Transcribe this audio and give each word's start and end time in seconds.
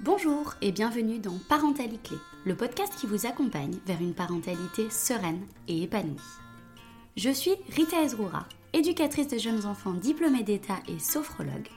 Bonjour 0.00 0.54
et 0.60 0.72
bienvenue 0.72 1.20
dans 1.20 1.38
Parentalité 1.48 2.16
le 2.44 2.56
podcast 2.56 2.92
qui 2.98 3.06
vous 3.06 3.26
accompagne 3.26 3.78
vers 3.86 4.00
une 4.00 4.12
parentalité 4.12 4.90
sereine 4.90 5.46
et 5.68 5.82
épanouie. 5.82 6.20
Je 7.16 7.30
suis 7.30 7.54
Rita 7.74 8.02
Ezroura, 8.02 8.46
éducatrice 8.72 9.28
de 9.28 9.38
jeunes 9.38 9.64
enfants 9.64 9.92
diplômée 9.92 10.42
d'État 10.42 10.80
et 10.88 10.98
sophrologue, 10.98 11.68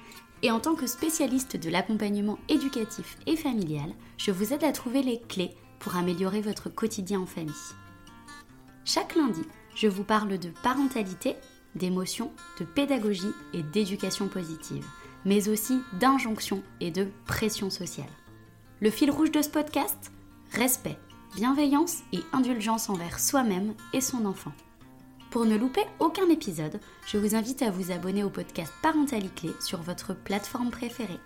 et 0.41 0.51
en 0.51 0.59
tant 0.59 0.73
que 0.73 0.87
spécialiste 0.87 1.57
de 1.57 1.69
l'accompagnement 1.69 2.39
éducatif 2.49 3.17
et 3.27 3.37
familial, 3.37 3.93
je 4.17 4.31
vous 4.31 4.51
aide 4.51 4.63
à 4.63 4.71
trouver 4.71 5.03
les 5.03 5.21
clés 5.21 5.55
pour 5.79 5.95
améliorer 5.95 6.41
votre 6.41 6.69
quotidien 6.69 7.21
en 7.21 7.27
famille. 7.27 7.53
Chaque 8.83 9.15
lundi, 9.15 9.43
je 9.75 9.87
vous 9.87 10.03
parle 10.03 10.39
de 10.39 10.49
parentalité, 10.63 11.35
d'émotion, 11.75 12.31
de 12.59 12.65
pédagogie 12.65 13.33
et 13.53 13.61
d'éducation 13.61 14.27
positive, 14.27 14.85
mais 15.27 15.49
aussi 15.49 15.81
d'injonction 15.99 16.63
et 16.79 16.89
de 16.89 17.09
pression 17.25 17.69
sociale. 17.69 18.09
Le 18.79 18.89
fil 18.89 19.11
rouge 19.11 19.29
de 19.29 19.41
ce 19.41 19.49
podcast 19.49 20.13
Respect, 20.53 20.97
bienveillance 21.35 21.97
et 22.13 22.19
indulgence 22.31 22.89
envers 22.89 23.19
soi-même 23.19 23.73
et 23.91 23.99
son 23.99 24.25
enfant. 24.25 24.53
Pour 25.29 25.43
ne 25.43 25.57
louper 25.57 25.83
aucun 25.99 26.29
épisode, 26.29 26.79
je 27.05 27.17
vous 27.17 27.35
invite 27.35 27.61
à 27.61 27.71
vous 27.71 27.91
abonner 27.91 28.23
au 28.23 28.29
podcast 28.29 28.71
Parentalité 28.81 29.49
sur 29.59 29.81
votre 29.81 30.15
plateforme 30.15 30.71
préférée. 30.71 31.19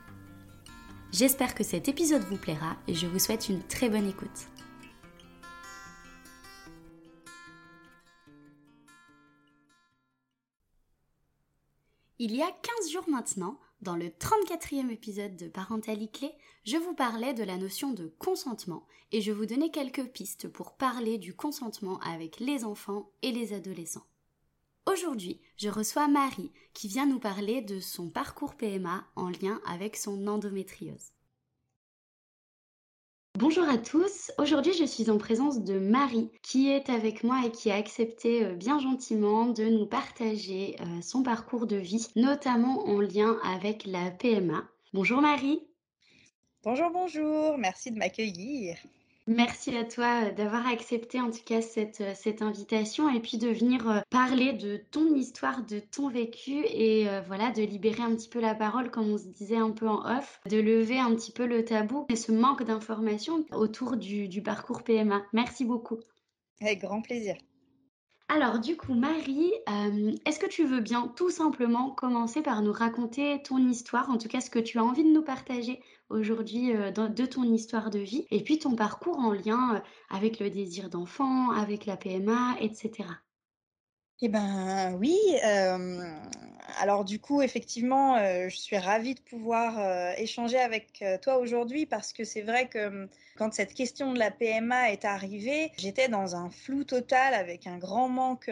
J'espère 1.12 1.54
que 1.54 1.64
cet 1.64 1.88
épisode 1.88 2.23
vous 2.23 2.38
plaira 2.38 2.78
et 2.88 2.95
je 2.95 3.06
vous 3.06 3.20
souhaite 3.20 3.50
une 3.50 3.62
très 3.62 3.88
bonne 3.88 4.09
écoute. 4.09 4.48
Il 12.18 12.36
y 12.36 12.42
a 12.42 12.48
15 12.48 12.92
jours 12.92 13.08
maintenant, 13.08 13.59
dans 13.81 13.95
le 13.95 14.08
34e 14.08 14.91
épisode 14.91 15.35
de 15.35 15.48
Parentalité, 15.48 16.31
je 16.66 16.77
vous 16.77 16.94
parlais 16.94 17.34
de 17.34 17.44
la 17.44 17.58
notion 17.58 17.91
de 17.91 18.13
consentement 18.20 18.85
et 19.11 19.22
je 19.22 19.31
vous 19.31 19.45
donnais 19.45 19.72
quelques 19.72 20.08
pistes 20.08 20.47
pour 20.47 20.73
parler 20.73 21.17
du 21.17 21.33
consentement 21.33 22.00
avec 22.02 22.39
les 22.39 22.64
enfants 22.64 23.11
et 23.23 23.31
les 23.31 23.53
adolescents. 23.53 24.06
Aujourd'hui, 24.86 25.39
je 25.58 25.69
reçois 25.69 26.08
Marie 26.08 26.52
qui 26.73 26.88
vient 26.88 27.06
nous 27.06 27.19
parler 27.19 27.61
de 27.61 27.80
son 27.80 28.09
parcours 28.09 28.56
PMA 28.56 29.06
en 29.16 29.30
lien 29.30 29.59
avec 29.66 29.95
son 29.95 30.28
endométriose. 30.28 31.11
Bonjour 33.40 33.64
à 33.70 33.78
tous, 33.78 34.32
aujourd'hui 34.38 34.74
je 34.74 34.84
suis 34.84 35.10
en 35.10 35.18
présence 35.18 35.64
de 35.64 35.80
Marie 35.80 36.30
qui 36.44 36.70
est 36.70 36.90
avec 36.90 37.24
moi 37.24 37.42
et 37.46 37.52
qui 37.52 37.72
a 37.72 37.76
accepté 37.76 38.44
euh, 38.44 38.56
bien 38.56 38.78
gentiment 38.78 39.48
de 39.48 39.64
nous 39.64 39.86
partager 39.86 40.76
euh, 40.82 41.02
son 41.02 41.24
parcours 41.24 41.66
de 41.66 41.78
vie, 41.78 42.08
notamment 42.18 42.86
en 42.86 43.00
lien 43.00 43.38
avec 43.44 43.86
la 43.86 44.12
PMA. 44.12 44.64
Bonjour 44.94 45.22
Marie. 45.22 45.66
Bonjour, 46.64 46.92
bonjour, 46.92 47.58
merci 47.58 47.92
de 47.92 47.98
m'accueillir. 47.98 48.76
Merci 49.27 49.77
à 49.77 49.83
toi 49.83 50.25
euh, 50.25 50.31
d'avoir 50.31 50.67
accepté 50.67 51.19
en 51.19 51.30
tout 51.30 51.44
cas 51.45 51.61
cette, 51.61 52.02
euh, 52.02 52.14
cette 52.16 52.41
invitation 52.41 53.08
et 53.09 53.19
puis 53.19 53.38
de 53.38 53.50
venir 53.50 53.88
euh, 53.89 54.00
parler 54.09 54.53
de 54.53 54.78
ton 54.78 55.13
histoire, 55.13 55.63
de 55.63 55.80
ton 55.80 56.09
vécu 56.09 56.66
et 56.66 57.08
voilà, 57.28 57.52
de 57.52 57.61
libérer 57.61 58.02
un 58.02 58.16
petit 58.16 58.30
peu 58.30 58.39
la 58.39 58.55
parole 58.55 58.89
comme 58.89 59.11
on 59.11 59.17
se 59.17 59.28
disait 59.28 59.58
un 59.58 59.72
peu 59.72 59.88
en 59.88 60.17
off, 60.17 60.39
de 60.50 60.59
lever 60.59 61.00
un 61.00 61.13
petit 61.16 61.31
peu 61.31 61.45
le 61.45 61.63
tabou 61.63 62.05
et 62.09 62.16
ce 62.16 62.31
manque 62.31 62.63
d'informations 62.63 63.45
autour 63.52 63.97
du, 63.97 64.28
du 64.28 64.41
parcours 64.41 64.83
PMA. 64.83 65.22
Merci 65.33 65.66
beaucoup. 65.66 66.00
Avec 66.59 66.81
grand 66.81 67.02
plaisir. 67.02 67.35
Alors 68.34 68.60
du 68.60 68.78
coup, 68.78 68.94
Marie, 68.94 69.52
euh, 69.68 70.14
est-ce 70.26 70.40
que 70.40 70.48
tu 70.48 70.64
veux 70.64 70.80
bien 70.80 71.10
tout 71.18 71.30
simplement 71.30 71.90
commencer 71.92 72.42
par 72.42 72.62
nous 72.62 72.72
raconter 72.72 73.44
ton 73.44 73.58
histoire, 73.58 74.10
en 74.10 74.18
tout 74.18 74.30
cas 74.30 74.40
ce 74.40 74.50
que 74.50 74.58
tu 74.58 74.80
as 74.80 74.84
envie 74.86 75.04
de 75.04 75.12
nous 75.12 75.22
partager 75.22 75.82
aujourd'hui 76.08 76.74
euh, 76.74 76.92
de 76.92 77.26
ton 77.26 77.44
histoire 77.44 77.90
de 77.90 78.00
vie, 78.00 78.28
et 78.32 78.42
puis 78.42 78.58
ton 78.58 78.78
parcours 78.78 79.20
en 79.20 79.34
lien 79.34 79.76
euh, 79.76 79.80
avec 80.09 80.40
le 80.40 80.50
désir 80.50 80.90
d'enfant, 80.90 81.52
avec 81.52 81.86
la 81.86 81.98
PMA, 81.98 82.56
etc. 82.62 83.03
Eh 84.24 84.30
ben 84.30 84.96
oui. 85.00 85.18
alors 86.80 87.06
du 87.06 87.20
coup, 87.20 87.42
effectivement, 87.42 88.18
je 88.50 88.56
suis 88.56 88.78
ravie 88.78 89.16
de 89.16 89.20
pouvoir 89.22 90.14
échanger 90.18 90.58
avec 90.58 91.04
toi 91.22 91.38
aujourd'hui 91.40 91.86
parce 91.86 92.14
que 92.14 92.24
c'est 92.24 92.42
vrai 92.44 92.68
que 92.70 93.09
quand 93.36 93.54
cette 93.54 93.74
question 93.74 94.14
de 94.14 94.20
la 94.20 94.30
PMA 94.32 94.92
est 94.92 95.06
arrivée, 95.06 95.72
j'étais 95.78 96.08
dans 96.08 96.36
un 96.36 96.50
flou 96.52 96.84
total 96.84 97.34
avec 97.34 97.66
un 97.68 97.78
grand 97.78 98.09
manque 98.09 98.52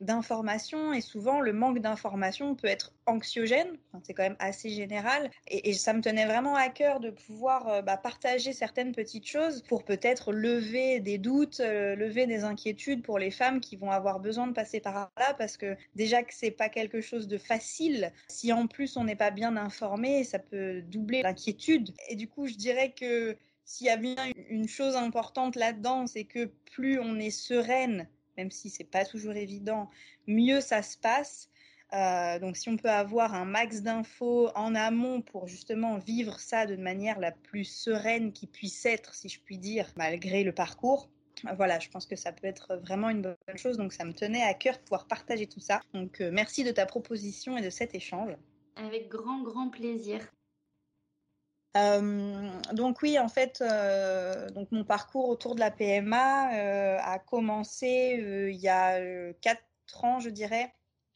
d'informations 0.00 0.92
et 0.92 1.00
souvent 1.00 1.40
le 1.40 1.52
manque 1.52 1.80
d'informations 1.80 2.54
peut 2.54 2.68
être 2.68 2.92
anxiogène, 3.06 3.76
c'est 4.02 4.14
quand 4.14 4.22
même 4.22 4.36
assez 4.38 4.70
général. 4.70 5.30
Et, 5.48 5.72
ça 5.72 5.92
me 5.92 6.00
tenait 6.00 6.26
vraiment 6.26 6.54
à 6.54 6.68
cœur 6.68 7.00
de 7.00 7.10
pouvoir 7.10 7.68
euh, 7.68 7.82
bah, 7.82 7.96
partager 7.96 8.52
certaines 8.52 8.92
petites 8.92 9.26
choses 9.26 9.62
pour 9.62 9.84
peut-être 9.84 10.32
lever 10.32 11.00
des 11.00 11.18
doutes, 11.18 11.60
euh, 11.60 11.94
lever 11.94 12.26
des 12.26 12.44
inquiétudes 12.44 13.02
pour 13.02 13.18
les 13.18 13.30
femmes 13.30 13.60
qui 13.60 13.76
vont 13.76 13.90
avoir 13.90 14.20
besoin 14.20 14.46
de 14.46 14.52
passer 14.52 14.80
par 14.80 15.10
là. 15.16 15.34
Parce 15.36 15.56
que 15.56 15.76
déjà 15.94 16.22
que 16.22 16.34
c'est 16.34 16.50
pas 16.50 16.68
quelque 16.68 17.00
chose 17.00 17.28
de 17.28 17.38
facile, 17.38 18.12
si 18.28 18.52
en 18.52 18.66
plus 18.66 18.96
on 18.96 19.04
n'est 19.04 19.16
pas 19.16 19.30
bien 19.30 19.56
informé, 19.56 20.24
ça 20.24 20.38
peut 20.38 20.82
doubler 20.82 21.22
l'inquiétude. 21.22 21.92
Et 22.08 22.16
du 22.16 22.28
coup 22.28 22.46
je 22.46 22.54
dirais 22.54 22.92
que 22.92 23.36
s'il 23.64 23.86
y 23.86 23.90
a 23.90 23.96
bien 23.96 24.16
une 24.48 24.66
chose 24.66 24.96
importante 24.96 25.54
là-dedans, 25.54 26.06
c'est 26.06 26.24
que 26.24 26.50
plus 26.72 26.98
on 26.98 27.18
est 27.18 27.30
sereine, 27.30 28.08
même 28.38 28.50
si 28.50 28.70
c'est 28.70 28.84
pas 28.84 29.04
toujours 29.04 29.34
évident, 29.34 29.90
mieux 30.26 30.60
ça 30.60 30.82
se 30.82 30.96
passe. 30.96 31.50
Euh, 31.92 32.38
donc 32.38 32.56
si 32.56 32.68
on 32.68 32.76
peut 32.76 32.90
avoir 32.90 33.34
un 33.34 33.44
max 33.44 33.82
d'infos 33.82 34.50
en 34.54 34.74
amont 34.74 35.22
pour 35.22 35.48
justement 35.48 35.98
vivre 35.98 36.38
ça 36.38 36.66
de 36.66 36.76
manière 36.76 37.18
la 37.18 37.32
plus 37.32 37.64
sereine 37.64 38.32
qui 38.32 38.46
puisse 38.46 38.84
être, 38.86 39.14
si 39.14 39.28
je 39.28 39.40
puis 39.40 39.58
dire, 39.58 39.90
malgré 39.96 40.44
le 40.44 40.52
parcours, 40.52 41.08
voilà, 41.56 41.78
je 41.78 41.88
pense 41.88 42.06
que 42.06 42.16
ça 42.16 42.32
peut 42.32 42.46
être 42.46 42.76
vraiment 42.76 43.10
une 43.10 43.22
bonne 43.22 43.56
chose. 43.56 43.76
Donc 43.76 43.92
ça 43.92 44.04
me 44.04 44.12
tenait 44.12 44.42
à 44.42 44.54
cœur 44.54 44.76
de 44.76 44.82
pouvoir 44.82 45.06
partager 45.06 45.46
tout 45.46 45.60
ça. 45.60 45.80
Donc 45.94 46.20
euh, 46.20 46.30
merci 46.32 46.64
de 46.64 46.70
ta 46.72 46.86
proposition 46.86 47.56
et 47.56 47.62
de 47.62 47.70
cet 47.70 47.94
échange. 47.94 48.32
Avec 48.76 49.08
grand, 49.08 49.42
grand 49.42 49.70
plaisir. 49.70 50.20
Euh, 51.76 52.50
donc 52.72 53.02
oui, 53.02 53.18
en 53.18 53.28
fait, 53.28 53.60
euh, 53.60 54.48
donc 54.50 54.72
mon 54.72 54.84
parcours 54.84 55.28
autour 55.28 55.54
de 55.54 55.60
la 55.60 55.70
PMA 55.70 56.54
euh, 56.54 56.98
a 57.00 57.18
commencé 57.18 58.50
il 58.52 58.58
y 58.58 58.68
a 58.68 59.32
quatre 59.34 59.62
ans, 60.02 60.20
je 60.20 60.30
dirais. 60.30 60.72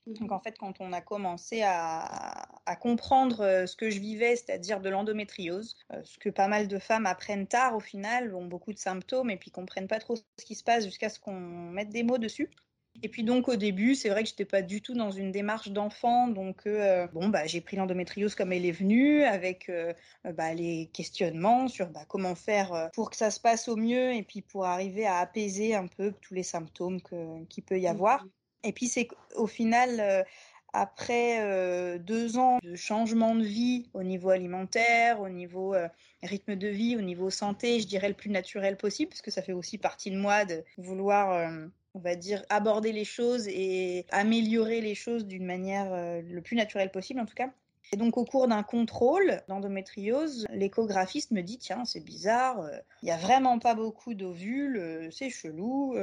Donc 0.07 0.31
mhm. 0.31 0.33
en 0.33 0.41
fait, 0.41 0.59
quand 0.59 0.81
on 0.81 0.93
a 0.93 1.01
commencé 1.01 1.63
à, 1.65 2.49
comprendre 2.81 3.67
ce 3.67 3.77
que 3.77 3.91
je 3.91 4.01
vivais, 4.01 4.35
c'est-à-dire 4.35 4.81
de 4.81 4.89
l'endométriose, 4.89 5.77
ce 6.05 6.19
que 6.19 6.31
pas 6.31 6.49
mal 6.49 6.69
de 6.69 6.79
femmes 6.79 7.07
apprennent 7.07 7.47
tard 7.47 7.77
au 7.77 7.81
final, 7.81 8.35
ont 8.35 8.47
beaucoup 8.47 8.73
de 8.73 8.79
symptômes 8.79 9.31
et 9.31 9.37
puis 9.37 9.51
comprennent 9.51 9.89
pas 9.89 9.99
trop 9.99 10.17
ce 10.17 10.45
qui 10.45 10.55
se 10.55 10.65
passe 10.65 10.85
jusqu'à 10.85 11.09
ce 11.09 11.21
qu'on 11.21 11.39
mette 11.39 11.91
des 11.91 12.03
mots 12.03 12.19
dessus. 12.19 12.51
Et 13.01 13.09
puis 13.09 13.25
donc 13.25 13.49
au 13.49 13.57
début, 13.57 13.95
c'est 13.95 14.11
vrai 14.11 14.23
que 14.23 14.29
j'étais 14.29 14.45
pas 14.45 14.63
du 14.63 14.83
tout 14.83 14.95
dans 14.95 15.11
une 15.11 15.33
démarche 15.33 15.71
d'enfant, 15.71 16.29
donc 16.29 16.67
euh, 16.67 17.07
bon 17.09 17.29
bah 17.29 17.47
j'ai 17.47 17.61
pris 17.61 17.77
l'endométriose 17.77 18.35
comme 18.35 18.53
elle 18.53 18.67
est 18.67 18.73
venue, 18.73 19.25
avec 19.25 19.69
euh, 19.71 19.93
bah, 20.25 20.53
les 20.53 20.91
questionnements 20.93 21.69
sur 21.69 21.89
bah, 21.89 22.05
comment 22.07 22.35
faire 22.35 22.75
euh, 22.75 22.89
pour 22.93 23.11
que 23.11 23.17
ça 23.17 23.31
se 23.31 23.41
passe 23.41 23.69
au 23.69 23.77
mieux 23.77 24.13
et 24.13 24.23
puis 24.23 24.43
pour 24.43 24.67
arriver 24.67 25.07
à 25.07 25.19
apaiser 25.19 25.75
un 25.75 25.87
peu 25.87 26.13
tous 26.21 26.35
les 26.35 26.43
symptômes 26.43 27.01
qu'il 27.49 27.65
peut 27.65 27.81
y 27.81 27.87
avoir. 27.87 28.25
Mmh. 28.25 28.31
Et 28.65 28.73
puis 28.73 28.87
c'est 28.87 29.09
au 29.35 29.47
final 29.47 30.25
après 30.73 31.99
deux 31.99 32.39
ans 32.39 32.59
de 32.63 32.77
changement 32.77 33.35
de 33.35 33.43
vie 33.43 33.91
au 33.93 34.05
niveau 34.05 34.31
alimentaire, 34.31 35.21
au 35.21 35.29
niveau 35.29 35.75
rythme 36.23 36.55
de 36.55 36.69
vie, 36.69 36.97
au 36.97 37.01
niveau 37.01 37.29
santé, 37.29 37.81
je 37.81 37.89
dirais 37.89 38.09
le 38.09 38.15
plus 38.15 38.31
naturel 38.31 38.77
possible, 38.77 39.09
parce 39.09 39.21
que 39.21 39.33
ça 39.33 39.43
fait 39.43 39.53
aussi 39.53 39.79
partie 39.79 40.13
de 40.13 40.17
moi 40.17 40.45
de 40.45 40.63
vouloir 40.79 41.51
on 41.95 41.99
va 41.99 42.17
dire, 42.17 42.43
aborder 42.49 42.93
les 42.93 43.05
choses 43.05 43.47
et 43.49 44.07
améliorer 44.11 44.81
les 44.81 44.95
choses 44.95 45.27
d'une 45.27 45.45
manière 45.45 45.93
euh, 45.93 46.23
le 46.23 46.41
plus 46.41 46.57
naturelle 46.57 46.91
possible 46.91 47.21
en 47.21 47.27
tout 47.27 47.35
cas. 47.35 47.51
Et 47.93 47.97
donc 47.97 48.17
au 48.17 48.25
cours 48.25 48.49
d'un 48.49 48.63
contrôle 48.63 49.43
d'endométriose, 49.49 50.47
l'échographiste 50.51 51.33
me 51.33 51.43
dit 51.43 51.59
tiens 51.59 51.85
c'est 51.85 52.03
bizarre, 52.03 52.61
euh, 52.61 52.71
il 53.03 53.07
n'y 53.07 53.11
a 53.11 53.19
vraiment 53.19 53.59
pas 53.59 53.75
beaucoup 53.75 54.15
d'ovules, 54.15 54.79
euh, 54.79 55.11
c'est 55.11 55.29
chelou. 55.29 55.95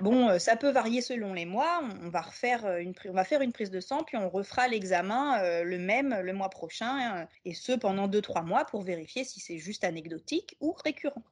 bon 0.00 0.38
ça 0.38 0.56
peut 0.56 0.70
varier 0.70 1.02
selon 1.02 1.34
les 1.34 1.44
mois, 1.44 1.82
on 2.02 2.08
va 2.08 2.22
refaire 2.22 2.78
une 2.78 2.94
on 3.08 3.12
va 3.12 3.24
faire 3.24 3.42
une 3.42 3.52
prise 3.52 3.70
de 3.70 3.78
sang 3.78 4.02
puis 4.04 4.16
on 4.16 4.28
refera 4.28 4.66
l'examen 4.66 5.62
le 5.62 5.78
même 5.78 6.18
le 6.22 6.32
mois 6.32 6.50
prochain 6.50 6.98
hein, 6.98 7.28
et 7.44 7.54
ce 7.54 7.72
pendant 7.72 8.08
2-3 8.08 8.44
mois 8.44 8.64
pour 8.64 8.82
vérifier 8.82 9.22
si 9.22 9.38
c'est 9.38 9.58
juste 9.58 9.84
anecdotique 9.84 10.56
ou 10.60 10.72
récurrent. 10.72 11.22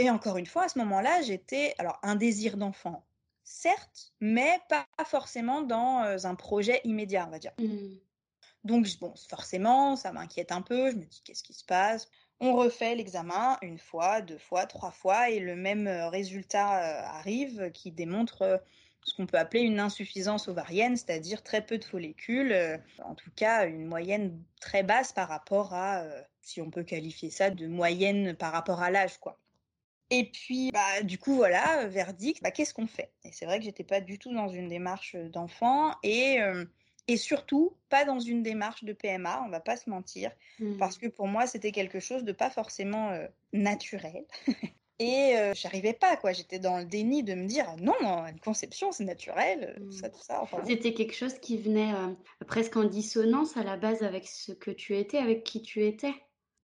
Et 0.00 0.08
encore 0.08 0.38
une 0.38 0.46
fois, 0.46 0.64
à 0.64 0.68
ce 0.68 0.78
moment-là, 0.78 1.22
j'étais 1.22 1.74
alors 1.78 1.98
un 2.02 2.16
désir 2.16 2.56
d'enfant, 2.56 3.04
certes, 3.44 4.12
mais 4.20 4.58
pas 4.68 4.86
forcément 5.04 5.62
dans 5.62 6.02
euh, 6.04 6.16
un 6.24 6.34
projet 6.34 6.80
immédiat, 6.84 7.26
on 7.26 7.30
va 7.30 7.38
dire. 7.38 7.52
Mmh. 7.58 7.96
Donc, 8.64 8.86
bon, 9.00 9.12
forcément, 9.28 9.96
ça 9.96 10.12
m'inquiète 10.12 10.52
un 10.52 10.62
peu. 10.62 10.90
Je 10.90 10.96
me 10.96 11.04
dis, 11.04 11.22
qu'est-ce 11.22 11.42
qui 11.42 11.54
se 11.54 11.64
passe? 11.64 12.08
On 12.40 12.54
refait 12.54 12.94
l'examen 12.94 13.58
une 13.60 13.78
fois, 13.78 14.22
deux 14.22 14.38
fois, 14.38 14.64
trois 14.64 14.90
fois, 14.90 15.28
et 15.28 15.38
le 15.38 15.54
même 15.54 15.86
euh, 15.86 16.08
résultat 16.08 16.78
euh, 16.78 17.18
arrive 17.18 17.70
qui 17.72 17.92
démontre 17.92 18.62
ce 19.04 19.14
qu'on 19.14 19.26
peut 19.26 19.38
appeler 19.38 19.62
une 19.62 19.80
insuffisance 19.80 20.48
ovarienne, 20.48 20.96
c'est-à-dire 20.96 21.42
très 21.42 21.64
peu 21.64 21.78
de 21.78 21.84
follicules, 21.84 22.52
euh, 22.52 22.76
en 23.04 23.14
tout 23.14 23.30
cas 23.34 23.66
une 23.66 23.86
moyenne 23.86 24.42
très 24.60 24.82
basse 24.82 25.12
par 25.12 25.28
rapport 25.28 25.72
à, 25.74 26.02
euh, 26.02 26.22
si 26.42 26.60
on 26.60 26.70
peut 26.70 26.84
qualifier 26.84 27.30
ça 27.30 27.50
de 27.50 27.66
moyenne 27.66 28.34
par 28.34 28.52
rapport 28.52 28.82
à 28.82 28.90
l'âge, 28.90 29.18
quoi. 29.18 29.38
Et 30.10 30.24
puis, 30.24 30.70
bah, 30.72 31.02
du 31.02 31.18
coup, 31.18 31.36
voilà, 31.36 31.86
verdict, 31.86 32.42
bah, 32.42 32.50
qu'est-ce 32.50 32.74
qu'on 32.74 32.86
fait? 32.86 33.12
Et 33.24 33.32
c'est 33.32 33.46
vrai 33.46 33.58
que 33.58 33.64
j'étais 33.64 33.84
pas 33.84 34.00
du 34.00 34.18
tout 34.18 34.34
dans 34.34 34.48
une 34.48 34.68
démarche 34.68 35.14
d'enfant 35.16 35.94
et, 36.02 36.40
euh, 36.40 36.64
et 37.06 37.16
surtout 37.16 37.76
pas 37.88 38.04
dans 38.04 38.18
une 38.18 38.42
démarche 38.42 38.84
de 38.84 38.92
PMA, 38.92 39.42
on 39.46 39.50
va 39.50 39.60
pas 39.60 39.76
se 39.76 39.88
mentir, 39.88 40.32
mmh. 40.58 40.76
parce 40.78 40.98
que 40.98 41.06
pour 41.06 41.28
moi, 41.28 41.46
c'était 41.46 41.72
quelque 41.72 42.00
chose 42.00 42.24
de 42.24 42.32
pas 42.32 42.50
forcément 42.50 43.16
naturel. 43.52 44.24
Et 45.00 45.34
euh, 45.38 45.54
j'arrivais 45.54 45.94
pas, 45.94 46.18
quoi. 46.18 46.34
J'étais 46.34 46.58
dans 46.58 46.76
le 46.76 46.84
déni 46.84 47.22
de 47.22 47.32
me 47.32 47.46
dire 47.46 47.74
non, 47.78 47.94
une 48.26 48.38
conception, 48.38 48.92
c'est 48.92 49.04
naturel, 49.04 49.74
tout 49.78 49.92
ça, 49.92 50.08
mmh. 50.08 50.10
tout 50.12 50.22
ça. 50.22 50.42
C'était 50.66 50.92
quelque 50.92 51.14
chose 51.14 51.38
qui 51.38 51.56
venait 51.56 51.94
presque 52.46 52.76
en 52.76 52.84
dissonance 52.84 53.56
à 53.56 53.62
la 53.62 53.78
base 53.78 54.02
avec 54.02 54.28
ce 54.28 54.52
que 54.52 54.70
tu 54.70 54.98
étais, 54.98 55.16
avec 55.16 55.42
qui 55.42 55.62
tu 55.62 55.86
étais? 55.86 56.12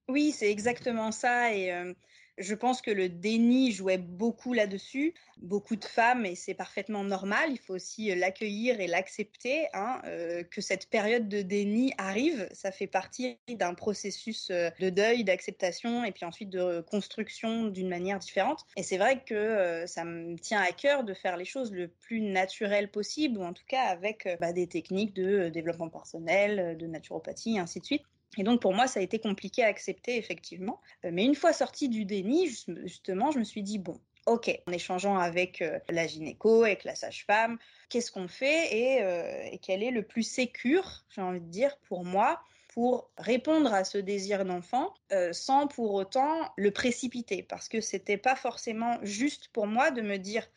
Oui, 0.07 0.31
c'est 0.31 0.49
exactement 0.49 1.11
ça. 1.11 1.53
Et 1.53 1.73
euh, 1.73 1.94
je 2.41 2.55
pense 2.55 2.81
que 2.81 2.91
le 2.91 3.09
déni 3.09 3.71
jouait 3.71 3.97
beaucoup 3.97 4.53
là-dessus. 4.53 5.13
Beaucoup 5.38 5.75
de 5.75 5.85
femmes, 5.85 6.25
et 6.25 6.35
c'est 6.35 6.53
parfaitement 6.53 7.03
normal, 7.03 7.49
il 7.49 7.57
faut 7.57 7.73
aussi 7.73 8.11
euh, 8.11 8.15
l'accueillir 8.15 8.79
et 8.79 8.85
l'accepter, 8.85 9.67
hein, 9.73 9.99
euh, 10.05 10.43
que 10.43 10.61
cette 10.61 10.88
période 10.88 11.27
de 11.29 11.41
déni 11.41 11.93
arrive. 11.97 12.47
Ça 12.51 12.71
fait 12.71 12.85
partie 12.85 13.39
d'un 13.49 13.73
processus 13.73 14.49
euh, 14.51 14.69
de 14.79 14.91
deuil, 14.91 15.23
d'acceptation 15.23 16.03
et 16.03 16.11
puis 16.11 16.25
ensuite 16.25 16.49
de 16.49 16.81
construction 16.81 17.65
d'une 17.65 17.89
manière 17.89 18.19
différente. 18.19 18.65
Et 18.77 18.83
c'est 18.83 18.97
vrai 18.97 19.23
que 19.23 19.85
ça 19.87 20.03
me 20.03 20.37
tient 20.37 20.61
à 20.61 20.71
cœur 20.71 21.03
de 21.03 21.13
faire 21.13 21.37
les 21.37 21.45
choses 21.45 21.71
le 21.71 21.87
plus 21.87 22.21
naturel 22.21 22.91
possible, 22.91 23.39
ou 23.39 23.44
en 23.44 23.53
tout 23.53 23.65
cas 23.67 23.83
avec 23.83 24.27
bah, 24.39 24.53
des 24.53 24.67
techniques 24.67 25.15
de 25.15 25.49
développement 25.49 25.89
personnel, 25.89 26.77
de 26.77 26.85
naturopathie, 26.85 27.55
et 27.55 27.59
ainsi 27.59 27.79
de 27.79 27.85
suite. 27.85 28.03
Et 28.38 28.44
donc 28.44 28.62
pour 28.62 28.74
moi, 28.74 28.88
ça 28.88 29.00
a 29.00 29.04
été 29.04 29.19
compliqué 29.19 29.63
à 29.63 29.68
accepter, 29.68 30.18
effectivement. 30.18 30.80
Euh, 31.06 31.10
mais 31.12 31.25
une 31.25 31.36
fois 31.36 31.54
sortie 31.54 31.89
du 31.89 32.06
déni, 32.06 32.48
justement, 32.86 33.31
je 33.31 33.39
me 33.39 33.44
suis 33.44 33.63
dit, 33.63 33.78
bon, 33.78 34.00
ok, 34.25 34.51
en 34.68 34.72
échangeant 34.72 35.18
avec 35.18 35.62
euh, 35.62 35.80
la 35.89 36.07
gynéco, 36.07 36.63
avec 36.63 36.83
la 36.83 36.95
sage-femme, 36.95 37.57
qu'est-ce 37.89 38.12
qu'on 38.12 38.28
fait 38.28 38.78
et, 38.78 39.01
euh, 39.01 39.57
quel 39.62 39.83
est 39.83 39.92
le 39.92 40.04
plus 40.04 40.24
sécure, 40.24 41.04
j'ai 41.10 41.22
envie 41.22 41.42
de 41.42 41.50
dire, 41.50 41.78
pour 41.88 42.06
moi 42.06 42.42
pour 42.74 43.12
répondre 43.18 43.74
à 43.74 43.83
ce 43.83 43.98
désir 43.98 44.45
d'enfant 44.45 44.94
sans 45.33 45.68
pour 45.68 45.94
autant 45.94 46.54
le 46.56 46.72
précipiter? 46.72 47.44
Parce 47.44 47.68
que 47.68 47.81
c'était 47.81 48.16
pas 48.16 48.38
forcément 48.38 48.98
juste 49.01 49.50
pour 49.50 49.68
moi 49.68 49.92
de 49.92 50.01
me 50.01 50.16
dire 50.16 50.48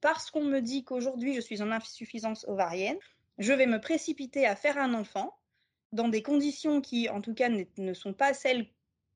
parce 0.00 0.30
qu'on 0.30 0.44
me 0.44 0.60
dit 0.60 0.82
qu'aujourd'hui 0.82 1.34
je 1.34 1.42
suis 1.42 1.60
en 1.60 1.70
insuffisance 1.70 2.46
ovarienne, 2.48 2.96
je 3.36 3.52
vais 3.52 3.66
me 3.66 3.82
précipiter 3.82 4.46
à 4.46 4.56
faire 4.56 4.78
un 4.78 4.94
enfant 4.94 5.37
dans 5.92 6.08
des 6.08 6.22
conditions 6.22 6.80
qui, 6.80 7.08
en 7.08 7.20
tout 7.20 7.34
cas, 7.34 7.48
ne 7.48 7.94
sont 7.94 8.12
pas 8.12 8.34
celles 8.34 8.66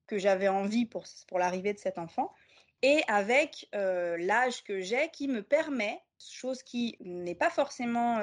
que 0.06 0.18
j'avais 0.18 0.48
envie 0.48 0.86
pour, 0.86 1.04
pour 1.28 1.38
l'arrivée 1.38 1.72
de 1.72 1.78
cet 1.78 1.98
enfant, 1.98 2.32
et 2.82 3.02
avec 3.08 3.68
l'âge 3.72 4.64
que 4.64 4.80
j'ai 4.80 5.08
qui 5.10 5.28
me 5.28 5.42
permet, 5.42 6.00
chose 6.18 6.62
qui 6.62 6.96
n'est 7.00 7.34
pas 7.34 7.50
forcément 7.50 8.18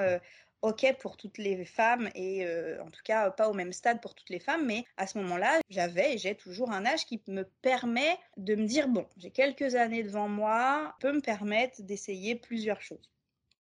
OK 0.62 0.86
pour 1.00 1.16
toutes 1.16 1.38
les 1.38 1.64
femmes, 1.64 2.10
et 2.16 2.46
en 2.82 2.90
tout 2.92 3.02
cas 3.06 3.32
pas 3.32 3.50
au 3.50 3.54
même 3.54 3.72
stade 3.72 4.02
pour 4.02 4.16
toutes 4.16 4.30
les 4.30 4.40
femmes, 4.40 4.66
mais 4.66 4.84
à 4.98 5.08
ce 5.08 5.18
moment-là, 5.20 5.60
j'avais 5.70 6.16
et 6.16 6.18
j'ai 6.18 6.36
toujours 6.36 6.72
un 6.72 6.86
âge 6.86 7.06
qui 7.06 7.22
me 7.28 7.44
permet 7.62 8.18
de 8.36 8.56
me 8.56 8.66
dire, 8.66 8.90
bon, 8.90 9.08
j'ai 9.16 9.32
quelques 9.32 9.76
années 9.76 10.04
devant 10.04 10.28
moi, 10.28 10.96
peut 11.00 11.14
me 11.14 11.22
permettre 11.22 11.82
d'essayer 11.84 12.36
plusieurs 12.36 12.82
choses. 12.82 13.10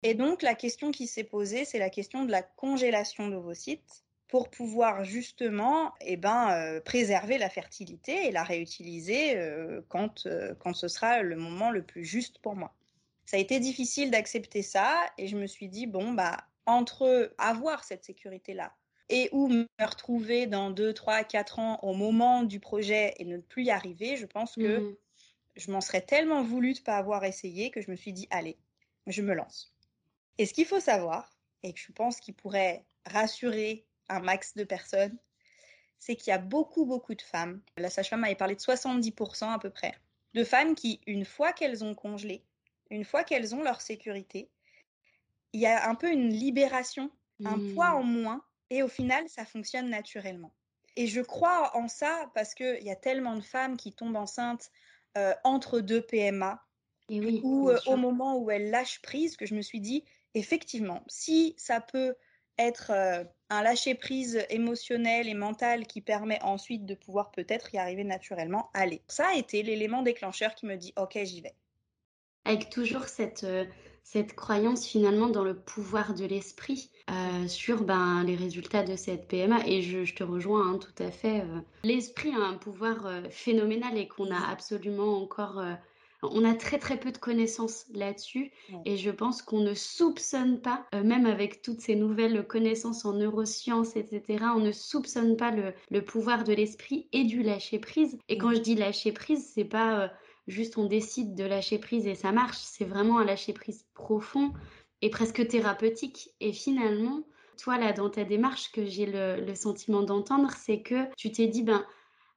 Et 0.02 0.14
donc 0.14 0.42
la 0.42 0.54
question 0.54 0.90
qui 0.90 1.06
s'est 1.06 1.24
posée, 1.24 1.64
c'est 1.64 1.78
la 1.78 1.90
question 1.90 2.24
de 2.24 2.32
la 2.32 2.42
congélation 2.42 3.28
d'ovocytes 3.28 4.04
pour 4.28 4.50
pouvoir 4.50 5.04
justement 5.04 5.94
eh 6.00 6.16
ben, 6.16 6.50
euh, 6.50 6.80
préserver 6.80 7.38
la 7.38 7.48
fertilité 7.48 8.26
et 8.26 8.30
la 8.30 8.44
réutiliser 8.44 9.36
euh, 9.36 9.80
quand, 9.88 10.26
euh, 10.26 10.54
quand 10.58 10.74
ce 10.74 10.88
sera 10.88 11.22
le 11.22 11.36
moment 11.36 11.70
le 11.70 11.82
plus 11.82 12.04
juste 12.04 12.38
pour 12.38 12.54
moi. 12.54 12.74
Ça 13.24 13.36
a 13.36 13.40
été 13.40 13.58
difficile 13.58 14.10
d'accepter 14.10 14.62
ça 14.62 14.94
et 15.18 15.26
je 15.26 15.36
me 15.36 15.46
suis 15.46 15.68
dit, 15.68 15.86
bon, 15.86 16.12
bah, 16.12 16.36
entre 16.66 17.32
avoir 17.38 17.84
cette 17.84 18.04
sécurité-là 18.04 18.74
et 19.08 19.30
ou 19.32 19.48
me 19.48 19.66
retrouver 19.80 20.46
dans 20.46 20.70
2, 20.70 20.92
3, 20.92 21.24
4 21.24 21.58
ans 21.58 21.78
au 21.82 21.94
moment 21.94 22.42
du 22.42 22.60
projet 22.60 23.14
et 23.18 23.24
ne 23.24 23.38
plus 23.38 23.64
y 23.64 23.70
arriver, 23.70 24.16
je 24.16 24.26
pense 24.26 24.54
que 24.54 24.78
mmh 24.78 24.96
je 25.58 25.72
m'en 25.72 25.80
serais 25.80 26.00
tellement 26.00 26.42
voulu 26.42 26.72
de 26.72 26.78
ne 26.78 26.84
pas 26.84 26.96
avoir 26.96 27.24
essayé 27.24 27.70
que 27.70 27.80
je 27.80 27.90
me 27.90 27.96
suis 27.96 28.12
dit, 28.12 28.28
allez, 28.30 28.56
je 29.06 29.22
me 29.22 29.34
lance. 29.34 29.74
Et 30.38 30.46
ce 30.46 30.54
qu'il 30.54 30.66
faut 30.66 30.80
savoir, 30.80 31.36
et 31.62 31.72
que 31.72 31.80
je 31.80 31.92
pense 31.92 32.20
qu'il 32.20 32.34
pourrait 32.34 32.84
rassurer 33.04 33.84
un 34.08 34.20
max 34.20 34.54
de 34.54 34.64
personnes, 34.64 35.16
c'est 35.98 36.16
qu'il 36.16 36.30
y 36.30 36.34
a 36.34 36.38
beaucoup, 36.38 36.84
beaucoup 36.84 37.14
de 37.14 37.22
femmes, 37.22 37.60
la 37.76 37.90
sage-femme 37.90 38.24
avait 38.24 38.34
parlé 38.34 38.54
de 38.54 38.60
70% 38.60 39.52
à 39.52 39.58
peu 39.58 39.70
près, 39.70 39.94
de 40.34 40.44
femmes 40.44 40.74
qui, 40.74 41.00
une 41.06 41.24
fois 41.24 41.52
qu'elles 41.52 41.84
ont 41.84 41.94
congelé, 41.94 42.44
une 42.90 43.04
fois 43.04 43.24
qu'elles 43.24 43.54
ont 43.54 43.62
leur 43.62 43.80
sécurité, 43.80 44.48
il 45.52 45.60
y 45.60 45.66
a 45.66 45.88
un 45.88 45.94
peu 45.94 46.10
une 46.10 46.28
libération, 46.28 47.10
un 47.44 47.58
poids 47.74 47.94
en 47.94 48.02
mmh. 48.02 48.22
moins, 48.22 48.44
et 48.70 48.82
au 48.82 48.88
final, 48.88 49.28
ça 49.28 49.44
fonctionne 49.44 49.88
naturellement. 49.88 50.52
Et 50.96 51.06
je 51.06 51.20
crois 51.20 51.76
en 51.76 51.88
ça 51.88 52.30
parce 52.34 52.54
qu'il 52.54 52.82
y 52.82 52.90
a 52.90 52.96
tellement 52.96 53.36
de 53.36 53.40
femmes 53.40 53.76
qui 53.76 53.92
tombent 53.92 54.16
enceintes 54.16 54.70
euh, 55.16 55.32
entre 55.44 55.80
deux 55.80 56.02
PMA, 56.02 56.62
ou 57.10 57.70
euh, 57.70 57.78
au 57.86 57.96
moment 57.96 58.36
où 58.36 58.50
elles 58.50 58.70
lâchent 58.70 59.00
prise, 59.00 59.36
que 59.36 59.46
je 59.46 59.54
me 59.54 59.62
suis 59.62 59.80
dit, 59.80 60.04
effectivement, 60.34 61.02
si 61.08 61.54
ça 61.56 61.80
peut 61.80 62.14
être 62.58 62.90
euh, 62.90 63.24
un 63.50 63.62
lâcher-prise 63.62 64.44
émotionnel 64.50 65.28
et 65.28 65.34
mental 65.34 65.86
qui 65.86 66.00
permet 66.00 66.42
ensuite 66.42 66.84
de 66.84 66.94
pouvoir 66.94 67.30
peut-être 67.30 67.74
y 67.74 67.78
arriver 67.78 68.04
naturellement, 68.04 68.70
allez. 68.74 69.02
Ça 69.08 69.28
a 69.28 69.34
été 69.34 69.62
l'élément 69.62 70.02
déclencheur 70.02 70.54
qui 70.54 70.66
me 70.66 70.76
dit 70.76 70.92
ok, 70.96 71.18
j'y 71.24 71.40
vais. 71.40 71.54
Avec 72.44 72.70
toujours 72.70 73.04
cette, 73.04 73.44
euh, 73.44 73.64
cette 74.02 74.34
croyance 74.34 74.86
finalement 74.86 75.28
dans 75.28 75.44
le 75.44 75.54
pouvoir 75.54 76.14
de 76.14 76.24
l'esprit 76.24 76.90
euh, 77.10 77.46
sur 77.46 77.82
ben, 77.82 78.24
les 78.24 78.36
résultats 78.36 78.82
de 78.82 78.96
cette 78.96 79.28
PMA. 79.28 79.66
Et 79.66 79.82
je, 79.82 80.14
te 80.14 80.24
rejoins 80.24 80.74
hein, 80.74 80.78
tout 80.78 81.02
à 81.02 81.10
fait. 81.10 81.42
L'esprit 81.84 82.32
a 82.34 82.40
un 82.40 82.54
pouvoir 82.54 83.10
phénoménal 83.30 83.96
et 83.98 84.08
qu'on 84.08 84.30
a 84.30 84.50
absolument 84.50 85.18
encore 85.22 85.62
on 86.22 86.44
a 86.44 86.54
très 86.54 86.78
très 86.78 86.98
peu 86.98 87.12
de 87.12 87.18
connaissances 87.18 87.86
là-dessus 87.92 88.50
et 88.84 88.96
je 88.96 89.10
pense 89.10 89.42
qu'on 89.42 89.60
ne 89.60 89.74
soupçonne 89.74 90.60
pas, 90.60 90.86
euh, 90.94 91.02
même 91.02 91.26
avec 91.26 91.62
toutes 91.62 91.80
ces 91.80 91.94
nouvelles 91.94 92.46
connaissances 92.46 93.04
en 93.04 93.12
neurosciences, 93.12 93.96
etc., 93.96 94.44
on 94.54 94.60
ne 94.60 94.72
soupçonne 94.72 95.36
pas 95.36 95.52
le, 95.52 96.04
pouvoir 96.04 96.44
de 96.44 96.52
l'esprit 96.52 97.08
et 97.12 97.24
du 97.24 97.42
lâcher 97.42 97.78
prise. 97.78 98.18
Et 98.28 98.38
quand 98.38 98.54
je 98.54 98.60
dis 98.60 98.74
lâcher 98.74 99.12
prise, 99.12 99.50
c'est 99.54 99.64
pas 99.64 100.00
euh, 100.00 100.08
juste 100.46 100.78
on 100.78 100.86
décide 100.86 101.34
de 101.34 101.44
lâcher 101.44 101.78
prise 101.78 102.06
et 102.06 102.14
ça 102.14 102.32
marche, 102.32 102.58
c'est 102.58 102.84
vraiment 102.84 103.18
un 103.18 103.24
lâcher 103.24 103.52
prise 103.52 103.86
profond 103.94 104.52
et 105.02 105.10
presque 105.10 105.46
thérapeutique. 105.46 106.30
Et 106.40 106.52
finalement, 106.52 107.22
toi 107.58 107.78
là 107.78 107.92
dans 107.92 108.10
ta 108.10 108.24
démarche 108.24 108.72
que 108.72 108.86
j'ai 108.86 109.06
le, 109.06 109.44
le 109.44 109.54
sentiment 109.54 110.02
d'entendre, 110.02 110.50
c'est 110.56 110.82
que 110.82 111.06
tu 111.16 111.30
t'es 111.30 111.46
dit 111.46 111.62
ben 111.62 111.84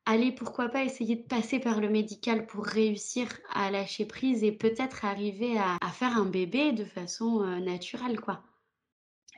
allez, 0.06 0.32
pourquoi 0.32 0.70
pas 0.70 0.84
essayer 0.84 1.16
de 1.16 1.24
passer 1.24 1.60
par 1.60 1.80
le 1.80 1.90
médical 1.90 2.46
pour 2.46 2.66
réussir 2.66 3.28
à 3.54 3.72
lâcher 3.72 4.06
prise 4.06 4.44
et 4.44 4.52
peut-être 4.52 5.06
arriver 5.06 5.58
à, 5.58 5.78
faire 5.92 6.18
un 6.18 6.26
bébé 6.26 6.72
de 6.72 6.86
façon 6.86 7.42
euh, 7.42 7.60
naturelle, 7.60 8.20
quoi. 8.20 8.44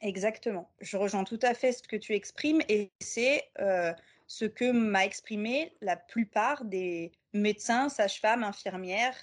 Exactement. 0.02 0.70
Je 0.82 0.98
rejoins 0.98 1.24
tout 1.24 1.40
à 1.42 1.54
fait 1.54 1.72
ce 1.72 1.84
que 1.84 1.96
tu 1.96 2.14
exprimes 2.14 2.62
et 2.68 2.92
c'est 3.00 3.50
euh, 3.60 3.94
ce 4.28 4.46
que 4.46 4.72
m'a 4.72 5.06
exprimé 5.06 5.74
la 5.82 5.96
plupart 5.96 6.66
des 6.66 7.12
médecins, 7.34 7.88
sages-femmes, 7.88 8.44
infirmières 8.44 9.18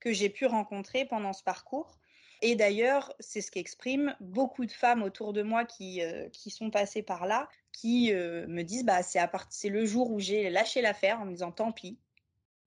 que 0.00 0.12
j'ai 0.12 0.30
pu 0.30 0.46
rencontrer 0.46 1.04
pendant 1.04 1.32
ce 1.32 1.42
parcours. 1.42 1.98
Et 2.42 2.56
d'ailleurs, 2.56 3.14
c'est 3.20 3.40
ce 3.40 3.52
qu'expriment 3.52 4.16
beaucoup 4.18 4.66
de 4.66 4.72
femmes 4.72 5.04
autour 5.04 5.32
de 5.32 5.42
moi 5.42 5.64
qui, 5.64 6.02
euh, 6.02 6.28
qui 6.30 6.50
sont 6.50 6.70
passées 6.70 7.02
par 7.02 7.26
là, 7.26 7.48
qui 7.70 8.12
euh, 8.12 8.46
me 8.48 8.62
disent 8.62 8.84
bah, 8.84 9.00
c'est 9.02 9.68
le 9.68 9.86
jour 9.86 10.10
où 10.10 10.18
j'ai 10.18 10.50
lâché 10.50 10.82
l'affaire 10.82 11.20
en 11.20 11.24
me 11.24 11.30
disant 11.30 11.52
tant 11.52 11.70
pis 11.70 11.98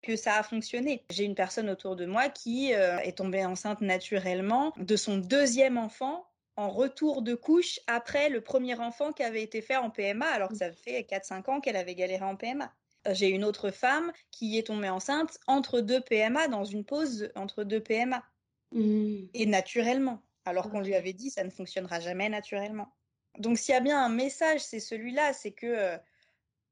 que 0.02 0.16
ça 0.16 0.36
a 0.36 0.44
fonctionné. 0.44 1.04
J'ai 1.10 1.26
une 1.26 1.36
personne 1.36 1.70
autour 1.70 1.98
de 1.98 2.06
moi 2.06 2.30
qui 2.30 2.74
euh, 2.74 2.98
est 3.00 3.18
tombée 3.18 3.44
enceinte 3.44 3.82
naturellement 3.82 4.72
de 4.78 4.96
son 4.96 5.18
deuxième 5.18 5.78
enfant 5.78 6.26
en 6.56 6.70
retour 6.70 7.22
de 7.22 7.36
couche 7.36 7.82
après 7.88 8.30
le 8.30 8.40
premier 8.40 8.80
enfant 8.80 9.12
qui 9.12 9.24
avait 9.24 9.44
été 9.44 9.62
fait 9.62 9.76
en 9.76 9.90
PMA, 9.90 10.26
alors 10.26 10.50
que 10.50 10.56
ça 10.56 10.72
fait 10.72 11.02
4-5 11.02 11.50
ans 11.50 11.60
qu'elle 11.60 11.76
avait 11.76 11.96
galéré 11.96 12.24
en 12.24 12.38
PMA. 12.38 12.74
J'ai 13.12 13.28
une 13.28 13.44
autre 13.44 13.72
femme 13.72 14.14
qui 14.32 14.58
est 14.58 14.68
tombée 14.68 14.90
enceinte 14.90 15.38
entre 15.48 15.82
deux 15.82 16.00
PMA, 16.00 16.48
dans 16.48 16.64
une 16.64 16.86
pause 16.86 17.30
entre 17.36 17.64
deux 17.64 17.82
PMA. 17.82 18.24
Mmh. 18.72 19.28
Et 19.34 19.46
naturellement, 19.46 20.22
alors 20.44 20.70
qu'on 20.70 20.82
lui 20.82 20.96
avait 20.96 21.14
dit 21.14 21.30
ça 21.30 21.44
ne 21.44 21.50
fonctionnera 21.50 22.00
jamais 22.00 22.30
naturellement. 22.30 22.94
Donc 23.38 23.58
s'il 23.58 23.74
y 23.74 23.78
a 23.78 23.82
bien 23.82 24.04
un 24.04 24.10
message, 24.10 24.62
c'est 24.62 24.80
celui-là, 24.80 25.34
c'est 25.34 25.52
que 25.52 25.68
euh, 25.68 25.98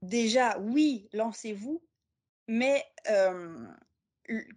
déjà, 0.02 0.58
oui, 0.60 1.10
lancez-vous, 1.14 1.82
mais 2.48 2.86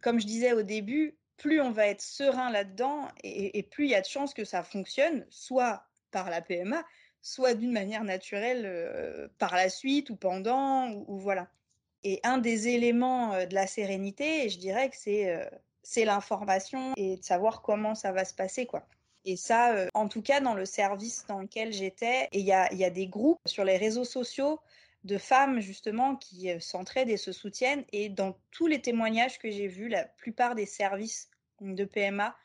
comme 0.01 0.21
je 0.21 0.27
disais 0.27 0.53
au 0.53 0.63
début, 0.63 1.19
plus 1.37 1.61
on 1.61 1.71
va 1.71 1.87
être 1.89 2.01
serein 2.01 2.51
là-dedans 2.51 3.09
et, 3.23 3.63
plus 3.63 3.85
il 3.85 3.91
y 3.91 3.95
a 3.95 4.01
de 4.01 4.07
chances 4.07 4.35
que 4.35 4.45
ça 4.45 4.63
fonctionne, 4.63 5.27
soit 5.31 5.85
par 6.11 6.31
la 6.31 6.41
PMA, 6.41 6.85
soit 7.21 7.55
d'une 7.55 7.73
manière 7.73 8.05
naturelle 8.05 8.63
euh, 8.65 9.29
par 9.39 9.55
la 9.55 9.69
suite 9.69 10.11
ou 10.11 10.17
pendant, 10.17 10.91
ou, 10.91 11.19
voilà. 11.19 11.49
Et 12.05 12.21
un 12.23 12.39
des 12.39 12.69
éléments 12.69 13.35
euh, 13.35 13.47
de 13.47 13.55
la 13.55 13.67
sérénité, 13.67 14.49
je 14.49 14.59
dirais 14.59 14.89
que 14.89 14.97
c'est 14.97 15.51
c'est 15.87 16.05
l'information 16.05 16.93
et 16.97 17.17
de 17.17 17.25
savoir 17.25 17.63
comment 17.63 17.95
ça 17.95 18.13
va 18.13 18.25
se 18.25 18.35
passer, 18.35 18.67
quoi. 18.67 18.87
Et 19.25 19.37
ça, 19.37 19.87
en 19.95 20.07
tout 20.07 20.23
cas, 20.23 20.41
dans 20.41 20.55
le 20.55 20.65
service 20.65 21.27
dans 21.27 21.41
lequel 21.41 21.73
j'étais, 21.73 22.29
il 22.33 22.43
y 22.43 22.53
a, 22.53 22.73
y 22.73 22.85
a 22.85 22.91
des 22.91 23.09
groupes 23.09 23.41
sur 23.47 23.65
les 23.65 23.77
réseaux 23.77 24.05
sociaux 24.05 24.61
de 25.07 25.19
femmes 25.19 25.61
justement 25.61 26.17
qui 26.17 26.51
euh, 26.51 26.61
s'entraident 26.61 27.09
et 27.09 27.17
se 27.17 27.33
soutiennent. 27.33 27.85
Et 27.93 28.09
dans 28.09 28.37
tous 28.51 28.67
les 28.67 28.81
témoignages 28.81 29.39
que 29.39 29.51
j'ai 29.51 29.69
vus, 29.69 29.89
la 29.89 30.05
plupart 30.05 30.55
des 30.55 30.67
services 30.67 31.31
de 31.61 31.85
PMA 31.85 32.37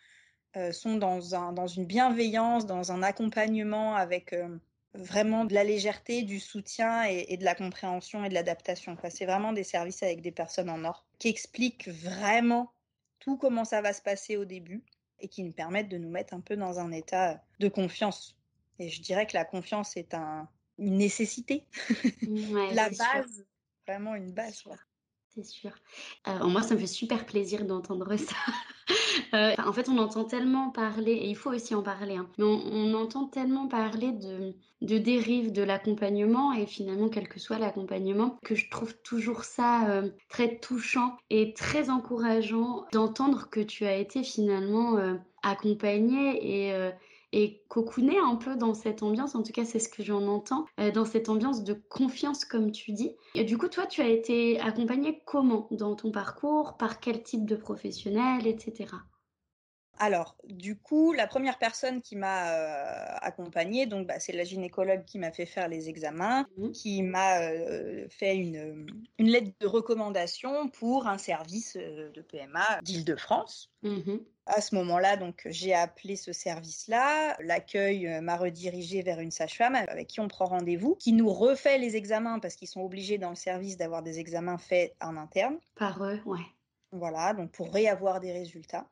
euh, 0.55 0.71
sont 0.71 0.95
dans, 0.95 1.35
un, 1.35 1.51
dans 1.51 1.67
une 1.67 1.85
bienveillance, 1.85 2.65
dans 2.65 2.91
un 2.91 3.03
accompagnement 3.03 3.95
avec 3.95 4.33
euh, 4.33 4.47
vraiment 4.93 5.45
de 5.45 5.53
la 5.53 5.63
légèreté, 5.63 6.21
du 6.21 6.39
soutien 6.39 7.03
et, 7.03 7.37
de 7.37 7.43
la 7.43 7.55
compréhension 7.55 8.23
et 8.23 8.29
de 8.29 8.33
l'adaptation. 8.33 8.95
C'est 9.09 9.25
vraiment 9.25 9.53
des 9.53 9.63
services 9.63 10.03
avec 10.03 10.21
des 10.21 10.31
personnes 10.31 10.69
en 10.69 10.83
or 10.85 11.05
qui 11.17 11.29
expliquent 11.29 11.87
vraiment 11.87 12.71
tout 13.21 13.37
comment 13.37 13.63
ça 13.63 13.81
va 13.81 13.93
se 13.93 14.01
passer 14.01 14.35
au 14.35 14.43
début 14.43 14.83
et 15.19 15.29
qui 15.29 15.43
nous 15.43 15.53
permettent 15.53 15.89
de 15.89 15.97
nous 15.97 16.09
mettre 16.09 16.33
un 16.33 16.41
peu 16.41 16.57
dans 16.57 16.79
un 16.79 16.91
état 16.91 17.41
de 17.59 17.69
confiance. 17.69 18.35
Et 18.79 18.89
je 18.89 19.01
dirais 19.01 19.27
que 19.27 19.35
la 19.35 19.45
confiance 19.45 19.95
est 19.95 20.13
un, 20.13 20.49
une 20.79 20.97
nécessité. 20.97 21.65
la 22.73 22.89
base, 22.89 23.45
vraiment 23.87 24.15
une 24.15 24.31
base. 24.31 24.63
C'est 25.33 25.45
sûr. 25.45 25.71
Euh, 26.27 26.45
moi, 26.47 26.61
ça 26.61 26.75
me 26.75 26.79
fait 26.79 26.87
super 26.87 27.25
plaisir 27.25 27.65
d'entendre 27.65 28.15
ça. 28.17 28.35
Euh, 29.33 29.53
en 29.65 29.71
fait, 29.71 29.87
on 29.87 29.97
entend 29.97 30.25
tellement 30.25 30.69
parler, 30.71 31.13
et 31.13 31.29
il 31.29 31.35
faut 31.35 31.51
aussi 31.51 31.75
en 31.75 31.83
parler, 31.83 32.15
hein, 32.15 32.27
mais 32.37 32.43
on, 32.43 32.93
entend 32.93 33.25
tellement 33.25 33.67
parler 33.67 34.11
de, 34.11 34.55
de 34.81 34.97
dérive 34.97 35.53
de 35.53 35.63
l'accompagnement, 35.63 36.51
et 36.51 36.65
finalement, 36.65 37.07
quel 37.07 37.29
que 37.29 37.39
soit 37.39 37.59
l'accompagnement, 37.59 38.37
que 38.43 38.55
je 38.55 38.69
trouve 38.69 38.97
toujours 39.03 39.43
ça 39.43 39.89
euh, 39.89 40.09
très 40.27 40.57
touchant 40.57 41.15
et 41.29 41.53
très 41.53 41.89
encourageant 41.89 42.85
d'entendre 42.91 43.49
que 43.49 43.61
tu 43.61 43.85
as 43.85 43.95
été 43.95 44.23
finalement 44.23 44.97
accompagné 45.43 46.69
et 46.69 46.91
et 47.33 47.63
cocooner 47.67 48.17
un 48.19 48.35
peu 48.35 48.55
dans 48.55 48.73
cette 48.73 49.03
ambiance, 49.03 49.35
en 49.35 49.43
tout 49.43 49.51
cas 49.51 49.65
c'est 49.65 49.79
ce 49.79 49.89
que 49.89 50.03
j'en 50.03 50.27
entends, 50.27 50.65
euh, 50.79 50.91
dans 50.91 51.05
cette 51.05 51.29
ambiance 51.29 51.63
de 51.63 51.73
confiance 51.89 52.45
comme 52.45 52.71
tu 52.71 52.91
dis. 52.91 53.15
Et 53.35 53.43
du 53.43 53.57
coup, 53.57 53.67
toi, 53.67 53.85
tu 53.85 54.01
as 54.01 54.07
été 54.07 54.59
accompagné 54.59 55.21
comment 55.25 55.67
dans 55.71 55.95
ton 55.95 56.11
parcours, 56.11 56.75
par 56.77 56.99
quel 56.99 57.23
type 57.23 57.45
de 57.45 57.55
professionnel, 57.55 58.47
etc. 58.47 58.87
Alors, 60.03 60.35
du 60.45 60.75
coup, 60.75 61.13
la 61.13 61.27
première 61.27 61.59
personne 61.59 62.01
qui 62.01 62.15
m'a 62.15 62.53
euh, 62.53 63.15
accompagnée, 63.21 63.85
donc 63.85 64.07
bah, 64.07 64.19
c'est 64.19 64.33
la 64.33 64.43
gynécologue 64.43 65.05
qui 65.05 65.19
m'a 65.19 65.31
fait 65.31 65.45
faire 65.45 65.67
les 65.67 65.89
examens, 65.89 66.47
mmh. 66.57 66.71
qui 66.71 67.03
m'a 67.03 67.41
euh, 67.41 68.07
fait 68.09 68.35
une, 68.35 68.87
une, 69.19 69.27
lettre 69.27 69.51
de 69.59 69.67
recommandation 69.67 70.69
pour 70.69 71.07
un 71.07 71.19
service 71.19 71.77
de 71.77 72.21
PMA 72.21 72.79
d'Île-de-France. 72.81 73.69
Mmh 73.83 74.17
à 74.45 74.61
ce 74.61 74.75
moment-là, 74.75 75.17
donc 75.17 75.43
j'ai 75.45 75.73
appelé 75.73 76.15
ce 76.15 76.33
service-là. 76.33 77.37
L'accueil 77.39 78.07
euh, 78.07 78.21
m'a 78.21 78.37
redirigé 78.37 79.01
vers 79.01 79.19
une 79.19 79.31
sage-femme 79.31 79.75
avec 79.75 80.07
qui 80.07 80.19
on 80.19 80.27
prend 80.27 80.45
rendez-vous, 80.45 80.95
qui 80.95 81.13
nous 81.13 81.31
refait 81.31 81.77
les 81.77 81.95
examens 81.95 82.39
parce 82.39 82.55
qu'ils 82.55 82.67
sont 82.67 82.81
obligés 82.81 83.17
dans 83.17 83.29
le 83.29 83.35
service 83.35 83.77
d'avoir 83.77 84.01
des 84.01 84.19
examens 84.19 84.57
faits 84.57 84.95
en 84.99 85.15
interne. 85.15 85.57
Par 85.75 86.03
eux, 86.03 86.19
ouais. 86.25 86.39
Voilà, 86.91 87.33
donc 87.33 87.51
pour 87.51 87.71
réavoir 87.71 88.19
des 88.19 88.33
résultats. 88.33 88.85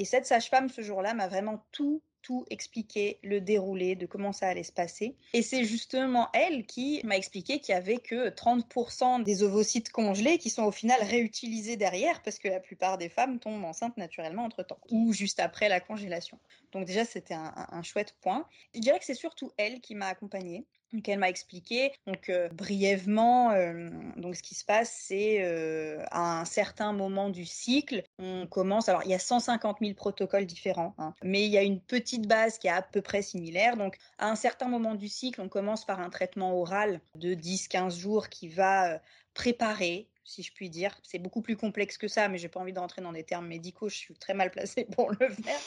Et 0.00 0.06
cette 0.06 0.24
sage-femme, 0.24 0.70
ce 0.70 0.80
jour-là, 0.80 1.12
m'a 1.12 1.28
vraiment 1.28 1.62
tout 1.72 2.02
tout 2.22 2.44
expliquer 2.50 3.18
le 3.22 3.40
déroulé 3.40 3.96
de 3.96 4.06
comment 4.06 4.32
ça 4.32 4.48
allait 4.48 4.62
se 4.62 4.72
passer. 4.72 5.16
Et 5.32 5.42
c'est 5.42 5.64
justement 5.64 6.28
elle 6.34 6.66
qui 6.66 7.00
m'a 7.04 7.16
expliqué 7.16 7.60
qu'il 7.60 7.74
y 7.74 7.78
avait 7.78 7.96
que 7.96 8.28
30% 8.28 9.22
des 9.22 9.42
ovocytes 9.42 9.90
congelés 9.90 10.38
qui 10.38 10.50
sont 10.50 10.64
au 10.64 10.70
final 10.70 11.00
réutilisés 11.02 11.76
derrière 11.76 12.22
parce 12.22 12.38
que 12.38 12.48
la 12.48 12.60
plupart 12.60 12.98
des 12.98 13.08
femmes 13.08 13.38
tombent 13.38 13.64
enceintes 13.64 13.96
naturellement 13.96 14.44
entre 14.44 14.62
temps 14.62 14.80
ou 14.90 15.12
juste 15.12 15.40
après 15.40 15.68
la 15.68 15.80
congélation. 15.80 16.38
Donc 16.72 16.84
déjà 16.86 17.04
c'était 17.04 17.34
un, 17.34 17.54
un 17.56 17.82
chouette 17.82 18.14
point. 18.20 18.46
Je 18.74 18.80
dirais 18.80 18.98
que 18.98 19.04
c'est 19.04 19.14
surtout 19.14 19.50
elle 19.56 19.80
qui 19.80 19.94
m'a 19.94 20.08
accompagnée 20.08 20.66
donc 20.92 21.08
elle 21.08 21.18
m'a 21.18 21.28
expliqué. 21.28 21.92
Donc 22.06 22.28
euh, 22.28 22.48
brièvement 22.50 23.50
euh, 23.52 23.90
donc 24.16 24.36
ce 24.36 24.42
qui 24.42 24.54
se 24.54 24.64
passe 24.64 24.92
c'est 24.92 25.38
euh, 25.42 26.02
à 26.10 26.40
un 26.40 26.44
certain 26.44 26.92
moment 26.92 27.30
du 27.30 27.44
cycle 27.44 28.02
on 28.18 28.46
commence 28.46 28.88
alors 28.88 29.02
il 29.04 29.10
y 29.10 29.14
a 29.14 29.18
150 29.18 29.78
000 29.80 29.94
protocoles 29.94 30.46
différents 30.46 30.94
hein, 30.98 31.14
mais 31.22 31.44
il 31.44 31.50
y 31.50 31.58
a 31.58 31.62
une 31.62 31.80
petite 31.80 32.26
base 32.26 32.58
qui 32.58 32.66
est 32.66 32.70
à 32.70 32.82
peu 32.82 33.02
près 33.02 33.22
similaire. 33.22 33.76
Donc 33.76 33.96
à 34.18 34.28
un 34.28 34.36
certain 34.36 34.68
moment 34.68 34.94
du 34.94 35.08
cycle 35.08 35.40
on 35.40 35.48
commence 35.48 35.84
par 35.84 36.00
un 36.00 36.10
traitement 36.10 36.58
oral 36.58 37.00
de 37.14 37.34
10-15 37.34 37.98
jours 37.98 38.28
qui 38.28 38.48
va 38.48 39.00
préparer 39.34 40.08
si 40.24 40.42
je 40.44 40.52
puis 40.52 40.70
dire. 40.70 40.96
C'est 41.02 41.18
beaucoup 41.18 41.42
plus 41.42 41.56
complexe 41.56 41.98
que 41.98 42.08
ça 42.08 42.28
mais 42.28 42.38
j'ai 42.38 42.48
pas 42.48 42.60
envie 42.60 42.72
de 42.72 42.78
rentrer 42.78 43.02
dans 43.02 43.12
des 43.12 43.24
termes 43.24 43.46
médicaux 43.46 43.88
je 43.88 43.96
suis 43.96 44.14
très 44.14 44.34
mal 44.34 44.50
placée 44.50 44.84
pour 44.96 45.10
le 45.10 45.28
faire 45.28 45.60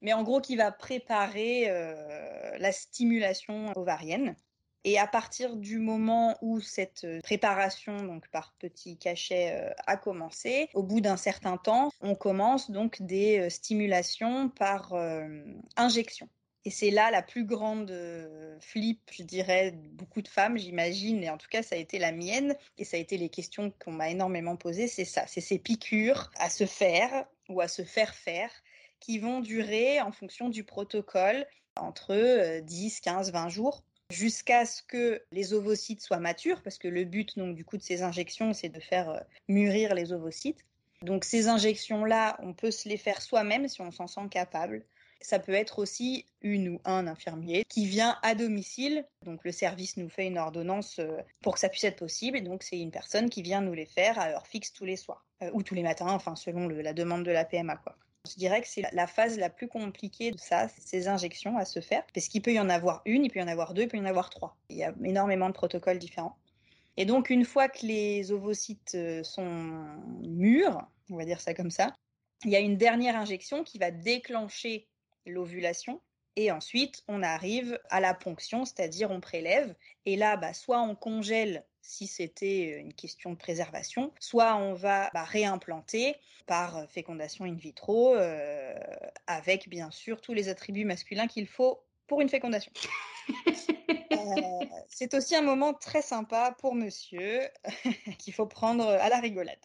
mais 0.00 0.12
en 0.12 0.22
gros 0.22 0.40
qui 0.40 0.56
va 0.56 0.70
préparer 0.72 1.64
euh, 1.68 2.56
la 2.58 2.72
stimulation 2.72 3.72
ovarienne. 3.76 4.34
Et 4.84 4.98
à 4.98 5.06
partir 5.06 5.56
du 5.56 5.78
moment 5.78 6.38
où 6.40 6.58
cette 6.60 7.04
euh, 7.04 7.20
préparation, 7.20 8.02
donc 8.02 8.28
par 8.28 8.54
petit 8.58 8.96
cachet, 8.96 9.52
euh, 9.52 9.70
a 9.86 9.98
commencé, 9.98 10.70
au 10.72 10.82
bout 10.82 11.02
d'un 11.02 11.18
certain 11.18 11.58
temps, 11.58 11.90
on 12.00 12.14
commence 12.14 12.70
donc 12.70 13.02
des 13.02 13.50
stimulations 13.50 14.48
par 14.48 14.94
injection. 15.76 16.28
Et 16.66 16.70
c'est 16.70 16.90
là 16.90 17.10
la 17.10 17.22
plus 17.22 17.44
grande 17.44 17.90
flip, 18.60 19.00
je 19.12 19.22
dirais, 19.22 19.72
beaucoup 19.92 20.20
de 20.20 20.28
femmes, 20.28 20.58
j'imagine, 20.58 21.22
et 21.22 21.30
en 21.30 21.38
tout 21.38 21.48
cas 21.50 21.62
ça 21.62 21.74
a 21.74 21.78
été 21.78 21.98
la 21.98 22.12
mienne, 22.12 22.54
et 22.76 22.84
ça 22.84 22.98
a 22.98 23.00
été 23.00 23.16
les 23.16 23.30
questions 23.30 23.72
qu'on 23.82 23.92
m'a 23.92 24.10
énormément 24.10 24.56
posées, 24.56 24.86
c'est 24.86 25.06
ça, 25.06 25.26
c'est 25.26 25.40
ces 25.40 25.58
piqûres 25.58 26.30
à 26.36 26.50
se 26.50 26.66
faire 26.66 27.24
ou 27.48 27.62
à 27.62 27.68
se 27.68 27.82
faire 27.82 28.14
faire 28.14 28.50
qui 29.00 29.18
vont 29.18 29.40
durer 29.40 30.00
en 30.00 30.12
fonction 30.12 30.48
du 30.48 30.64
protocole 30.64 31.46
entre 31.76 32.60
10, 32.60 33.00
15, 33.00 33.32
20 33.32 33.48
jours 33.48 33.82
jusqu'à 34.10 34.66
ce 34.66 34.82
que 34.82 35.22
les 35.32 35.54
ovocytes 35.54 36.02
soient 36.02 36.18
matures, 36.18 36.62
parce 36.62 36.78
que 36.78 36.88
le 36.88 37.04
but 37.04 37.38
donc 37.38 37.54
du 37.54 37.64
coup 37.64 37.76
de 37.76 37.82
ces 37.82 38.02
injections, 38.02 38.52
c'est 38.52 38.68
de 38.68 38.80
faire 38.80 39.10
euh, 39.10 39.20
mûrir 39.48 39.94
les 39.94 40.12
ovocytes. 40.12 40.64
Donc 41.02 41.24
ces 41.24 41.48
injections-là, 41.48 42.38
on 42.42 42.52
peut 42.52 42.70
se 42.70 42.88
les 42.88 42.98
faire 42.98 43.22
soi-même 43.22 43.68
si 43.68 43.80
on 43.80 43.90
s'en 43.90 44.06
sent 44.06 44.28
capable. 44.30 44.84
Ça 45.22 45.38
peut 45.38 45.52
être 45.52 45.78
aussi 45.78 46.26
une 46.40 46.68
ou 46.68 46.80
un 46.84 47.06
infirmier 47.06 47.64
qui 47.68 47.86
vient 47.86 48.18
à 48.22 48.34
domicile. 48.34 49.06
Donc 49.24 49.44
le 49.44 49.52
service 49.52 49.96
nous 49.96 50.08
fait 50.08 50.26
une 50.26 50.38
ordonnance 50.38 50.98
euh, 50.98 51.18
pour 51.42 51.54
que 51.54 51.60
ça 51.60 51.68
puisse 51.68 51.84
être 51.84 51.98
possible. 51.98 52.36
Et 52.38 52.42
donc 52.42 52.62
c'est 52.62 52.78
une 52.78 52.90
personne 52.90 53.30
qui 53.30 53.42
vient 53.42 53.60
nous 53.60 53.74
les 53.74 53.86
faire 53.86 54.18
à 54.18 54.28
heure 54.28 54.46
fixe 54.46 54.72
tous 54.72 54.84
les 54.84 54.96
soirs 54.96 55.24
euh, 55.42 55.50
ou 55.54 55.62
tous 55.62 55.74
les 55.74 55.82
matins, 55.82 56.08
enfin 56.08 56.36
selon 56.36 56.68
la 56.68 56.92
demande 56.92 57.24
de 57.24 57.30
la 57.30 57.44
PMA 57.44 57.76
quoi. 57.76 57.96
Je 58.30 58.36
dirais 58.36 58.60
que 58.60 58.68
c'est 58.68 58.84
la 58.92 59.06
phase 59.08 59.38
la 59.38 59.50
plus 59.50 59.66
compliquée 59.66 60.30
de 60.30 60.38
ça, 60.38 60.68
ces 60.68 61.08
injections 61.08 61.56
à 61.58 61.64
se 61.64 61.80
faire, 61.80 62.04
parce 62.14 62.28
qu'il 62.28 62.42
peut 62.42 62.52
y 62.52 62.60
en 62.60 62.68
avoir 62.68 63.02
une, 63.04 63.24
il 63.24 63.30
peut 63.30 63.40
y 63.40 63.42
en 63.42 63.48
avoir 63.48 63.74
deux, 63.74 63.82
il 63.82 63.88
peut 63.88 63.96
y 63.96 64.00
en 64.00 64.04
avoir 64.04 64.30
trois. 64.30 64.56
Il 64.68 64.76
y 64.76 64.84
a 64.84 64.94
énormément 65.04 65.48
de 65.48 65.54
protocoles 65.54 65.98
différents. 65.98 66.36
Et 66.96 67.04
donc, 67.04 67.30
une 67.30 67.44
fois 67.44 67.68
que 67.68 67.84
les 67.86 68.30
ovocytes 68.30 68.94
euh, 68.94 69.24
sont 69.24 69.86
mûrs, 70.22 70.86
on 71.10 71.16
va 71.16 71.24
dire 71.24 71.40
ça 71.40 71.54
comme 71.54 71.70
ça, 71.70 71.94
il 72.44 72.50
y 72.50 72.56
a 72.56 72.60
une 72.60 72.76
dernière 72.76 73.16
injection 73.16 73.64
qui 73.64 73.78
va 73.78 73.90
déclencher 73.90 74.86
l'ovulation. 75.26 76.00
Et 76.36 76.52
ensuite, 76.52 77.02
on 77.08 77.22
arrive 77.22 77.78
à 77.90 78.00
la 78.00 78.14
ponction, 78.14 78.64
c'est-à-dire 78.64 79.10
on 79.10 79.20
prélève. 79.20 79.74
Et 80.06 80.16
là, 80.16 80.36
bah, 80.36 80.54
soit 80.54 80.80
on 80.80 80.94
congèle 80.94 81.64
si 81.82 82.06
c'était 82.06 82.78
une 82.78 82.92
question 82.92 83.30
de 83.30 83.36
préservation, 83.36 84.12
soit 84.20 84.56
on 84.56 84.74
va 84.74 85.10
bah, 85.14 85.24
réimplanter 85.24 86.16
par 86.46 86.88
fécondation 86.90 87.44
in 87.44 87.54
vitro, 87.54 88.16
avec 89.26 89.68
bien 89.68 89.90
sûr 89.90 90.20
tous 90.20 90.34
les 90.34 90.48
attributs 90.48 90.84
masculins 90.84 91.26
qu'il 91.26 91.46
faut 91.46 91.80
pour 92.06 92.20
une 92.20 92.28
fécondation. 92.28 92.72
Euh, 94.12 94.66
c'est 94.88 95.14
aussi 95.14 95.36
un 95.36 95.42
moment 95.42 95.72
très 95.72 96.02
sympa 96.02 96.54
pour 96.58 96.74
monsieur 96.74 97.40
qu'il 98.18 98.34
faut 98.34 98.46
prendre 98.46 98.86
à 98.86 99.08
la 99.08 99.20
rigolade 99.20 99.60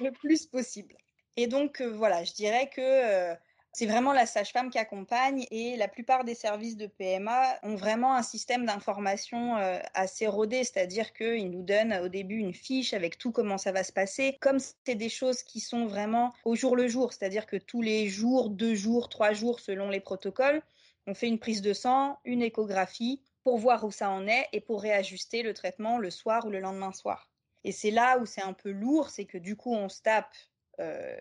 le 0.00 0.10
plus 0.12 0.46
possible. 0.46 0.96
Et 1.36 1.46
donc 1.46 1.80
voilà, 1.80 2.24
je 2.24 2.32
dirais 2.34 2.68
que 2.68 3.34
c'est 3.74 3.86
vraiment 3.86 4.12
la 4.12 4.24
sage-femme 4.24 4.70
qui 4.70 4.78
accompagne 4.78 5.46
et 5.50 5.76
la 5.76 5.88
plupart 5.88 6.22
des 6.22 6.36
services 6.36 6.76
de 6.76 6.86
PMA 6.86 7.58
ont 7.64 7.74
vraiment 7.74 8.14
un 8.14 8.22
système 8.22 8.64
d'information 8.66 9.56
euh, 9.56 9.80
assez 9.94 10.28
rodé, 10.28 10.62
c'est-à-dire 10.62 11.12
qu'ils 11.12 11.50
nous 11.50 11.64
donnent 11.64 11.94
au 11.94 12.06
début 12.06 12.36
une 12.36 12.54
fiche 12.54 12.94
avec 12.94 13.18
tout 13.18 13.32
comment 13.32 13.58
ça 13.58 13.72
va 13.72 13.82
se 13.82 13.92
passer. 13.92 14.38
Comme 14.40 14.60
c'est 14.60 14.94
des 14.94 15.08
choses 15.08 15.42
qui 15.42 15.58
sont 15.58 15.86
vraiment 15.86 16.32
au 16.44 16.54
jour 16.54 16.76
le 16.76 16.86
jour, 16.86 17.12
c'est-à-dire 17.12 17.46
que 17.46 17.56
tous 17.56 17.82
les 17.82 18.08
jours, 18.08 18.48
deux 18.48 18.76
jours, 18.76 19.08
trois 19.08 19.32
jours 19.32 19.58
selon 19.58 19.90
les 19.90 20.00
protocoles, 20.00 20.62
on 21.08 21.14
fait 21.14 21.26
une 21.26 21.40
prise 21.40 21.60
de 21.60 21.72
sang, 21.72 22.18
une 22.24 22.42
échographie 22.42 23.20
pour 23.42 23.58
voir 23.58 23.82
où 23.82 23.90
ça 23.90 24.08
en 24.08 24.28
est 24.28 24.46
et 24.52 24.60
pour 24.60 24.82
réajuster 24.82 25.42
le 25.42 25.52
traitement 25.52 25.98
le 25.98 26.10
soir 26.10 26.46
ou 26.46 26.50
le 26.50 26.60
lendemain 26.60 26.92
soir. 26.92 27.28
Et 27.64 27.72
c'est 27.72 27.90
là 27.90 28.18
où 28.18 28.26
c'est 28.26 28.42
un 28.42 28.52
peu 28.52 28.70
lourd, 28.70 29.10
c'est 29.10 29.24
que 29.24 29.38
du 29.38 29.56
coup 29.56 29.74
on 29.74 29.88
se 29.88 30.00
tape 30.00 30.32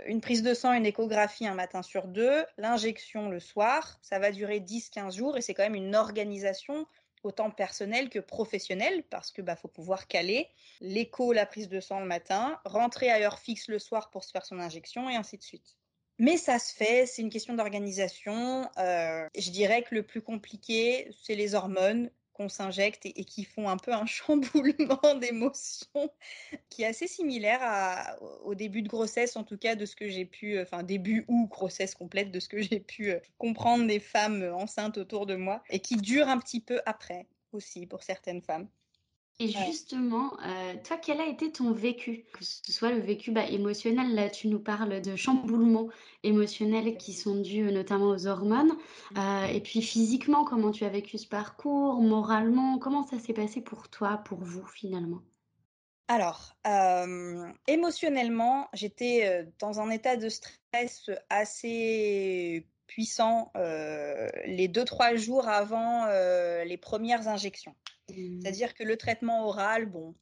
une 0.07 0.21
prise 0.21 0.43
de 0.43 0.53
sang, 0.53 0.73
une 0.73 0.85
échographie 0.85 1.47
un 1.47 1.53
matin 1.53 1.81
sur 1.81 2.07
deux, 2.07 2.43
l'injection 2.57 3.29
le 3.29 3.39
soir. 3.39 3.99
Ça 4.01 4.19
va 4.19 4.31
durer 4.31 4.59
10-15 4.59 5.15
jours 5.15 5.37
et 5.37 5.41
c'est 5.41 5.53
quand 5.53 5.63
même 5.63 5.75
une 5.75 5.95
organisation 5.95 6.87
autant 7.23 7.49
personnelle 7.49 8.09
que 8.09 8.19
professionnelle 8.19 9.03
parce 9.09 9.31
que 9.31 9.41
bah 9.41 9.55
faut 9.55 9.67
pouvoir 9.67 10.07
caler 10.07 10.49
l'écho, 10.81 11.33
la 11.33 11.45
prise 11.45 11.69
de 11.69 11.79
sang 11.79 11.99
le 11.99 12.05
matin, 12.05 12.59
rentrer 12.65 13.09
à 13.09 13.19
heure 13.19 13.39
fixe 13.39 13.67
le 13.67 13.79
soir 13.79 14.09
pour 14.11 14.23
se 14.23 14.31
faire 14.31 14.45
son 14.45 14.59
injection 14.59 15.09
et 15.09 15.15
ainsi 15.15 15.37
de 15.37 15.43
suite. 15.43 15.77
Mais 16.19 16.37
ça 16.37 16.59
se 16.59 16.73
fait, 16.73 17.05
c'est 17.05 17.21
une 17.21 17.29
question 17.29 17.55
d'organisation. 17.55 18.69
Euh, 18.77 19.27
je 19.35 19.49
dirais 19.49 19.81
que 19.81 19.95
le 19.95 20.03
plus 20.03 20.21
compliqué, 20.21 21.09
c'est 21.23 21.35
les 21.35 21.55
hormones 21.55 22.11
qu'on 22.33 22.49
s'injecte 22.49 23.05
et, 23.05 23.25
qui 23.25 23.43
font 23.43 23.69
un 23.69 23.77
peu 23.77 23.93
un 23.93 24.05
chamboulement 24.07 25.15
d'émotions 25.19 26.09
qui 26.69 26.83
est 26.83 26.87
assez 26.87 27.07
similaire 27.07 28.17
au 28.43 28.55
début 28.55 28.81
de 28.81 28.87
grossesse, 28.87 29.35
en 29.35 29.43
tout 29.43 29.57
cas 29.57 29.75
de 29.75 29.85
ce 29.85 29.95
que 29.95 30.09
j'ai 30.09 30.25
pu, 30.25 30.59
enfin 30.59 30.83
début 30.83 31.25
ou 31.27 31.47
grossesse 31.47 31.95
complète, 31.95 32.31
de 32.31 32.39
ce 32.39 32.49
que 32.49 32.61
j'ai 32.61 32.79
pu 32.79 33.11
euh, 33.11 33.19
comprendre 33.37 33.87
des 33.87 33.99
femmes 33.99 34.43
enceintes 34.53 34.97
autour 34.97 35.25
de 35.25 35.35
moi 35.35 35.63
et 35.69 35.79
qui 35.79 35.95
dure 35.95 36.27
un 36.27 36.39
petit 36.39 36.59
peu 36.59 36.81
après 36.85 37.27
aussi 37.51 37.85
pour 37.85 38.03
certaines 38.03 38.41
femmes. 38.41 38.67
Et 39.39 39.47
justement, 39.47 40.31
euh, 40.45 40.75
toi, 40.83 40.97
quel 40.97 41.19
a 41.19 41.25
été 41.25 41.51
ton 41.51 41.71
vécu? 41.71 42.25
Que 42.33 42.43
ce 42.43 42.71
soit 42.71 42.91
le 42.91 42.99
vécu 42.99 43.31
bah, 43.31 43.45
émotionnel, 43.47 44.13
là 44.13 44.29
tu 44.29 44.47
nous 44.47 44.59
parles 44.59 45.01
de 45.01 45.15
chamboulements 45.15 45.89
émotionnels 46.21 46.97
qui 46.97 47.13
sont 47.13 47.41
dus 47.41 47.67
euh, 47.67 47.71
notamment 47.71 48.09
aux 48.09 48.27
hormones. 48.27 48.73
Mmh. 49.11 49.19
Euh, 49.19 49.45
et 49.45 49.59
puis 49.59 49.81
physiquement, 49.81 50.45
comment 50.45 50.71
tu 50.71 50.85
as 50.85 50.89
vécu 50.89 51.17
ce 51.17 51.27
parcours? 51.27 51.99
Moralement, 52.01 52.77
comment 52.77 53.03
ça 53.03 53.17
s'est 53.17 53.33
passé 53.33 53.61
pour 53.61 53.89
toi, 53.89 54.17
pour 54.17 54.39
vous 54.39 54.65
finalement? 54.67 55.21
Alors, 56.09 56.53
émotionnellement, 57.65 58.67
j'étais 58.73 59.47
dans 59.59 59.79
un 59.79 59.89
état 59.89 60.15
de 60.15 60.29
stress 60.29 61.09
assez 61.29 62.67
puissant 62.87 63.51
les 64.45 64.67
deux, 64.67 64.83
trois 64.83 65.15
jours 65.15 65.47
avant 65.47 66.05
les 66.65 66.77
premières 66.77 67.29
injections. 67.29 67.73
Mmh. 68.15 68.41
C'est-à-dire 68.41 68.73
que 68.73 68.83
le 68.83 68.97
traitement 68.97 69.47
oral, 69.47 69.85
bon, 69.85 70.15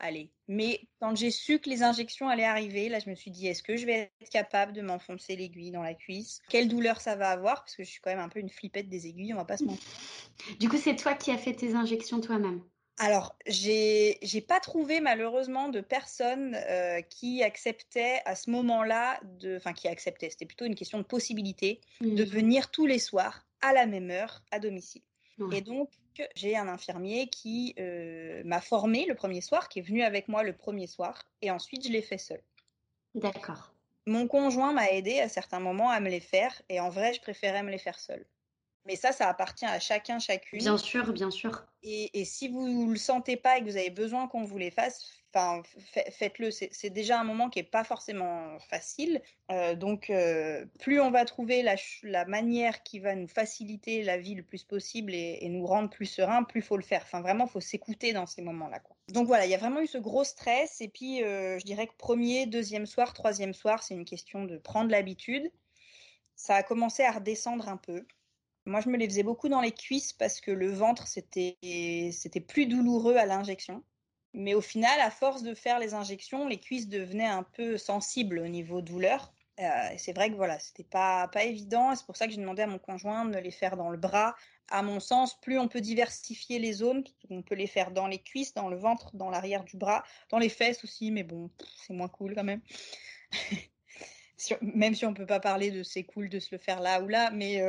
allez. 0.00 0.32
Mais 0.48 0.80
quand 1.00 1.14
j'ai 1.14 1.30
su 1.30 1.60
que 1.60 1.70
les 1.70 1.82
injections 1.82 2.28
allaient 2.28 2.44
arriver, 2.44 2.88
là, 2.88 2.98
je 2.98 3.08
me 3.08 3.14
suis 3.14 3.30
dit, 3.30 3.46
est-ce 3.46 3.62
que 3.62 3.76
je 3.76 3.86
vais 3.86 4.10
être 4.20 4.30
capable 4.30 4.72
de 4.72 4.82
m'enfoncer 4.82 5.36
l'aiguille 5.36 5.70
dans 5.70 5.82
la 5.82 5.94
cuisse? 5.94 6.40
Quelle 6.48 6.68
douleur 6.68 7.00
ça 7.00 7.14
va 7.14 7.30
avoir? 7.30 7.62
Parce 7.62 7.76
que 7.76 7.84
je 7.84 7.90
suis 7.90 8.00
quand 8.00 8.10
même 8.10 8.18
un 8.18 8.28
peu 8.28 8.40
une 8.40 8.50
flippette 8.50 8.88
des 8.88 9.06
aiguilles, 9.06 9.32
on 9.32 9.36
va 9.36 9.44
pas 9.44 9.56
se 9.56 9.64
mentir. 9.64 9.84
Du 10.58 10.68
coup, 10.68 10.78
c'est 10.78 10.96
toi 10.96 11.14
qui 11.14 11.30
as 11.30 11.38
fait 11.38 11.54
tes 11.54 11.74
injections 11.74 12.20
toi-même? 12.20 12.62
Alors, 12.98 13.34
j'ai 13.46 14.18
n'ai 14.32 14.40
pas 14.42 14.60
trouvé 14.60 15.00
malheureusement 15.00 15.68
de 15.68 15.80
personne 15.80 16.54
euh, 16.68 17.00
qui 17.00 17.42
acceptait 17.42 18.20
à 18.26 18.34
ce 18.34 18.50
moment-là, 18.50 19.20
enfin 19.56 19.72
qui 19.72 19.88
acceptait, 19.88 20.28
c'était 20.28 20.44
plutôt 20.44 20.66
une 20.66 20.74
question 20.74 20.98
de 20.98 21.04
possibilité, 21.04 21.80
de 22.02 22.24
mmh. 22.24 22.28
venir 22.28 22.70
tous 22.70 22.84
les 22.84 22.98
soirs 22.98 23.46
à 23.62 23.72
la 23.72 23.86
même 23.86 24.10
heure 24.10 24.42
à 24.50 24.58
domicile. 24.58 25.02
Et 25.52 25.62
donc, 25.62 25.88
j'ai 26.34 26.56
un 26.56 26.68
infirmier 26.68 27.28
qui 27.28 27.74
euh, 27.78 28.42
m'a 28.44 28.60
formé 28.60 29.06
le 29.06 29.14
premier 29.14 29.40
soir, 29.40 29.68
qui 29.68 29.80
est 29.80 29.82
venu 29.82 30.02
avec 30.02 30.28
moi 30.28 30.42
le 30.42 30.52
premier 30.52 30.86
soir, 30.86 31.22
et 31.42 31.50
ensuite 31.50 31.86
je 31.86 31.92
l'ai 31.92 32.02
fait 32.02 32.18
seul. 32.18 32.42
D'accord. 33.14 33.72
Mon 34.06 34.26
conjoint 34.26 34.72
m'a 34.72 34.88
aidé 34.88 35.20
à 35.20 35.28
certains 35.28 35.60
moments 35.60 35.90
à 35.90 36.00
me 36.00 36.08
les 36.08 36.20
faire, 36.20 36.62
et 36.68 36.80
en 36.80 36.90
vrai, 36.90 37.12
je 37.12 37.20
préférais 37.20 37.62
me 37.62 37.70
les 37.70 37.78
faire 37.78 37.98
seul. 37.98 38.24
Mais 38.86 38.96
ça, 38.96 39.12
ça 39.12 39.28
appartient 39.28 39.66
à 39.66 39.78
chacun, 39.78 40.18
chacune. 40.18 40.58
Bien 40.58 40.78
sûr, 40.78 41.12
bien 41.12 41.30
sûr. 41.30 41.64
Et, 41.82 42.24
si 42.24 42.48
vous 42.48 42.86
ne 42.86 42.90
le 42.90 42.98
sentez 42.98 43.36
pas 43.36 43.58
et 43.58 43.60
que 43.60 43.66
vous 43.66 43.76
avez 43.76 43.90
besoin 43.90 44.26
qu'on 44.26 44.44
vous 44.44 44.58
les 44.58 44.70
fasse, 44.70 45.19
enfin, 45.34 45.62
faites-le. 46.10 46.50
C'est 46.50 46.90
déjà 46.90 47.20
un 47.20 47.24
moment 47.24 47.50
qui 47.50 47.58
n'est 47.58 47.64
pas 47.64 47.84
forcément 47.84 48.58
facile. 48.58 49.22
Euh, 49.50 49.74
donc, 49.74 50.10
euh, 50.10 50.64
plus 50.78 51.00
on 51.00 51.10
va 51.10 51.24
trouver 51.24 51.62
la, 51.62 52.24
manière 52.26 52.82
qui 52.82 52.98
va 52.98 53.14
nous 53.14 53.28
faciliter 53.28 54.02
la 54.02 54.18
vie 54.18 54.34
le 54.34 54.42
plus 54.42 54.64
possible 54.64 55.14
et, 55.14 55.48
nous 55.48 55.66
rendre 55.66 55.90
plus 55.90 56.06
serein, 56.06 56.42
plus 56.42 56.62
faut 56.62 56.76
le 56.76 56.82
faire. 56.82 57.02
Enfin, 57.02 57.20
vraiment, 57.20 57.46
faut 57.46 57.60
s'écouter 57.60 58.12
dans 58.12 58.26
ces 58.26 58.42
moments-là. 58.42 58.80
Donc 59.08 59.26
voilà, 59.26 59.46
il 59.46 59.50
y 59.50 59.54
a 59.54 59.58
vraiment 59.58 59.80
eu 59.80 59.86
ce 59.86 59.98
gros 59.98 60.24
stress. 60.24 60.80
Et 60.80 60.88
puis, 60.88 61.22
euh, 61.22 61.58
je 61.58 61.64
dirais 61.64 61.86
que 61.86 61.94
premier, 61.96 62.46
deuxième 62.46 62.86
soir, 62.86 63.12
troisième 63.14 63.54
soir, 63.54 63.82
c'est 63.82 63.94
une 63.94 64.04
question 64.04 64.44
de 64.44 64.58
prendre 64.58 64.90
l'habitude. 64.90 65.50
Ça 66.36 66.56
a 66.56 66.62
commencé 66.62 67.02
à 67.02 67.12
redescendre 67.12 67.68
un 67.68 67.76
peu. 67.76 68.06
Moi, 68.66 68.80
je 68.80 68.88
me 68.88 68.96
les 68.96 69.08
faisais 69.08 69.22
beaucoup 69.22 69.48
dans 69.48 69.60
les 69.60 69.72
cuisses 69.72 70.12
parce 70.12 70.40
que 70.40 70.50
le 70.50 70.70
ventre, 70.70 71.08
c'était 71.08 71.56
plus 72.46 72.66
douloureux 72.66 73.16
à 73.16 73.26
l'injection. 73.26 73.82
Mais 74.32 74.54
au 74.54 74.60
final, 74.60 75.00
à 75.00 75.10
force 75.10 75.42
de 75.42 75.54
faire 75.54 75.78
les 75.78 75.94
injections, 75.94 76.46
les 76.46 76.58
cuisses 76.58 76.88
devenaient 76.88 77.26
un 77.26 77.42
peu 77.42 77.76
sensibles 77.76 78.38
au 78.38 78.48
niveau 78.48 78.80
douleur. 78.80 79.32
Euh, 79.60 79.94
c'est 79.98 80.12
vrai 80.12 80.30
que 80.30 80.36
voilà, 80.36 80.58
c'était 80.58 80.84
pas, 80.84 81.28
pas 81.28 81.44
évident. 81.44 81.94
C'est 81.94 82.06
pour 82.06 82.16
ça 82.16 82.26
que 82.26 82.32
j'ai 82.32 82.40
demandé 82.40 82.62
à 82.62 82.66
mon 82.66 82.78
conjoint 82.78 83.24
de 83.26 83.38
les 83.38 83.50
faire 83.50 83.76
dans 83.76 83.90
le 83.90 83.98
bras. 83.98 84.34
À 84.70 84.82
mon 84.82 85.00
sens, 85.00 85.38
plus 85.40 85.58
on 85.58 85.68
peut 85.68 85.80
diversifier 85.80 86.58
les 86.58 86.72
zones, 86.72 87.02
on 87.28 87.42
peut 87.42 87.56
les 87.56 87.66
faire 87.66 87.90
dans 87.90 88.06
les 88.06 88.20
cuisses, 88.20 88.54
dans 88.54 88.68
le 88.68 88.76
ventre, 88.76 89.10
dans 89.14 89.28
l'arrière 89.28 89.64
du 89.64 89.76
bras, 89.76 90.04
dans 90.30 90.38
les 90.38 90.48
fesses 90.48 90.84
aussi, 90.84 91.10
mais 91.10 91.24
bon, 91.24 91.50
c'est 91.76 91.92
moins 91.92 92.08
cool 92.08 92.34
quand 92.34 92.44
même. 92.44 92.62
même 94.62 94.94
si 94.94 95.04
on 95.04 95.12
peut 95.12 95.26
pas 95.26 95.40
parler 95.40 95.70
de 95.70 95.82
c'est 95.82 96.04
cool 96.04 96.28
de 96.28 96.38
se 96.38 96.48
le 96.52 96.58
faire 96.58 96.80
là 96.80 97.02
ou 97.02 97.08
là, 97.08 97.30
mais 97.30 97.60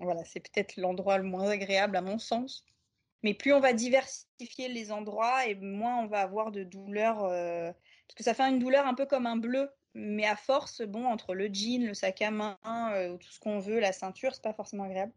voilà, 0.00 0.24
c'est 0.24 0.40
peut-être 0.40 0.76
l'endroit 0.78 1.18
le 1.18 1.24
moins 1.24 1.50
agréable 1.50 1.96
à 1.96 2.00
mon 2.00 2.18
sens. 2.18 2.64
Mais 3.24 3.34
plus 3.34 3.52
on 3.52 3.60
va 3.60 3.72
diversifier 3.72 4.68
les 4.68 4.92
endroits 4.92 5.46
et 5.46 5.56
moins 5.56 5.98
on 5.98 6.06
va 6.06 6.20
avoir 6.20 6.52
de 6.52 6.62
douleur, 6.62 7.18
parce 7.18 8.14
que 8.16 8.22
ça 8.22 8.34
fait 8.34 8.44
une 8.44 8.60
douleur 8.60 8.86
un 8.86 8.94
peu 8.94 9.06
comme 9.06 9.26
un 9.26 9.36
bleu, 9.36 9.70
mais 9.94 10.26
à 10.26 10.36
force, 10.36 10.82
bon, 10.82 11.06
entre 11.06 11.34
le 11.34 11.48
jean, 11.52 11.86
le 11.86 11.94
sac 11.94 12.22
à 12.22 12.30
main, 12.30 12.56
tout 13.20 13.30
ce 13.30 13.40
qu'on 13.40 13.58
veut, 13.58 13.80
la 13.80 13.92
ceinture, 13.92 14.34
c'est 14.34 14.42
pas 14.42 14.52
forcément 14.52 14.84
agréable. 14.84 15.12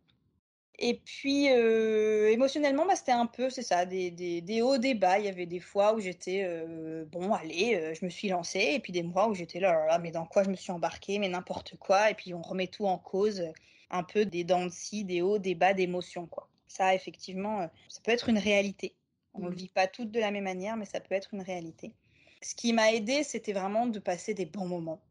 Et 0.80 1.02
puis, 1.04 1.50
euh, 1.50 2.30
émotionnellement, 2.32 2.86
bah, 2.86 2.96
c'était 2.96 3.12
un 3.12 3.26
peu, 3.26 3.50
c'est 3.50 3.64
ça, 3.64 3.86
des, 3.86 4.62
hauts, 4.62 4.78
des 4.78 4.94
bas. 4.94 5.18
Il 5.18 5.26
y 5.26 5.28
avait 5.28 5.48
des 5.48 5.60
fois 5.60 5.96
où 5.96 6.00
j'étais, 6.00 6.44
euh, 6.44 7.04
bon, 7.06 7.34
allez, 7.34 7.76
euh, 7.76 7.94
je 7.96 8.06
me 8.06 8.10
suis 8.12 8.30
lancée. 8.30 8.74
Et 8.74 8.80
puis 8.80 8.94
des 8.94 9.02
mois 9.02 9.28
où 9.28 9.34
j'étais 9.34 9.60
là, 9.60 9.86
là, 9.88 9.98
mais 9.98 10.12
dans 10.12 10.26
quoi 10.26 10.44
je 10.44 10.50
me 10.50 10.56
suis 10.56 10.72
embarquée, 10.72 11.18
mais 11.18 11.30
n'importe 11.30 11.78
quoi. 11.78 12.12
Et 12.12 12.14
puis 12.14 12.34
on 12.34 12.42
remet 12.42 12.68
tout 12.68 12.86
en 12.86 13.00
cause, 13.00 13.44
un 13.90 14.04
peu 14.04 14.26
des 14.26 14.44
dents 14.44 14.66
de 14.66 14.72
scie, 14.72 15.04
des 15.04 15.22
hauts, 15.22 15.40
des 15.40 15.56
bas 15.56 15.74
d'émotions, 15.74 16.28
quoi. 16.28 16.48
Ça, 16.68 16.94
effectivement, 16.94 17.70
ça 17.88 18.02
peut 18.04 18.12
être 18.12 18.30
une 18.30 18.38
réalité. 18.38 18.94
On 19.34 19.40
ne 19.40 19.46
le 19.46 19.52
mmh. 19.52 19.56
vit 19.56 19.70
pas 19.70 19.88
toutes 19.88 20.12
de 20.12 20.20
la 20.20 20.32
même 20.32 20.44
manière, 20.44 20.78
mais 20.78 20.86
ça 20.86 21.00
peut 21.00 21.16
être 21.16 21.34
une 21.34 21.42
réalité. 21.42 21.94
Ce 22.42 22.56
qui 22.56 22.74
m'a 22.74 22.92
aidé, 22.92 23.24
c'était 23.24 23.54
vraiment 23.54 23.88
de 23.88 24.00
passer 24.00 24.34
des 24.34 24.46
bons 24.46 24.68
moments 24.68 25.02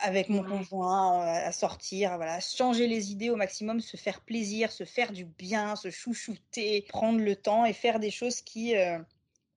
avec 0.00 0.28
mon 0.28 0.42
conjoint 0.42 1.20
à 1.20 1.52
sortir, 1.52 2.16
voilà, 2.16 2.40
changer 2.40 2.86
les 2.86 3.12
idées 3.12 3.30
au 3.30 3.36
maximum, 3.36 3.80
se 3.80 3.96
faire 3.96 4.20
plaisir, 4.20 4.72
se 4.72 4.84
faire 4.84 5.12
du 5.12 5.24
bien, 5.24 5.76
se 5.76 5.90
chouchouter, 5.90 6.86
prendre 6.88 7.20
le 7.20 7.36
temps 7.36 7.64
et 7.64 7.72
faire 7.72 8.00
des 8.00 8.10
choses 8.10 8.40
qui, 8.40 8.76
euh, 8.76 8.98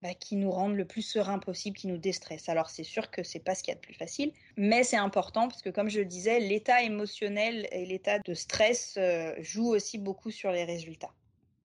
bah, 0.02 0.14
qui 0.14 0.36
nous 0.36 0.52
rendent 0.52 0.76
le 0.76 0.86
plus 0.86 1.02
serein 1.02 1.40
possible, 1.40 1.78
qui 1.78 1.88
nous 1.88 1.98
déstressent. 1.98 2.50
Alors 2.50 2.70
c'est 2.70 2.84
sûr 2.84 3.12
que 3.12 3.24
c'est 3.24 3.40
pas 3.40 3.56
ce 3.56 3.64
qu'il 3.64 3.72
y 3.72 3.76
a 3.76 3.80
de 3.80 3.86
plus 3.86 3.94
facile, 3.94 4.34
mais 4.58 4.84
c'est 4.84 4.98
important 4.98 5.48
parce 5.48 5.62
que 5.62 5.70
comme 5.70 5.90
je 5.90 6.00
le 6.00 6.06
disais, 6.06 6.40
l'état 6.40 6.84
émotionnel 6.84 7.68
et 7.72 7.86
l'état 7.86 8.20
de 8.20 8.34
stress 8.34 8.96
euh, 8.98 9.34
jouent 9.40 9.74
aussi 9.74 9.98
beaucoup 9.98 10.32
sur 10.32 10.52
les 10.52 10.66
résultats. 10.66 11.12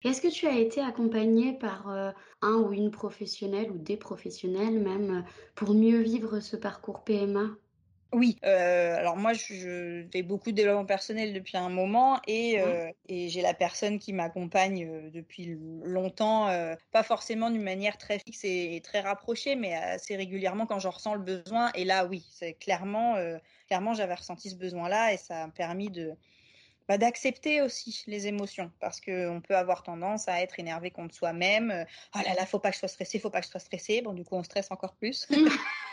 Est-ce 0.07 0.21
que 0.21 0.27
tu 0.29 0.47
as 0.47 0.57
été 0.57 0.81
accompagnée 0.81 1.53
par 1.53 1.89
euh, 1.89 2.11
un 2.41 2.53
ou 2.53 2.71
une 2.71 2.91
professionnelle 2.91 3.71
ou 3.71 3.77
des 3.77 3.97
professionnels 3.97 4.79
même 4.79 5.25
pour 5.55 5.73
mieux 5.73 5.99
vivre 5.99 6.39
ce 6.39 6.55
parcours 6.55 7.03
PMA 7.03 7.49
oui, 8.13 8.37
euh, 8.45 8.95
alors 8.95 9.17
moi 9.17 9.33
je, 9.33 10.05
fais 10.13 10.23
beaucoup 10.23 10.51
de 10.51 10.55
développement 10.55 10.85
personnel 10.85 11.33
depuis 11.33 11.57
un 11.57 11.67
moment 11.67 12.21
et, 12.25 12.61
euh, 12.61 12.89
et 13.09 13.27
j'ai 13.27 13.41
la 13.41 13.53
personne 13.53 13.99
qui 13.99 14.13
m'accompagne 14.13 14.87
euh, 14.87 15.09
depuis 15.09 15.57
longtemps, 15.83 16.47
pas 16.91 17.03
forcément 17.03 17.49
d'une 17.49 17.63
manière 17.63 17.97
très 17.97 18.19
fixe 18.19 18.45
et, 18.45 18.81
très 18.81 19.01
rapprochée, 19.01 19.55
mais 19.55 19.75
assez 19.75 20.15
régulièrement 20.15 20.65
quand 20.65 20.79
j'en 20.79 20.91
ressens 20.91 21.15
le 21.15 21.21
besoin. 21.21 21.69
Et 21.73 21.83
là, 21.83 22.05
oui, 22.05 22.25
c'est 22.31 22.53
clairement, 22.53 23.15
clairement 23.67 23.93
j'avais 23.93 24.15
ressenti 24.15 24.49
ce 24.49 24.55
besoin-là 24.55 25.13
et 25.13 25.17
ça 25.17 25.43
a 25.43 25.47
permis 25.49 25.89
de 25.89 26.13
bah, 26.87 26.97
d'accepter 26.97 27.61
aussi 27.61 28.03
les 28.07 28.27
émotions 28.27 28.71
parce 28.79 29.01
qu'on 29.01 29.41
peut 29.45 29.55
avoir 29.55 29.83
tendance 29.83 30.27
à 30.27 30.41
être 30.41 30.59
énervé 30.59 30.91
contre 30.91 31.13
soi-même. 31.13 31.85
oh 32.15 32.19
là 32.25 32.33
là, 32.33 32.45
faut 32.45 32.59
pas 32.59 32.69
que 32.69 32.75
je 32.75 32.79
sois 32.79 32.87
stressée, 32.87 33.19
faut 33.19 33.29
pas 33.29 33.41
que 33.41 33.45
je 33.45 33.51
sois 33.51 33.59
stressée. 33.59 34.01
Bon, 34.01 34.13
du 34.13 34.23
coup, 34.23 34.35
on 34.35 34.43
stresse 34.43 34.67
encore 34.71 34.95
plus. 34.95 35.27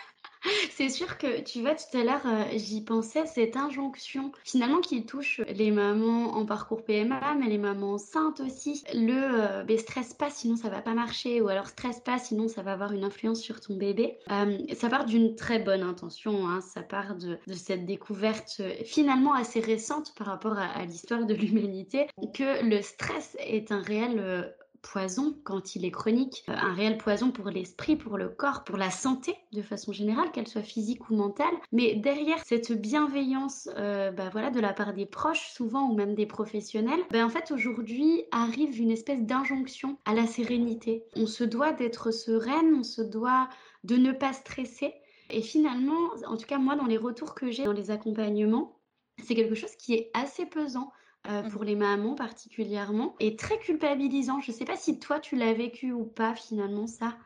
C'est 0.70 0.88
sûr 0.88 1.18
que, 1.18 1.40
tu 1.40 1.60
vois, 1.60 1.74
tout 1.74 1.96
à 1.96 2.04
l'heure, 2.04 2.26
euh, 2.26 2.44
j'y 2.54 2.82
pensais, 2.82 3.26
cette 3.26 3.56
injonction 3.56 4.32
finalement 4.44 4.80
qui 4.80 5.04
touche 5.04 5.40
les 5.48 5.70
mamans 5.70 6.34
en 6.34 6.44
parcours 6.44 6.84
PMA, 6.84 7.34
mais 7.38 7.46
les 7.46 7.58
mamans 7.58 7.94
enceintes 7.94 8.40
aussi. 8.40 8.82
Le 8.92 9.64
euh, 9.64 9.76
stress 9.78 10.14
pas, 10.14 10.30
sinon 10.30 10.56
ça 10.56 10.68
va 10.68 10.82
pas 10.82 10.94
marcher, 10.94 11.40
ou 11.40 11.48
alors 11.48 11.66
stress 11.66 12.00
pas, 12.00 12.18
sinon 12.18 12.48
ça 12.48 12.62
va 12.62 12.72
avoir 12.72 12.92
une 12.92 13.04
influence 13.04 13.40
sur 13.40 13.60
ton 13.60 13.74
bébé. 13.76 14.18
Euh, 14.30 14.58
ça 14.74 14.88
part 14.88 15.04
d'une 15.04 15.34
très 15.34 15.58
bonne 15.58 15.82
intention, 15.82 16.48
hein, 16.48 16.60
ça 16.60 16.82
part 16.82 17.16
de, 17.16 17.38
cette 17.54 17.86
découverte 17.86 18.62
finalement 18.84 19.34
assez 19.34 19.60
récente 19.60 20.14
par 20.16 20.26
rapport 20.26 20.58
à 20.58 20.84
l'histoire 20.84 21.26
de 21.26 21.34
l'humanité, 21.34 22.06
que 22.34 22.64
le 22.64 22.82
stress 22.82 23.36
est 23.40 23.72
un 23.72 23.80
réel 23.80 24.54
poison 24.84 25.34
quand 25.44 25.74
il 25.74 25.84
est 25.84 25.90
chronique, 25.90 26.44
un 26.46 26.74
réel 26.74 26.98
poison 26.98 27.30
pour 27.30 27.48
l'esprit, 27.48 27.96
pour 27.96 28.18
le 28.18 28.28
corps, 28.28 28.62
pour 28.64 28.76
la 28.76 28.90
santé 28.90 29.34
de 29.52 29.62
façon 29.62 29.92
générale, 29.92 30.30
qu'elle 30.30 30.46
soit 30.46 30.62
physique 30.62 31.10
ou 31.10 31.16
mentale. 31.16 31.54
Mais 31.72 31.94
derrière 31.94 32.38
cette 32.44 32.72
bienveillance, 32.72 33.68
bah 33.76 34.28
voilà, 34.30 34.50
de 34.50 34.60
la 34.60 34.72
part 34.72 34.92
des 34.92 35.06
proches 35.06 35.48
souvent 35.52 35.88
ou 35.88 35.94
même 35.94 36.14
des 36.14 36.26
professionnels, 36.26 37.00
bah 37.10 37.24
en 37.24 37.30
fait 37.30 37.50
aujourd'hui 37.50 38.24
arrive 38.30 38.78
une 38.80 38.90
espèce 38.90 39.22
d'injonction 39.22 39.98
à 40.04 40.14
la 40.14 40.26
sérénité. 40.26 41.04
On 41.16 41.26
se 41.26 41.44
doit 41.44 41.72
d'être 41.72 42.10
sereine, 42.10 42.74
on 42.78 42.84
se 42.84 43.02
doit 43.02 43.48
de 43.84 43.96
ne 43.96 44.12
pas 44.12 44.32
stresser. 44.32 44.94
Et 45.30 45.40
finalement, 45.40 46.10
en 46.26 46.36
tout 46.36 46.46
cas 46.46 46.58
moi 46.58 46.76
dans 46.76 46.86
les 46.86 46.98
retours 46.98 47.34
que 47.34 47.50
j'ai 47.50 47.64
dans 47.64 47.72
les 47.72 47.90
accompagnements, 47.90 48.78
c'est 49.22 49.34
quelque 49.34 49.54
chose 49.54 49.74
qui 49.76 49.94
est 49.94 50.10
assez 50.12 50.44
pesant. 50.44 50.92
Euh, 51.26 51.42
mmh. 51.42 51.48
pour 51.48 51.64
les 51.64 51.74
mamans 51.74 52.14
particulièrement, 52.14 53.16
et 53.18 53.34
très 53.34 53.58
culpabilisant. 53.58 54.42
Je 54.42 54.52
ne 54.52 54.56
sais 54.56 54.66
pas 54.66 54.76
si 54.76 54.98
toi 54.98 55.20
tu 55.20 55.36
l'as 55.36 55.54
vécu 55.54 55.90
ou 55.90 56.04
pas 56.04 56.34
finalement 56.34 56.86
ça. 56.86 57.16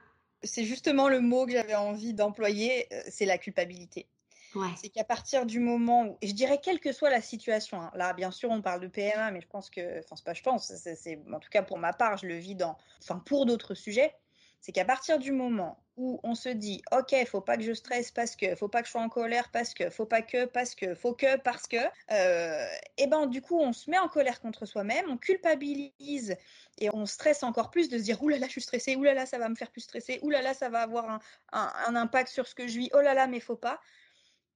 C'est 0.45 0.63
justement 0.63 1.09
le 1.09 1.21
mot 1.21 1.47
que 1.47 1.53
j'avais 1.53 1.75
envie 1.75 2.15
d'employer, 2.15 2.87
euh, 2.93 3.03
c'est 3.09 3.27
la 3.27 3.39
culpabilité. 3.39 4.07
Ouais. 4.55 4.69
C'est 4.77 4.89
qu'à 4.89 5.03
partir 5.03 5.47
du 5.47 5.59
moment 5.59 6.05
où, 6.05 6.17
et 6.23 6.29
je 6.29 6.35
dirais 6.35 6.61
quelle 6.63 6.79
que 6.79 6.93
soit 6.93 7.11
la 7.11 7.21
situation, 7.21 7.83
hein, 7.83 7.91
là 7.95 8.13
bien 8.13 8.31
sûr 8.31 8.51
on 8.51 8.63
parle 8.63 8.81
de 8.81 8.87
PMA, 8.87 9.33
mais 9.33 9.41
je 9.41 9.49
pense 9.49 9.69
que, 9.69 9.99
enfin 9.99 10.15
c'est 10.15 10.25
pas 10.25 10.33
je 10.33 10.45
pense, 10.45 10.73
c'est 10.73 11.21
en 11.33 11.41
tout 11.41 11.51
cas 11.51 11.63
pour 11.63 11.79
ma 11.79 11.93
part, 11.93 12.19
je 12.19 12.27
le 12.27 12.37
vis 12.37 12.55
dans, 12.55 12.77
enfin 13.03 13.21
pour 13.27 13.47
d'autres 13.47 13.75
sujets, 13.75 14.15
c'est 14.61 14.73
qu'à 14.73 14.85
partir 14.85 15.19
du 15.19 15.33
moment 15.33 15.79
où 15.97 16.21
on 16.23 16.35
se 16.35 16.49
dit 16.49 16.81
ok 16.93 17.15
faut 17.27 17.41
pas 17.41 17.57
que 17.57 17.63
je 17.63 17.73
stresse 17.73 18.11
parce 18.11 18.37
que 18.37 18.55
faut 18.55 18.69
pas 18.69 18.81
que 18.83 18.87
je 18.87 18.93
sois 18.93 19.03
en 19.03 19.09
colère 19.09 19.51
parce 19.51 19.75
que 19.75 19.91
faut 19.91 20.07
pas 20.07 20.23
que 20.23 20.47
parce 20.47 20.75
que 20.75 20.95
faut 20.95 21.13
que 21.13 21.37
parce 21.39 21.67
que 21.67 21.77
euh, 22.13 22.67
et 22.97 23.07
ben 23.09 23.27
du 23.27 23.43
coup 23.43 23.59
on 23.59 23.73
se 23.73 23.91
met 23.91 23.99
en 23.99 24.09
colère 24.09 24.41
contre 24.41 24.65
soi-même 24.65 25.05
on 25.09 25.17
culpabilise 25.17 26.37
et 26.79 26.89
on 26.95 27.05
stresse 27.05 27.43
encore 27.43 27.71
plus 27.71 27.89
de 27.89 27.99
se 27.99 28.05
dire 28.05 28.23
oulala 28.23 28.47
je 28.47 28.53
suis 28.53 28.63
stressée 28.63 28.97
oulala 28.97 29.27
ça 29.27 29.39
va 29.39 29.49
me 29.49 29.57
faire 29.57 29.71
plus 29.71 29.81
stresser 29.81 30.21
oulala 30.23 30.55
ça 30.55 30.69
va 30.69 30.81
avoir 30.81 31.09
un, 31.09 31.21
un, 31.53 31.97
impact 31.97 32.31
sur 32.31 32.47
ce 32.47 32.55
que 32.55 32.69
je 32.69 32.79
vis 32.79 32.91
oh 32.95 33.01
là 33.01 33.15
là 33.15 33.27
mais 33.27 33.41
faut 33.41 33.57
pas. 33.57 33.81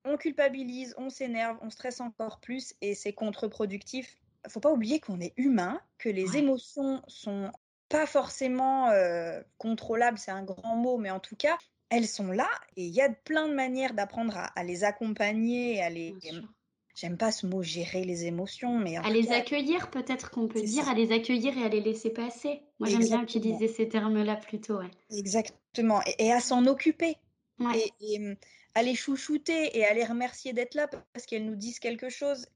On 0.04 0.16
culpabilise 0.16 0.94
on 0.96 1.10
s'énerve 1.10 1.58
on 1.62 1.70
stresse 1.70 2.00
encore 2.00 2.40
plus 2.40 2.74
et 2.80 2.94
c'est 2.94 3.12
contre-productif. 3.12 4.16
Faut 4.48 4.58
pas 4.58 4.72
oublier 4.72 4.98
qu'on 4.98 5.20
est 5.20 5.32
humain, 5.36 5.80
que 5.98 6.08
les 6.08 6.36
émotions 6.36 7.00
sont 7.06 7.52
pas 7.92 8.06
forcément 8.06 8.88
euh, 8.88 9.38
contrôlables, 9.58 10.16
c'est 10.16 10.30
un 10.30 10.42
grand 10.42 10.76
mot, 10.76 10.96
mais 10.96 11.10
en 11.10 11.20
tout 11.20 11.36
cas, 11.36 11.58
elles 11.90 12.08
sont 12.08 12.32
là 12.32 12.48
et 12.78 12.86
il 12.86 12.94
y 12.94 13.02
a 13.02 13.10
plein 13.10 13.48
de 13.48 13.54
manières 13.54 13.92
d'apprendre 13.92 14.34
à, 14.34 14.64
les 14.64 14.82
accompagner, 14.82 15.82
à 15.82 15.90
les. 15.90 16.16
J'aime 16.94 17.16
pas 17.16 17.32
ce 17.32 17.46
mot 17.46 17.62
gérer 17.62 18.04
les 18.04 18.26
émotions, 18.26 18.78
mais 18.78 18.96
à 18.96 19.10
les 19.10 19.30
accueillir, 19.30 19.90
peut-être 19.90 20.30
qu'on 20.30 20.46
peut 20.48 20.60
dire, 20.60 20.88
à 20.88 20.94
les 20.94 21.12
accueillir 21.12 21.56
et 21.56 21.64
à 21.64 21.68
les 21.68 21.80
laisser 21.80 22.10
passer. 22.10 22.62
Moi, 22.78 22.88
j'aime 22.88 23.00
bien 23.00 23.22
utiliser 23.22 23.68
ces 23.68 23.88
termes-là 23.88 24.36
plutôt. 24.36 24.78
Ouais. 24.78 24.90
Exactement, 25.10 26.00
et, 26.18 26.32
à 26.32 26.40
s'en 26.40 26.66
occuper, 26.66 27.16
et, 27.74 27.92
et 28.00 28.18
hum, 28.18 28.36
à 28.74 28.82
les 28.82 28.94
chouchouter 28.94 29.76
et 29.76 29.84
à 29.84 29.94
les 29.94 30.04
remercier 30.04 30.52
d'être 30.52 30.74
là 30.74 30.86
parce 30.86 31.26
qu'elles 31.26 31.46
nous 31.46 31.56
disent 31.56 31.78
quelque 31.78 32.08
chose. 32.08 32.46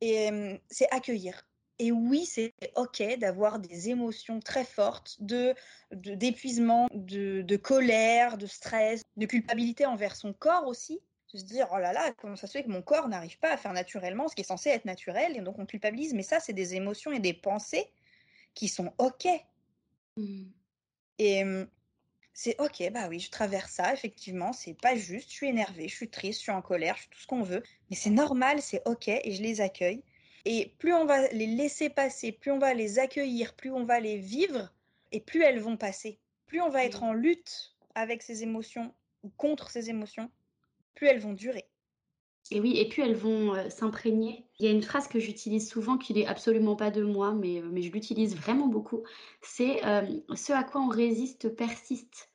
Et 0.00 0.28
hum, 0.28 0.58
c'est 0.68 0.88
accueillir. 0.90 1.44
Et 1.78 1.90
oui, 1.90 2.26
c'est 2.26 2.52
OK 2.76 3.02
d'avoir 3.18 3.58
des 3.58 3.88
émotions 3.88 4.40
très 4.40 4.64
fortes 4.64 5.16
de 5.20 5.54
d'épuisement, 5.90 6.88
de, 6.92 7.42
de, 7.42 7.56
colère, 7.56 8.38
de 8.38 8.46
stress, 8.46 9.02
de 9.16 9.26
culpabilité 9.26 9.86
envers 9.86 10.14
son 10.16 10.32
corps 10.32 10.66
aussi. 10.66 11.00
De 11.32 11.38
se 11.38 11.44
dire, 11.44 11.66
oh 11.72 11.78
là 11.78 11.94
là, 11.94 12.12
comment 12.18 12.36
ça 12.36 12.46
se 12.46 12.52
fait 12.52 12.64
que 12.64 12.68
mon 12.68 12.82
corps 12.82 13.08
n'arrive 13.08 13.38
pas 13.38 13.52
à 13.52 13.56
faire 13.56 13.72
naturellement 13.72 14.28
ce 14.28 14.34
qui 14.34 14.42
est 14.42 14.44
censé 14.44 14.68
être 14.68 14.84
naturel, 14.84 15.34
et 15.34 15.40
donc 15.40 15.58
on 15.58 15.64
culpabilise. 15.64 16.12
Mais 16.12 16.22
ça, 16.22 16.40
c'est 16.40 16.52
des 16.52 16.74
émotions 16.74 17.10
et 17.10 17.20
des 17.20 17.32
pensées 17.32 17.90
qui 18.54 18.68
sont 18.68 18.92
OK. 18.98 19.26
Mmh. 20.18 20.42
Et 21.18 21.44
mmh, 21.44 21.66
c'est 22.34 22.60
OK, 22.60 22.82
bah 22.92 23.08
oui, 23.08 23.20
je 23.20 23.30
traverse 23.30 23.72
ça, 23.72 23.92
effectivement, 23.92 24.52
c'est 24.52 24.74
pas 24.74 24.96
juste, 24.96 25.28
je 25.30 25.34
suis 25.34 25.48
énervée, 25.48 25.88
je 25.88 25.94
suis 25.94 26.08
triste, 26.08 26.40
je 26.40 26.44
suis 26.44 26.52
en 26.52 26.62
colère, 26.62 26.96
je 26.96 27.02
suis 27.02 27.10
tout 27.10 27.20
ce 27.20 27.26
qu'on 27.26 27.42
veut, 27.42 27.62
mais 27.90 27.96
c'est 27.96 28.10
normal, 28.10 28.62
c'est 28.62 28.82
OK, 28.86 29.08
et 29.08 29.32
je 29.32 29.42
les 29.42 29.60
accueille. 29.60 30.02
Et 30.44 30.74
plus 30.78 30.92
on 30.92 31.04
va 31.04 31.28
les 31.28 31.46
laisser 31.46 31.88
passer, 31.88 32.32
plus 32.32 32.50
on 32.50 32.58
va 32.58 32.74
les 32.74 32.98
accueillir, 32.98 33.54
plus 33.54 33.70
on 33.70 33.84
va 33.84 34.00
les 34.00 34.18
vivre, 34.18 34.72
et 35.12 35.20
plus 35.20 35.42
elles 35.42 35.60
vont 35.60 35.76
passer. 35.76 36.18
Plus 36.46 36.60
on 36.60 36.68
va 36.68 36.84
être 36.84 37.02
en 37.02 37.12
lutte 37.12 37.74
avec 37.94 38.22
ces 38.22 38.42
émotions 38.42 38.92
ou 39.22 39.30
contre 39.30 39.70
ces 39.70 39.90
émotions, 39.90 40.30
plus 40.94 41.06
elles 41.06 41.20
vont 41.20 41.32
durer. 41.32 41.66
Et 42.50 42.60
oui, 42.60 42.78
et 42.78 42.88
puis 42.88 43.02
elles 43.02 43.14
vont 43.14 43.54
euh, 43.54 43.68
s'imprégner. 43.70 44.44
Il 44.58 44.66
y 44.66 44.68
a 44.68 44.72
une 44.72 44.82
phrase 44.82 45.06
que 45.06 45.20
j'utilise 45.20 45.68
souvent 45.70 45.96
qui 45.96 46.12
n'est 46.12 46.26
absolument 46.26 46.76
pas 46.76 46.90
de 46.90 47.02
moi, 47.02 47.32
mais, 47.32 47.60
euh, 47.60 47.68
mais 47.70 47.82
je 47.82 47.92
l'utilise 47.92 48.36
vraiment 48.36 48.66
beaucoup. 48.66 49.04
C'est 49.40 49.84
euh, 49.86 50.02
ce 50.34 50.52
à 50.52 50.64
quoi 50.64 50.80
on 50.80 50.88
résiste 50.88 51.54
persiste. 51.54 52.31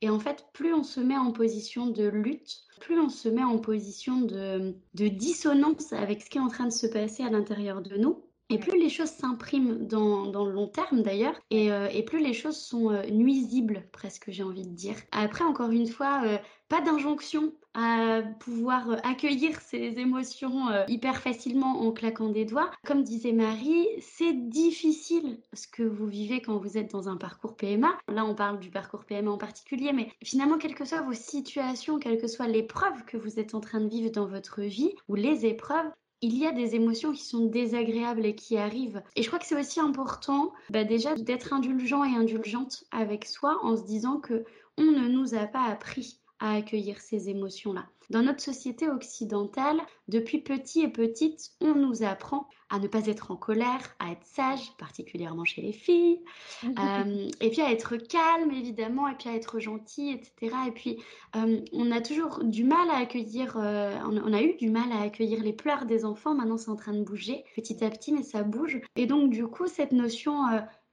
Et 0.00 0.10
en 0.10 0.18
fait, 0.18 0.46
plus 0.52 0.74
on 0.74 0.82
se 0.82 1.00
met 1.00 1.16
en 1.16 1.32
position 1.32 1.86
de 1.86 2.06
lutte, 2.06 2.62
plus 2.80 2.98
on 2.98 3.08
se 3.08 3.28
met 3.28 3.44
en 3.44 3.58
position 3.58 4.20
de, 4.20 4.74
dissonance 4.94 5.92
avec 5.92 6.22
ce 6.22 6.30
qui 6.30 6.38
est 6.38 6.42
en 6.42 6.48
train 6.48 6.66
de 6.66 6.72
se 6.72 6.86
passer 6.86 7.22
à 7.24 7.30
l'intérieur 7.30 7.82
de 7.82 7.96
nous. 7.96 8.24
Et 8.50 8.58
plus 8.58 8.78
les 8.78 8.88
choses 8.88 9.10
s'impriment 9.10 9.86
dans, 9.86 10.44
le 10.46 10.52
long 10.52 10.68
terme 10.68 11.02
d'ailleurs, 11.02 11.38
et, 11.50 11.70
euh, 11.70 11.88
plus 12.06 12.20
les 12.20 12.32
choses 12.32 12.56
sont 12.56 12.90
euh, 12.90 13.02
nuisibles, 13.10 13.84
presque 13.92 14.30
j'ai 14.30 14.42
envie 14.42 14.66
de 14.66 14.74
dire. 14.74 14.96
Après, 15.12 15.44
encore 15.44 15.70
une 15.70 15.86
fois, 15.86 16.22
euh, 16.24 16.38
pas 16.70 16.80
d'injonction 16.80 17.52
à 17.74 18.22
pouvoir 18.40 18.96
accueillir 19.04 19.60
ces 19.60 19.98
émotions 19.98 20.68
hyper 20.88 21.20
facilement 21.20 21.82
en 21.82 21.92
claquant 21.92 22.28
des 22.28 22.44
doigts. 22.44 22.70
Comme 22.84 23.02
disait 23.04 23.32
Marie, 23.32 23.86
c'est 24.00 24.32
difficile 24.32 25.38
ce 25.52 25.68
que 25.68 25.82
vous 25.82 26.06
vivez 26.06 26.40
quand 26.40 26.56
vous 26.56 26.76
êtes 26.76 26.90
dans 26.90 27.08
un 27.08 27.16
parcours 27.16 27.56
PMA. 27.56 27.96
Là, 28.08 28.24
on 28.24 28.34
parle 28.34 28.58
du 28.58 28.70
parcours 28.70 29.04
PMA 29.04 29.30
en 29.30 29.38
particulier, 29.38 29.92
mais 29.92 30.10
finalement, 30.24 30.58
quelles 30.58 30.74
que 30.74 30.84
soient 30.84 31.02
vos 31.02 31.12
situations, 31.12 31.98
quelle 31.98 32.20
que 32.20 32.26
soit 32.26 32.48
l'épreuve 32.48 33.04
que 33.04 33.16
vous 33.16 33.38
êtes 33.38 33.54
en 33.54 33.60
train 33.60 33.80
de 33.80 33.88
vivre 33.88 34.10
dans 34.10 34.26
votre 34.26 34.62
vie, 34.62 34.92
ou 35.06 35.14
les 35.14 35.46
épreuves, 35.46 35.90
il 36.20 36.36
y 36.36 36.46
a 36.46 36.52
des 36.52 36.74
émotions 36.74 37.12
qui 37.12 37.24
sont 37.24 37.46
désagréables 37.46 38.26
et 38.26 38.34
qui 38.34 38.58
arrivent. 38.58 39.02
Et 39.16 39.22
je 39.22 39.28
crois 39.28 39.38
que 39.38 39.46
c'est 39.46 39.58
aussi 39.58 39.80
important 39.80 40.52
bah 40.70 40.84
déjà 40.84 41.14
d'être 41.14 41.52
indulgent 41.52 42.04
et 42.04 42.16
indulgente 42.16 42.84
avec 42.90 43.24
soi 43.24 43.58
en 43.62 43.76
se 43.76 43.84
disant 43.84 44.18
que 44.18 44.44
on 44.76 44.84
ne 44.84 45.08
nous 45.08 45.34
a 45.34 45.46
pas 45.46 45.64
appris 45.64 46.18
à 46.40 46.54
accueillir 46.54 47.00
ces 47.00 47.28
émotions-là. 47.28 47.86
Dans 48.10 48.22
notre 48.22 48.40
société 48.40 48.88
occidentale, 48.88 49.80
depuis 50.06 50.40
petit 50.40 50.80
et 50.80 50.88
petite, 50.88 51.50
on 51.60 51.74
nous 51.74 52.02
apprend 52.02 52.48
à 52.70 52.78
ne 52.78 52.86
pas 52.86 53.06
être 53.06 53.30
en 53.30 53.36
colère, 53.36 53.96
à 53.98 54.12
être 54.12 54.24
sage, 54.24 54.72
particulièrement 54.78 55.44
chez 55.44 55.62
les 55.62 55.72
filles, 55.72 56.20
euh, 56.64 57.28
et 57.40 57.50
puis 57.50 57.60
à 57.60 57.70
être 57.70 57.96
calme, 57.96 58.50
évidemment, 58.50 59.08
et 59.08 59.14
puis 59.14 59.28
à 59.28 59.34
être 59.34 59.58
gentil, 59.58 60.10
etc. 60.10 60.54
Et 60.66 60.72
puis, 60.72 60.98
euh, 61.36 61.60
on 61.72 61.90
a 61.90 62.00
toujours 62.00 62.44
du 62.44 62.64
mal 62.64 62.90
à 62.90 62.98
accueillir, 62.98 63.56
euh, 63.56 63.96
on 64.04 64.32
a 64.32 64.42
eu 64.42 64.56
du 64.56 64.70
mal 64.70 64.90
à 64.92 65.02
accueillir 65.02 65.42
les 65.42 65.52
pleurs 65.52 65.86
des 65.86 66.04
enfants. 66.04 66.34
Maintenant, 66.34 66.58
c'est 66.58 66.70
en 66.70 66.76
train 66.76 66.92
de 66.92 67.02
bouger 67.02 67.44
petit 67.56 67.84
à 67.84 67.90
petit, 67.90 68.12
mais 68.12 68.22
ça 68.22 68.42
bouge. 68.42 68.80
Et 68.96 69.06
donc, 69.06 69.30
du 69.30 69.46
coup, 69.46 69.66
cette 69.66 69.92
notion 69.92 70.42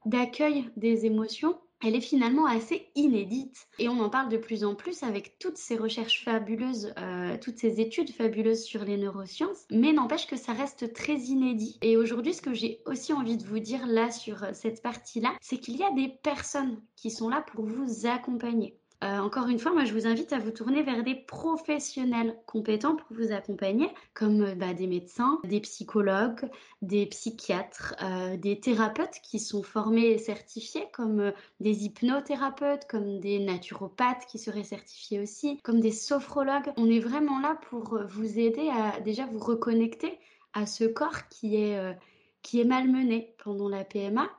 d'accueil 0.06 0.70
des 0.78 1.06
émotions, 1.06 1.58
elle 1.84 1.96
est 1.96 2.02
finalement 2.02 2.46
assez 2.46 2.88
inédite. 2.96 3.68
Et 3.80 3.90
on 3.90 4.00
en 4.00 4.10
parle 4.10 4.30
de 4.30 4.38
plus 4.38 4.64
en 4.64 4.76
plus 4.76 5.04
avec 5.04 5.38
toutes 5.40 5.58
ces 5.58 5.76
recherches 5.78 6.24
fabuleuses, 6.24 6.94
euh, 6.98 7.38
toutes 7.42 7.58
ces 7.58 7.80
études 7.80 8.12
fabuleuses 8.12 8.64
sur 8.64 8.86
les 8.86 8.98
neurosciences, 8.98 9.66
mais 9.72 9.94
n'empêche 9.94 10.28
que 10.28 10.38
ça 10.38 10.54
reste 10.54 10.94
très 10.94 11.16
inédit. 11.16 11.78
Et 11.82 11.98
aujourd'hui, 11.98 12.34
ce 12.34 12.42
que 12.42 12.54
j'ai 12.54 12.82
aussi 12.86 13.14
envie 13.14 13.38
de 13.38 13.46
vous 13.46 13.60
dire 13.60 13.86
là 13.88 14.12
sur 14.12 14.44
euh, 14.44 14.52
cette 14.54 14.82
partie-là, 14.82 15.34
c'est 15.42 15.58
qu'il 15.58 15.78
y 15.78 15.84
a 15.84 15.92
des 15.92 16.10
personnes 16.24 16.82
qui 16.96 17.12
sont 17.12 17.30
là 17.30 17.42
pour 17.42 17.66
vous 17.66 18.06
accompagner. 18.06 18.80
Euh, 19.04 19.20
encore 19.20 19.48
une 19.50 19.60
fois, 19.60 19.74
moi, 19.74 19.84
je 19.84 19.94
vous 19.94 20.08
invite 20.08 20.32
à 20.32 20.40
vous 20.40 20.52
tourner 20.52 20.82
vers 20.82 21.04
des 21.04 21.16
professionnels 21.16 22.38
compétents 22.46 22.96
pour 22.96 23.08
vous 23.18 23.34
accompagner, 23.34 23.90
comme 24.14 24.42
euh, 24.42 24.56
bah, 24.56 24.74
des 24.74 24.88
médecins, 24.88 25.40
des 25.44 25.60
psychologues, 25.60 26.50
des 26.82 27.06
psychiatres, 27.08 27.96
euh, 28.02 28.38
des 28.38 28.60
thérapeutes 28.60 29.20
qui 29.22 29.40
sont 29.40 29.64
formés 29.64 30.08
et 30.08 30.18
certifiés, 30.18 30.88
comme 30.94 31.34
des 31.60 31.84
hypnothérapeutes, 31.84 32.88
comme 32.88 33.20
des 33.20 33.40
naturopathes 33.40 34.26
qui 34.28 34.40
seraient 34.40 34.64
certifiés 34.64 35.20
aussi, 35.20 35.60
comme 35.64 35.82
des 35.82 35.92
sophrologues. 35.92 36.72
On 36.78 36.90
est 36.90 37.00
vraiment 37.00 37.40
là 37.40 37.60
pour 37.70 38.00
vous 38.08 38.40
aider 38.40 38.70
à 38.70 39.02
déjà 39.02 39.26
vous 39.26 39.40
reconnecter 39.40 40.18
à 40.54 40.66
ce 40.66 40.86
corps 40.86 41.28
qui 41.30 41.58
est, 41.58 41.98
qui 42.42 42.62
est 42.62 42.66
malmené 42.66 43.36
pendant 43.44 43.68
la 43.68 43.84
PMA, 43.84 44.30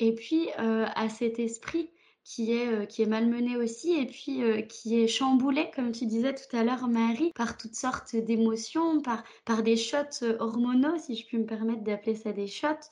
et 0.00 0.14
puis 0.14 0.50
à 0.58 1.08
cet 1.08 1.38
esprit 1.38 1.88
qui 2.24 2.52
est, 2.52 2.68
euh, 2.68 2.86
qui 2.86 3.02
est 3.02 3.06
malmené 3.06 3.56
aussi 3.56 3.94
et 3.94 4.06
puis 4.06 4.42
euh, 4.42 4.62
qui 4.62 5.00
est 5.00 5.08
chamboulé, 5.08 5.70
comme 5.74 5.92
tu 5.92 6.06
disais 6.06 6.34
tout 6.34 6.56
à 6.56 6.64
l'heure, 6.64 6.88
Marie, 6.88 7.32
par 7.34 7.56
toutes 7.56 7.74
sortes 7.74 8.14
d'émotions, 8.16 9.00
par, 9.00 9.24
par 9.44 9.62
des 9.62 9.76
shots 9.76 10.22
euh, 10.22 10.36
hormonaux, 10.38 10.98
si 10.98 11.16
je 11.16 11.26
puis 11.26 11.38
me 11.38 11.46
permettre 11.46 11.82
d'appeler 11.82 12.14
ça 12.14 12.32
des 12.32 12.46
shots. 12.46 12.90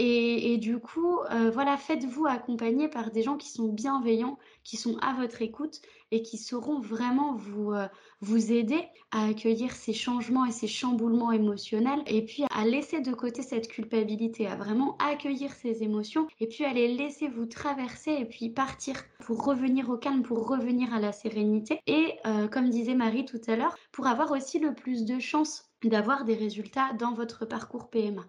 Et, 0.00 0.58
du 0.58 0.78
coup, 0.78 1.18
euh, 1.32 1.50
voilà, 1.50 1.76
faites-vous 1.76 2.26
accompagner 2.26 2.86
par 2.86 3.10
des 3.10 3.24
gens 3.24 3.36
qui 3.36 3.48
sont 3.48 3.66
bienveillants, 3.66 4.38
qui 4.62 4.76
sont 4.76 4.96
à 4.98 5.12
votre 5.14 5.42
écoute 5.42 5.80
et 6.12 6.22
qui 6.22 6.38
sauront 6.38 6.78
vraiment 6.78 7.34
vous, 7.34 7.72
euh, 7.72 7.88
vous 8.20 8.52
aider 8.52 8.80
à 9.10 9.26
accueillir 9.26 9.72
ces 9.72 9.92
changements 9.92 10.44
et 10.44 10.52
ces 10.52 10.68
chamboulements 10.68 11.32
émotionnels 11.32 12.00
et 12.06 12.24
puis 12.24 12.44
à 12.54 12.64
laisser 12.64 13.00
de 13.00 13.12
côté 13.12 13.42
cette 13.42 13.66
culpabilité, 13.66 14.46
à 14.46 14.54
vraiment 14.54 14.96
accueillir 14.98 15.52
ces 15.52 15.82
émotions 15.82 16.28
et 16.38 16.46
puis 16.46 16.64
à 16.64 16.72
les 16.72 16.94
laisser 16.94 17.26
vous 17.26 17.46
traverser 17.46 18.12
et 18.12 18.24
puis 18.24 18.50
partir 18.50 19.02
pour 19.24 19.44
revenir 19.44 19.90
au 19.90 19.96
calme, 19.96 20.22
pour 20.22 20.46
revenir 20.46 20.94
à 20.94 21.00
la 21.00 21.10
sérénité 21.10 21.80
et 21.88 22.14
euh, 22.24 22.46
comme 22.46 22.70
disait 22.70 22.94
Marie 22.94 23.24
tout 23.24 23.40
à 23.48 23.56
l'heure, 23.56 23.76
pour 23.90 24.06
avoir 24.06 24.30
aussi 24.30 24.60
le 24.60 24.76
plus 24.76 25.04
de 25.04 25.18
chances 25.18 25.64
d'avoir 25.82 26.24
des 26.24 26.34
résultats 26.34 26.92
dans 26.92 27.14
votre 27.14 27.46
parcours 27.46 27.90
PMA. 27.90 28.24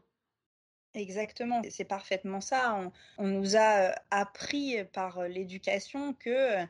Exactement, 0.95 1.61
c'est 1.69 1.85
parfaitement 1.85 2.41
ça. 2.41 2.79
On, 3.17 3.27
nous 3.27 3.55
a 3.55 3.93
appris 4.09 4.83
par 4.85 5.23
l'éducation 5.23 6.13
que 6.13 6.65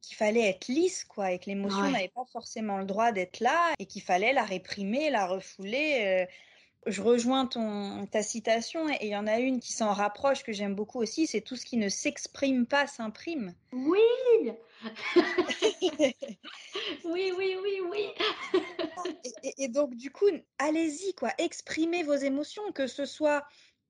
qu'il 0.00 0.16
fallait 0.16 0.48
être 0.48 0.68
lisse, 0.68 1.04
quoi, 1.04 1.32
et 1.32 1.38
que 1.38 1.46
l'émotion 1.46 1.90
n'avait 1.90 2.12
pas 2.14 2.24
forcément 2.32 2.78
le 2.78 2.84
droit 2.84 3.10
d'être 3.10 3.40
là, 3.40 3.72
et 3.78 3.86
qu'il 3.86 4.02
fallait 4.02 4.32
la 4.32 4.44
réprimer, 4.44 5.10
la 5.10 5.26
refouler. 5.26 6.26
Je 6.86 7.02
rejoins 7.02 7.46
ton, 7.46 8.06
ta 8.06 8.22
citation, 8.22 8.88
et 8.88 8.98
il 9.02 9.08
y 9.08 9.16
en 9.16 9.26
a 9.26 9.38
une 9.38 9.60
qui 9.60 9.72
s'en 9.72 9.92
rapproche, 9.92 10.42
que 10.44 10.52
j'aime 10.52 10.74
beaucoup 10.74 11.00
aussi, 11.00 11.26
c'est 11.26 11.40
tout 11.40 11.56
ce 11.56 11.66
qui 11.66 11.76
ne 11.76 11.88
s'exprime 11.88 12.66
pas 12.66 12.86
s'imprime. 12.86 13.54
Oui 13.72 13.98
Oui, 17.04 17.32
oui, 17.36 17.56
oui, 17.62 17.80
oui 17.90 18.06
et, 19.58 19.68
donc, 19.68 19.94
du 19.94 20.10
coup, 20.10 20.26
allez-y, 20.58 21.14
quoi. 21.14 21.30
Exprimez 21.38 22.02
vos 22.02 22.14
émotions, 22.14 22.72
que 22.72 22.86
ce 22.86 23.06
soit 23.06 23.44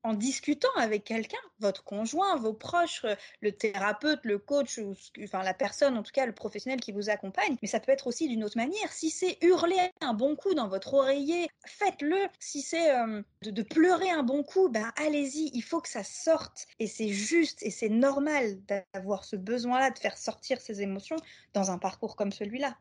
en 0.06 0.14
discutant 0.14 0.72
avec 0.76 1.02
quelqu'un, 1.02 1.36
votre 1.58 1.82
conjoint, 1.82 2.36
vos 2.36 2.52
proches, 2.52 3.04
le 3.40 3.50
thérapeute, 3.50 4.20
le 4.22 4.38
coach, 4.38 4.78
ou, 4.78 4.94
enfin 5.24 5.42
la 5.42 5.52
personne, 5.52 5.96
en 5.98 6.04
tout 6.04 6.12
cas 6.12 6.26
le 6.26 6.32
professionnel 6.32 6.80
qui 6.80 6.92
vous 6.92 7.10
accompagne. 7.10 7.56
Mais 7.60 7.66
ça 7.66 7.80
peut 7.80 7.90
être 7.90 8.06
aussi 8.06 8.28
d'une 8.28 8.44
autre 8.44 8.56
manière. 8.56 8.92
Si 8.92 9.10
c'est 9.10 9.36
hurler 9.42 9.90
un 10.00 10.14
bon 10.14 10.36
coup 10.36 10.54
dans 10.54 10.68
votre 10.68 10.94
oreiller, 10.94 11.48
faites-le. 11.66 12.28
Si 12.38 12.62
c'est 12.62 12.94
euh, 12.94 13.20
de, 13.42 13.62
pleurer 13.62 14.10
un 14.10 14.22
bon 14.22 14.44
coup, 14.44 14.68
ben 14.68 14.92
allez-y. 14.96 15.50
Il 15.54 15.62
faut 15.62 15.80
que 15.80 15.88
ça 15.88 16.04
sorte. 16.04 16.66
Et 16.78 16.86
c'est 16.86 17.08
juste 17.08 17.62
et 17.64 17.70
c'est 17.70 17.88
normal 17.88 18.58
d'avoir 18.94 19.24
ce 19.24 19.34
besoin-là 19.34 19.90
de 19.90 19.98
faire 19.98 20.16
sortir 20.16 20.60
ses 20.60 20.82
émotions 20.82 21.16
dans 21.52 21.72
un 21.72 21.78
parcours 21.78 22.14
comme 22.14 22.30
celui-là. 22.30 22.76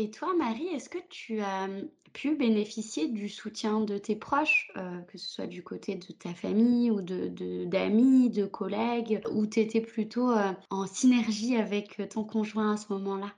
Et 0.00 0.12
toi, 0.12 0.32
Marie, 0.36 0.68
est-ce 0.68 0.88
que 0.88 0.98
tu 1.10 1.40
as 1.40 1.68
pu 2.12 2.36
bénéficier 2.36 3.08
du 3.08 3.28
soutien 3.28 3.80
de 3.80 3.98
tes 3.98 4.14
proches, 4.14 4.72
que 5.08 5.18
ce 5.18 5.28
soit 5.28 5.48
du 5.48 5.64
côté 5.64 5.96
de 5.96 6.12
ta 6.12 6.32
famille 6.34 6.88
ou 6.92 7.02
de, 7.02 7.64
d'amis, 7.64 8.30
de, 8.30 8.46
collègues, 8.46 9.20
ou 9.32 9.44
tu 9.48 9.58
étais 9.58 9.80
plutôt 9.80 10.30
en 10.70 10.86
synergie 10.86 11.56
avec 11.56 12.00
ton 12.10 12.22
conjoint 12.22 12.74
à 12.74 12.76
ce 12.76 12.92
moment-là? 12.92 13.34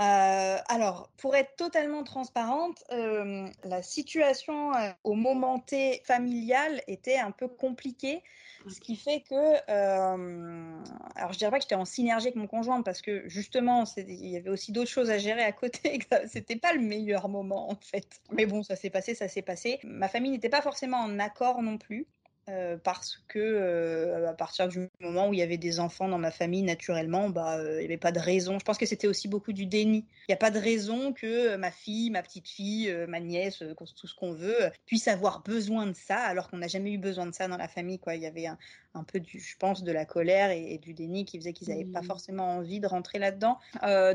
Euh, 0.00 0.56
alors, 0.68 1.10
pour 1.18 1.36
être 1.36 1.56
totalement 1.56 2.04
transparente, 2.04 2.82
euh, 2.90 3.46
la 3.64 3.82
situation 3.82 4.74
euh, 4.74 4.92
au 5.04 5.12
moment 5.12 5.58
T 5.58 6.00
familial 6.04 6.80
était 6.86 7.18
un 7.18 7.32
peu 7.32 7.48
compliquée, 7.48 8.22
ce 8.66 8.80
qui 8.80 8.96
fait 8.96 9.20
que, 9.20 9.70
alors 9.70 11.32
je 11.32 11.38
dirais 11.38 11.50
pas 11.50 11.58
que 11.58 11.62
j'étais 11.62 11.74
en 11.74 11.86
synergie 11.86 12.28
avec 12.28 12.36
mon 12.36 12.46
conjoint 12.46 12.82
parce 12.82 13.00
que 13.00 13.26
justement, 13.26 13.84
il 13.96 14.28
y 14.28 14.36
avait 14.36 14.50
aussi 14.50 14.72
d'autres 14.72 14.90
choses 14.90 15.10
à 15.10 15.16
gérer 15.18 15.42
à 15.42 15.52
côté, 15.52 15.98
c'était 16.28 16.56
pas 16.56 16.72
le 16.72 16.80
meilleur 16.80 17.28
moment 17.28 17.70
en 17.70 17.76
fait. 17.76 18.20
Mais 18.30 18.46
bon, 18.46 18.62
ça 18.62 18.76
s'est 18.76 18.90
passé, 18.90 19.14
ça 19.14 19.28
s'est 19.28 19.42
passé. 19.42 19.80
Ma 19.82 20.08
famille 20.08 20.30
n'était 20.30 20.50
pas 20.50 20.62
forcément 20.62 20.98
en 20.98 21.18
accord 21.18 21.62
non 21.62 21.78
plus. 21.78 22.06
Euh, 22.48 22.76
parce 22.82 23.22
que 23.28 23.38
euh, 23.38 24.28
à 24.28 24.32
partir 24.32 24.66
du 24.66 24.88
moment 25.00 25.28
où 25.28 25.34
il 25.34 25.38
y 25.38 25.42
avait 25.42 25.58
des 25.58 25.78
enfants 25.78 26.08
dans 26.08 26.18
ma 26.18 26.30
famille, 26.30 26.62
naturellement, 26.62 27.28
bah, 27.28 27.58
euh, 27.58 27.76
il 27.76 27.80
n'y 27.80 27.84
avait 27.84 27.96
pas 27.96 28.12
de 28.12 28.18
raison. 28.18 28.58
Je 28.58 28.64
pense 28.64 28.78
que 28.78 28.86
c'était 28.86 29.06
aussi 29.06 29.28
beaucoup 29.28 29.52
du 29.52 29.66
déni. 29.66 30.06
Il 30.28 30.30
n'y 30.30 30.34
a 30.34 30.38
pas 30.38 30.50
de 30.50 30.58
raison 30.58 31.12
que 31.12 31.56
ma 31.56 31.70
fille, 31.70 32.10
ma 32.10 32.22
petite 32.22 32.48
fille, 32.48 32.92
ma 33.08 33.20
nièce, 33.20 33.62
tout 33.96 34.06
ce 34.06 34.14
qu'on 34.14 34.32
veut, 34.32 34.70
puisse 34.86 35.06
avoir 35.06 35.42
besoin 35.42 35.86
de 35.86 35.94
ça, 35.94 36.16
alors 36.16 36.48
qu'on 36.50 36.58
n'a 36.58 36.68
jamais 36.68 36.92
eu 36.92 36.98
besoin 36.98 37.26
de 37.26 37.34
ça 37.34 37.46
dans 37.46 37.56
la 37.56 37.68
famille. 37.68 37.98
Quoi. 37.98 38.14
Il 38.14 38.22
y 38.22 38.26
avait 38.26 38.46
un, 38.46 39.04
peu, 39.04 39.20
du, 39.20 39.38
je 39.38 39.56
pense, 39.56 39.84
de 39.84 39.92
la 39.92 40.04
colère 40.04 40.50
et, 40.50 40.78
du 40.78 40.94
déni 40.94 41.24
qui 41.24 41.38
faisait 41.38 41.52
qu'ils 41.52 41.68
n'avaient 41.68 41.84
pas 41.84 42.00
mmh. 42.00 42.06
forcément 42.06 42.56
envie 42.56 42.80
de 42.80 42.86
rentrer 42.86 43.18
là-dedans. 43.18 43.58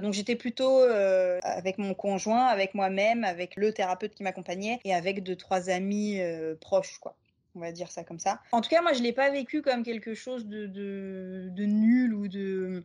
donc 0.01 0.13
j'étais 0.13 0.35
plutôt 0.35 0.79
avec 0.79 1.77
mon 1.77 1.93
conjoint, 1.93 2.45
avec 2.45 2.73
moi-même, 2.73 3.23
avec 3.23 3.55
le 3.55 3.71
thérapeute 3.71 4.15
qui 4.15 4.23
m'accompagnait 4.23 4.79
et 4.83 4.93
avec 4.93 5.23
deux, 5.23 5.35
trois 5.35 5.69
amis 5.69 6.19
proches. 6.59 6.97
quoi 6.99 7.15
on 7.55 7.59
va 7.59 7.71
dire 7.71 7.91
ça 7.91 8.03
comme 8.03 8.19
ça. 8.19 8.41
En 8.51 8.61
tout 8.61 8.69
cas, 8.69 8.81
moi, 8.81 8.93
je 8.93 9.01
l'ai 9.01 9.13
pas 9.13 9.29
vécu 9.29 9.61
comme 9.61 9.83
quelque 9.83 10.13
chose 10.13 10.45
de, 10.45 10.67
de, 10.67 11.65
nul 11.65 12.13
ou 12.13 12.27
de 12.27 12.83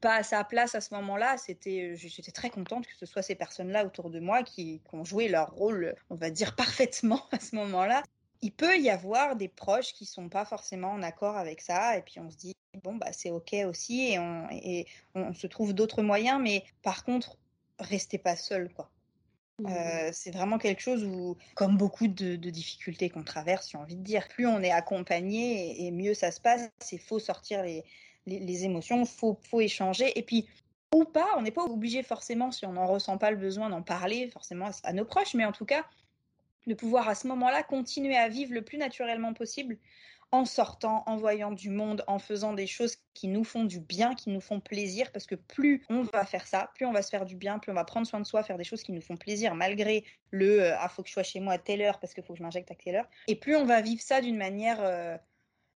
pas 0.00 0.16
à 0.16 0.22
sa 0.22 0.44
place 0.44 0.74
à 0.74 0.80
ce 0.80 0.94
moment-là. 0.94 1.36
C'était, 1.36 1.92
euh, 1.92 1.96
j'étais 1.96 2.32
très 2.32 2.50
contente 2.50 2.86
que 2.86 2.96
ce 2.96 3.06
soit 3.06 3.22
ces 3.22 3.34
personnes-là 3.34 3.84
autour 3.84 4.10
de 4.10 4.20
moi 4.20 4.42
qui, 4.42 4.80
ont 4.92 5.04
joué 5.04 5.28
leur 5.28 5.52
rôle, 5.52 5.94
on 6.10 6.14
va 6.14 6.30
dire 6.30 6.54
parfaitement 6.56 7.22
à 7.32 7.40
ce 7.40 7.56
moment-là. 7.56 8.02
Il 8.42 8.52
peut 8.52 8.78
y 8.78 8.90
avoir 8.90 9.36
des 9.36 9.48
proches 9.48 9.92
qui 9.94 10.04
sont 10.04 10.28
pas 10.28 10.44
forcément 10.44 10.90
en 10.90 11.02
accord 11.02 11.36
avec 11.36 11.60
ça, 11.60 11.96
et 11.96 12.02
puis 12.02 12.20
on 12.20 12.30
se 12.30 12.36
dit 12.36 12.54
bon 12.82 12.96
bah 12.96 13.12
c'est 13.12 13.30
ok 13.30 13.54
aussi, 13.66 14.12
et 14.12 14.18
on, 14.18 14.46
et 14.50 14.86
on 15.14 15.32
se 15.32 15.46
trouve 15.46 15.72
d'autres 15.72 16.02
moyens, 16.02 16.40
mais 16.42 16.64
par 16.82 17.04
contre 17.04 17.38
restez 17.78 18.18
pas 18.18 18.36
seul 18.36 18.70
quoi. 18.74 18.90
Mmh. 19.60 19.68
C'est 20.12 20.32
vraiment 20.32 20.58
quelque 20.58 20.80
chose 20.80 21.04
où, 21.04 21.36
comme 21.54 21.76
beaucoup 21.76 22.08
de, 22.08 22.36
difficultés 22.36 23.08
qu'on 23.08 23.22
traverse, 23.22 23.70
j'ai 23.70 23.78
envie 23.78 23.96
de 23.96 24.02
dire, 24.02 24.26
plus 24.28 24.46
on 24.46 24.60
est 24.62 24.72
accompagné 24.72 25.86
et, 25.86 25.90
mieux 25.90 26.14
ça 26.14 26.30
se 26.30 26.40
passe. 26.40 26.70
Il 26.90 26.98
faut 26.98 27.18
sortir 27.18 27.62
les, 27.62 27.84
les, 28.26 28.64
émotions, 28.64 29.04
faut, 29.04 29.38
faut 29.48 29.60
échanger. 29.60 30.18
Et 30.18 30.22
puis, 30.22 30.48
ou 30.94 31.04
pas, 31.04 31.28
on 31.36 31.42
n'est 31.42 31.50
pas 31.50 31.64
obligé 31.64 32.02
forcément, 32.02 32.50
si 32.50 32.66
on 32.66 32.72
n'en 32.72 32.86
ressent 32.86 33.18
pas 33.18 33.30
le 33.30 33.36
besoin 33.36 33.68
d'en 33.68 33.82
parler 33.82 34.28
forcément 34.30 34.70
à 34.82 34.92
nos 34.92 35.04
proches, 35.04 35.34
mais 35.34 35.44
en 35.44 35.52
tout 35.52 35.64
cas, 35.64 35.84
de 36.66 36.74
pouvoir 36.74 37.08
à 37.08 37.14
ce 37.14 37.26
moment-là 37.28 37.62
continuer 37.62 38.16
à 38.16 38.28
vivre 38.28 38.54
le 38.54 38.62
plus 38.62 38.78
naturellement 38.78 39.34
possible 39.34 39.78
en 40.34 40.44
sortant, 40.44 41.04
en 41.06 41.16
voyant 41.16 41.52
du 41.52 41.70
monde, 41.70 42.02
en 42.08 42.18
faisant 42.18 42.54
des 42.54 42.66
choses 42.66 42.96
qui 43.14 43.28
nous 43.28 43.44
font 43.44 43.64
du 43.64 43.78
bien, 43.78 44.16
qui 44.16 44.30
nous 44.30 44.40
font 44.40 44.58
plaisir, 44.58 45.12
parce 45.12 45.26
que 45.26 45.36
plus 45.36 45.84
on 45.88 46.02
va 46.02 46.26
faire 46.26 46.48
ça, 46.48 46.72
plus 46.74 46.86
on 46.86 46.92
va 46.92 47.02
se 47.02 47.10
faire 47.10 47.24
du 47.24 47.36
bien, 47.36 47.60
plus 47.60 47.70
on 47.70 47.76
va 47.76 47.84
prendre 47.84 48.04
soin 48.04 48.18
de 48.18 48.26
soi, 48.26 48.42
faire 48.42 48.58
des 48.58 48.64
choses 48.64 48.82
qui 48.82 48.90
nous 48.90 49.00
font 49.00 49.16
plaisir, 49.16 49.54
malgré 49.54 50.04
le 50.32 50.60
euh, 50.60 50.76
ah 50.78 50.88
faut 50.88 51.02
que 51.02 51.08
je 51.08 51.12
sois 51.12 51.22
chez 51.22 51.38
moi 51.38 51.52
à 51.52 51.58
telle 51.58 51.82
heure 51.82 52.00
parce 52.00 52.14
qu'il 52.14 52.24
faut 52.24 52.32
que 52.32 52.38
je 52.38 52.42
m'injecte 52.42 52.68
à 52.72 52.74
telle 52.74 52.96
heure, 52.96 53.08
et 53.28 53.36
plus 53.36 53.54
on 53.54 53.64
va 53.64 53.80
vivre 53.80 54.02
ça 54.02 54.20
d'une 54.20 54.36
manière 54.36 54.78
euh, 54.80 55.16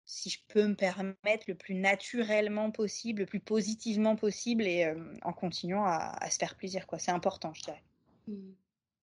si 0.05 0.31
je 0.31 0.39
peux 0.47 0.65
me 0.65 0.75
permettre, 0.75 1.45
le 1.47 1.53
plus 1.53 1.75
naturellement 1.75 2.71
possible, 2.71 3.19
le 3.21 3.25
plus 3.27 3.41
positivement 3.41 4.15
possible 4.15 4.63
et 4.63 4.85
euh, 4.85 4.95
en 5.21 5.33
continuant 5.33 5.85
à, 5.85 6.29
se 6.31 6.37
faire 6.37 6.55
plaisir. 6.55 6.87
quoi. 6.87 6.97
C'est 6.97 7.11
important, 7.11 7.53
je 7.53 7.61
dirais. 7.61 7.83
Mmh. 8.27 8.53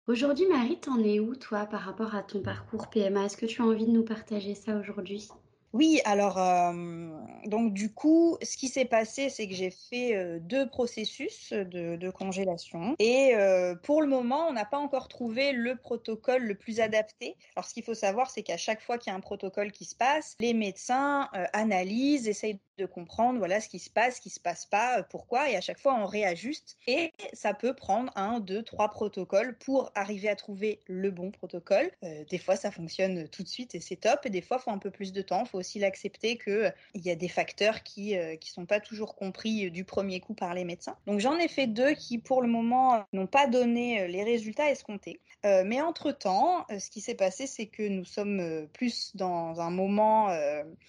Aujourd'hui, 0.08 0.46
Marie, 0.46 0.78
t'en 0.78 1.02
es 1.02 1.18
où, 1.18 1.34
toi, 1.34 1.66
par 1.66 1.80
rapport 1.80 2.14
à 2.14 2.22
ton 2.22 2.40
parcours 2.40 2.88
PMA 2.88 3.24
Est-ce 3.24 3.36
que 3.36 3.46
tu 3.46 3.60
as 3.60 3.64
envie 3.64 3.86
de 3.86 3.90
nous 3.90 4.04
partager 4.04 4.54
ça 4.54 4.76
aujourd'hui? 4.76 5.28
Oui, 5.72 6.00
alors 6.04 6.38
euh, 6.38 7.10
donc 7.46 7.74
du 7.74 7.92
coup, 7.92 8.38
ce 8.40 8.56
qui 8.56 8.68
s'est 8.68 8.84
passé, 8.84 9.28
c'est 9.28 9.46
que 9.48 9.52
j'ai 9.52 9.70
fait 9.70 10.16
euh, 10.16 10.38
deux 10.40 10.66
processus 10.68 11.52
de, 11.52 12.08
congélation 12.10 12.94
et 12.98 13.34
euh, 13.34 13.74
pour 13.74 14.00
le 14.00 14.06
moment, 14.06 14.46
on 14.48 14.52
n'a 14.52 14.64
pas 14.64 14.78
encore 14.78 15.08
trouvé 15.08 15.52
le 15.52 15.76
protocole 15.76 16.44
le 16.44 16.54
plus 16.54 16.80
adapté. 16.80 17.36
Alors 17.56 17.66
ce 17.66 17.74
qu'il 17.74 17.82
faut 17.82 17.94
savoir, 17.94 18.30
c'est 18.30 18.42
qu'à 18.42 18.56
chaque 18.56 18.80
fois 18.80 18.96
qu'il 18.96 19.10
y 19.10 19.14
a 19.14 19.16
un 19.16 19.20
protocole 19.20 19.70
qui 19.70 19.84
se 19.84 19.96
passe, 19.96 20.36
les 20.40 20.54
médecins 20.54 21.28
analysent, 21.52 22.28
essayent 22.28 22.60
de 22.78 22.86
comprendre 22.86 23.38
voilà 23.38 23.60
ce 23.60 23.68
qui 23.68 23.78
se 23.78 23.90
passe, 23.90 24.16
ce 24.16 24.20
qui 24.20 24.30
se 24.30 24.40
passe 24.40 24.66
pas, 24.66 25.02
pourquoi 25.02 25.50
et 25.50 25.56
à 25.56 25.60
chaque 25.60 25.78
fois 25.78 25.94
on 25.94 26.06
réajuste 26.06 26.76
et 26.86 27.12
ça 27.32 27.54
peut 27.54 27.74
prendre 27.74 28.12
un, 28.16 28.40
deux, 28.40 28.62
trois 28.62 28.90
protocoles 28.90 29.56
pour 29.58 29.90
arriver 29.94 30.28
à 30.28 30.36
trouver 30.36 30.80
le 30.86 31.10
bon 31.10 31.30
protocole. 31.30 31.90
des 32.02 32.38
fois, 32.38 32.56
ça 32.56 32.70
fonctionne 32.70 33.28
tout 33.28 33.42
de 33.42 33.48
suite 33.48 33.74
et 33.74 33.80
c'est 33.80 33.96
top 33.96 34.20
et 34.24 34.30
des 34.30 34.42
fois, 34.42 34.58
il 34.60 34.64
faut 34.64 34.70
un 34.70 34.78
peu 34.78 34.90
plus 34.90 35.12
de 35.12 35.22
temps. 35.22 35.44
Faut 35.44 35.58
aussi 35.58 35.78
l'accepter 35.78 36.38
qu'il 36.38 36.52
euh, 36.52 36.70
y 36.94 37.10
a 37.10 37.14
des 37.14 37.28
facteurs 37.28 37.82
qui 37.82 38.14
ne 38.14 38.34
euh, 38.34 38.36
sont 38.42 38.66
pas 38.66 38.80
toujours 38.80 39.16
compris 39.16 39.66
euh, 39.66 39.70
du 39.70 39.84
premier 39.84 40.20
coup 40.20 40.34
par 40.34 40.54
les 40.54 40.64
médecins. 40.64 40.96
Donc 41.06 41.20
j'en 41.20 41.36
ai 41.38 41.48
fait 41.48 41.66
deux 41.66 41.92
qui 41.92 42.18
pour 42.18 42.42
le 42.42 42.48
moment 42.48 43.04
n'ont 43.12 43.26
pas 43.26 43.46
donné 43.46 44.08
les 44.08 44.24
résultats 44.24 44.70
escomptés. 44.70 45.20
mais 45.44 45.80
entre-temps, 45.80 46.66
ce 46.70 46.90
qui 46.90 47.00
s'est 47.00 47.14
passé, 47.14 47.46
c'est 47.46 47.66
que 47.66 47.86
nous 47.86 48.04
sommes 48.04 48.66
plus 48.72 49.14
dans 49.14 49.60
un 49.60 49.70
moment 49.70 50.28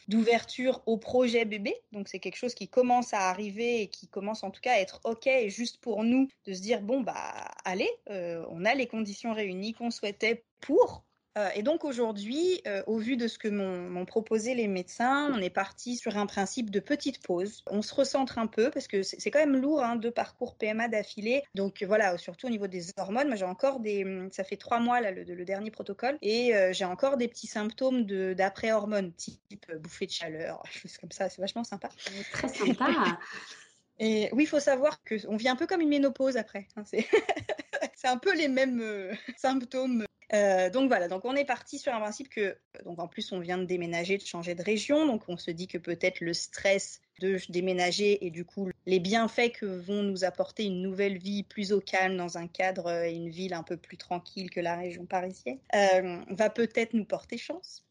d'ouverture 0.07 0.81
au 0.85 0.97
projet 0.97 1.45
bébé. 1.45 1.75
Donc 1.91 2.07
c'est 2.07 2.19
quelque 2.19 2.37
chose 2.37 2.53
qui 2.53 2.67
commence 2.67 3.13
à 3.13 3.29
arriver 3.29 3.81
et 3.81 3.87
qui 3.87 4.07
commence 4.07 4.43
en 4.43 4.51
tout 4.51 4.61
cas 4.61 4.73
à 4.73 4.79
être 4.79 4.99
OK 5.05 5.29
juste 5.47 5.79
pour 5.79 6.03
nous 6.03 6.27
de 6.45 6.53
se 6.53 6.61
dire, 6.61 6.81
bon, 6.81 7.01
bah 7.01 7.51
allez, 7.65 7.89
on 8.07 8.65
a 8.65 8.73
les 8.75 8.87
conditions 8.87 9.33
réunies 9.33 9.73
qu'on 9.73 9.91
souhaitait 9.91 10.43
pour 10.59 11.06
Euh, 11.37 11.49
et 11.55 11.61
donc 11.61 11.85
aujourd'hui, 11.85 12.61
euh, 12.65 12.81
au 12.87 12.97
vu 12.97 13.15
de 13.15 13.27
ce 13.27 13.37
que 13.37 13.47
m'ont 13.47 14.05
proposé 14.05 14.55
les 14.55 14.67
médecins, 14.67 15.31
on 15.33 15.39
est 15.39 15.49
parti 15.49 15.95
sur 15.95 16.17
un 16.17 16.25
principe 16.25 16.71
de 16.71 16.79
petite 16.79 17.21
pause. 17.21 17.63
On 17.69 17.81
se 17.81 17.93
recentre 17.93 18.39
un 18.39 18.47
peu 18.47 18.71
parce 18.71 18.87
que 18.87 19.03
c'est 19.03 19.29
quand 19.29 19.39
même 19.39 19.55
lourd, 19.55 19.83
hein, 19.83 19.95
deux 19.95 20.11
parcours 20.11 20.55
PMA 20.55 20.87
d'affilée. 20.87 21.43
Donc 21.53 21.83
voilà, 21.83 22.17
surtout 22.17 22.47
au 22.47 22.49
niveau 22.49 22.67
des 22.67 22.87
hormones, 22.97 23.27
moi 23.27 23.35
j'ai 23.35 23.45
encore 23.45 23.79
des, 23.79 24.05
ça 24.31 24.43
fait 24.43 24.57
trois 24.57 24.79
mois 24.79 24.99
là, 25.01 25.11
le, 25.11 25.45
dernier 25.45 25.71
protocole, 25.71 26.17
et 26.21 26.55
euh, 26.55 26.73
j'ai 26.73 26.83
encore 26.83 27.15
des 27.17 27.27
petits 27.27 27.47
symptômes 27.47 28.05
d'après 28.33 28.71
hormones, 28.71 29.13
type 29.13 29.71
bouffée 29.79 30.07
de 30.07 30.11
chaleur, 30.11 30.63
choses 30.71 30.97
comme 30.97 31.11
ça. 31.11 31.29
C'est 31.29 31.41
vachement 31.41 31.63
sympa. 31.63 31.89
Très 32.33 32.47
sympa. 32.47 33.19
Et 33.99 34.29
oui, 34.31 34.43
il 34.43 34.47
faut 34.47 34.59
savoir 34.59 35.01
qu'on 35.03 35.37
vit 35.37 35.49
un 35.49 35.55
peu 35.55 35.65
comme 35.65 35.81
une 35.81 35.89
ménopause 35.89 36.37
après. 36.37 36.67
Hein, 36.75 36.83
c'est 36.85 37.07
un 38.03 38.17
peu 38.17 38.35
les 38.35 38.47
mêmes 38.47 39.11
symptômes 39.37 40.06
euh, 40.33 40.69
donc 40.69 40.89
voilà, 40.89 41.07
donc 41.07 41.23
on 41.23 41.35
est 41.35 41.45
parti 41.45 41.79
sur 41.79 41.93
un 41.93 41.99
principe 41.99 42.29
que, 42.29 42.57
donc 42.85 42.99
en 42.99 43.07
plus 43.07 43.31
on 43.31 43.39
vient 43.39 43.57
de 43.57 43.63
déménager, 43.63 44.17
de 44.17 44.25
changer 44.25 44.55
de 44.55 44.63
région, 44.63 45.05
donc 45.05 45.23
on 45.27 45.37
se 45.37 45.51
dit 45.51 45.67
que 45.67 45.77
peut-être 45.77 46.19
le 46.19 46.33
stress 46.33 47.01
de 47.19 47.37
déménager 47.49 48.25
et 48.25 48.29
du 48.29 48.45
coup 48.45 48.69
les 48.85 48.99
bienfaits 48.99 49.53
que 49.53 49.65
vont 49.65 50.03
nous 50.03 50.23
apporter 50.23 50.65
une 50.65 50.81
nouvelle 50.81 51.17
vie 51.17 51.43
plus 51.43 51.71
au 51.71 51.79
calme 51.79 52.17
dans 52.17 52.37
un 52.37 52.47
cadre 52.47 52.91
et 52.91 53.13
une 53.13 53.29
ville 53.29 53.53
un 53.53 53.63
peu 53.63 53.77
plus 53.77 53.97
tranquille 53.97 54.49
que 54.49 54.59
la 54.59 54.75
région 54.75 55.05
parisienne 55.05 55.59
euh, 55.73 56.19
va 56.29 56.49
peut-être 56.49 56.93
nous 56.93 57.05
porter 57.05 57.37
chance. 57.37 57.86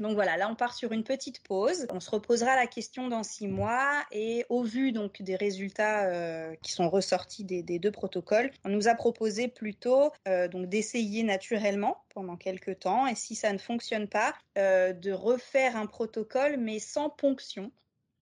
Donc 0.00 0.14
voilà, 0.14 0.36
là 0.36 0.48
on 0.50 0.54
part 0.54 0.74
sur 0.74 0.92
une 0.92 1.04
petite 1.04 1.42
pause. 1.42 1.86
On 1.90 2.00
se 2.00 2.10
reposera 2.10 2.56
la 2.56 2.66
question 2.66 3.08
dans 3.08 3.22
six 3.22 3.46
mois 3.46 4.02
et 4.10 4.44
au 4.48 4.62
vu 4.62 4.92
des 5.20 5.36
résultats 5.36 6.04
euh, 6.06 6.54
qui 6.62 6.72
sont 6.72 6.88
ressortis 6.88 7.44
des, 7.44 7.62
deux 7.78 7.90
protocoles, 7.90 8.50
on 8.64 8.68
nous 8.68 8.88
a 8.88 8.94
proposé 8.94 9.48
plutôt 9.48 10.10
euh, 10.28 10.48
donc 10.48 10.68
d'essayer 10.68 11.22
naturellement 11.22 12.04
pendant 12.10 12.36
quelques 12.36 12.80
temps 12.80 13.06
et 13.06 13.14
si 13.14 13.34
ça 13.34 13.52
ne 13.52 13.58
fonctionne 13.58 14.08
pas, 14.08 14.34
euh, 14.58 14.92
de 14.92 15.12
refaire 15.12 15.76
un 15.76 15.86
protocole 15.86 16.56
mais 16.58 16.78
sans 16.78 17.10
ponction. 17.10 17.70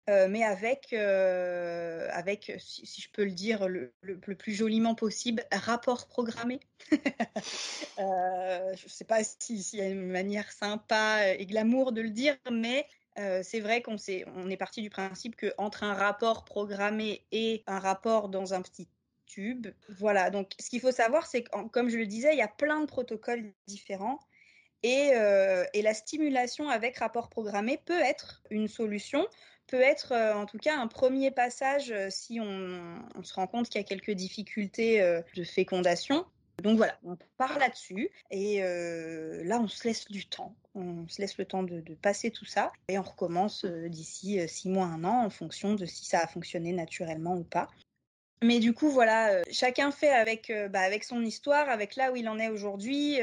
Euh, 0.08 0.28
mais 0.28 0.42
avec, 0.42 0.92
euh, 0.92 2.08
avec 2.12 2.52
si, 2.58 3.00
je 3.00 3.08
peux 3.12 3.24
le 3.24 3.32
dire 3.32 3.68
le, 3.68 3.92
plus 4.38 4.54
joliment 4.54 4.94
possible, 4.94 5.44
rapport 5.52 6.08
programmé. 6.08 6.58
euh, 6.92 8.74
je 8.76 8.84
ne 8.84 8.88
sais 8.88 9.04
pas 9.04 9.22
s'il 9.22 9.78
y 9.78 9.82
a 9.82 9.88
une 9.88 10.06
manière 10.06 10.50
sympa 10.50 11.34
et 11.34 11.44
glamour 11.46 11.92
de 11.92 12.00
le 12.00 12.10
dire, 12.10 12.36
mais 12.50 12.86
c'est 13.42 13.60
vrai 13.60 13.82
qu'on 13.82 13.96
est, 13.96 14.24
est 14.48 14.56
parti 14.56 14.80
du 14.80 14.88
principe 14.88 15.36
qu'entre 15.36 15.84
un 15.84 15.92
rapport 15.92 16.46
programmé 16.46 17.26
et 17.32 17.62
un 17.66 17.78
rapport 17.78 18.30
dans 18.30 18.54
un 18.54 18.62
petit 18.62 18.88
tube, 19.26 19.66
voilà. 19.98 20.30
Donc, 20.30 20.52
ce 20.58 20.70
qu'il 20.70 20.80
faut 20.80 20.90
savoir, 20.90 21.26
c'est 21.26 21.42
que, 21.42 21.68
comme 21.68 21.90
je 21.90 21.98
le 21.98 22.06
disais, 22.06 22.32
il 22.32 22.38
y 22.38 22.42
a 22.42 22.48
plein 22.48 22.80
de 22.80 22.86
protocoles 22.86 23.52
différents. 23.66 24.18
Et, 24.82 25.10
et, 25.74 25.82
la 25.82 25.92
stimulation 25.92 26.70
avec 26.70 26.96
rapport 26.96 27.28
programmé 27.28 27.78
peut 27.84 28.00
être 28.00 28.42
une 28.48 28.68
solution 28.68 29.28
peut 29.70 29.80
être 29.80 30.12
euh, 30.12 30.34
en 30.34 30.46
tout 30.46 30.58
cas 30.58 30.76
un 30.76 30.88
premier 30.88 31.30
passage 31.30 31.92
euh, 31.92 32.08
si 32.10 32.40
on, 32.40 33.22
se 33.22 33.34
rend 33.34 33.46
compte 33.46 33.68
qu'il 33.68 33.80
y 33.80 33.84
a 33.84 33.86
quelques 33.86 34.10
difficultés 34.10 35.00
euh, 35.00 35.22
de 35.36 35.44
fécondation. 35.44 36.26
Donc 36.62 36.76
voilà, 36.76 36.98
on 37.04 37.16
part 37.38 37.58
là-dessus 37.58 38.10
et 38.30 38.60
là 38.60 39.58
on 39.60 39.66
se 39.66 39.88
laisse 39.88 40.04
du 40.10 40.26
temps, 40.26 40.54
on 40.74 41.08
se 41.08 41.18
laisse 41.22 41.38
le 41.38 41.46
temps 41.46 41.62
de, 41.62 41.80
passer 41.94 42.30
tout 42.30 42.44
ça 42.44 42.70
et 42.88 42.98
on 42.98 43.02
recommence 43.02 43.64
d'ici 43.64 44.46
six 44.46 44.68
mois, 44.68 44.84
un 44.84 45.02
an 45.04 45.24
en 45.24 45.30
fonction 45.30 45.72
de 45.72 45.86
si 45.86 46.04
ça 46.04 46.18
a 46.18 46.26
fonctionné 46.26 46.74
naturellement 46.74 47.34
ou 47.34 47.44
pas. 47.44 47.70
Mais 48.42 48.58
du 48.58 48.74
coup, 48.74 48.90
voilà, 48.90 49.42
chacun 49.50 49.90
fait 49.90 50.10
avec, 50.10 50.52
bah, 50.68 50.80
avec 50.80 51.04
son 51.04 51.22
histoire, 51.22 51.70
avec 51.70 51.96
là 51.96 52.12
où 52.12 52.16
il 52.16 52.28
en 52.28 52.38
est 52.38 52.50
aujourd'hui. 52.50 53.20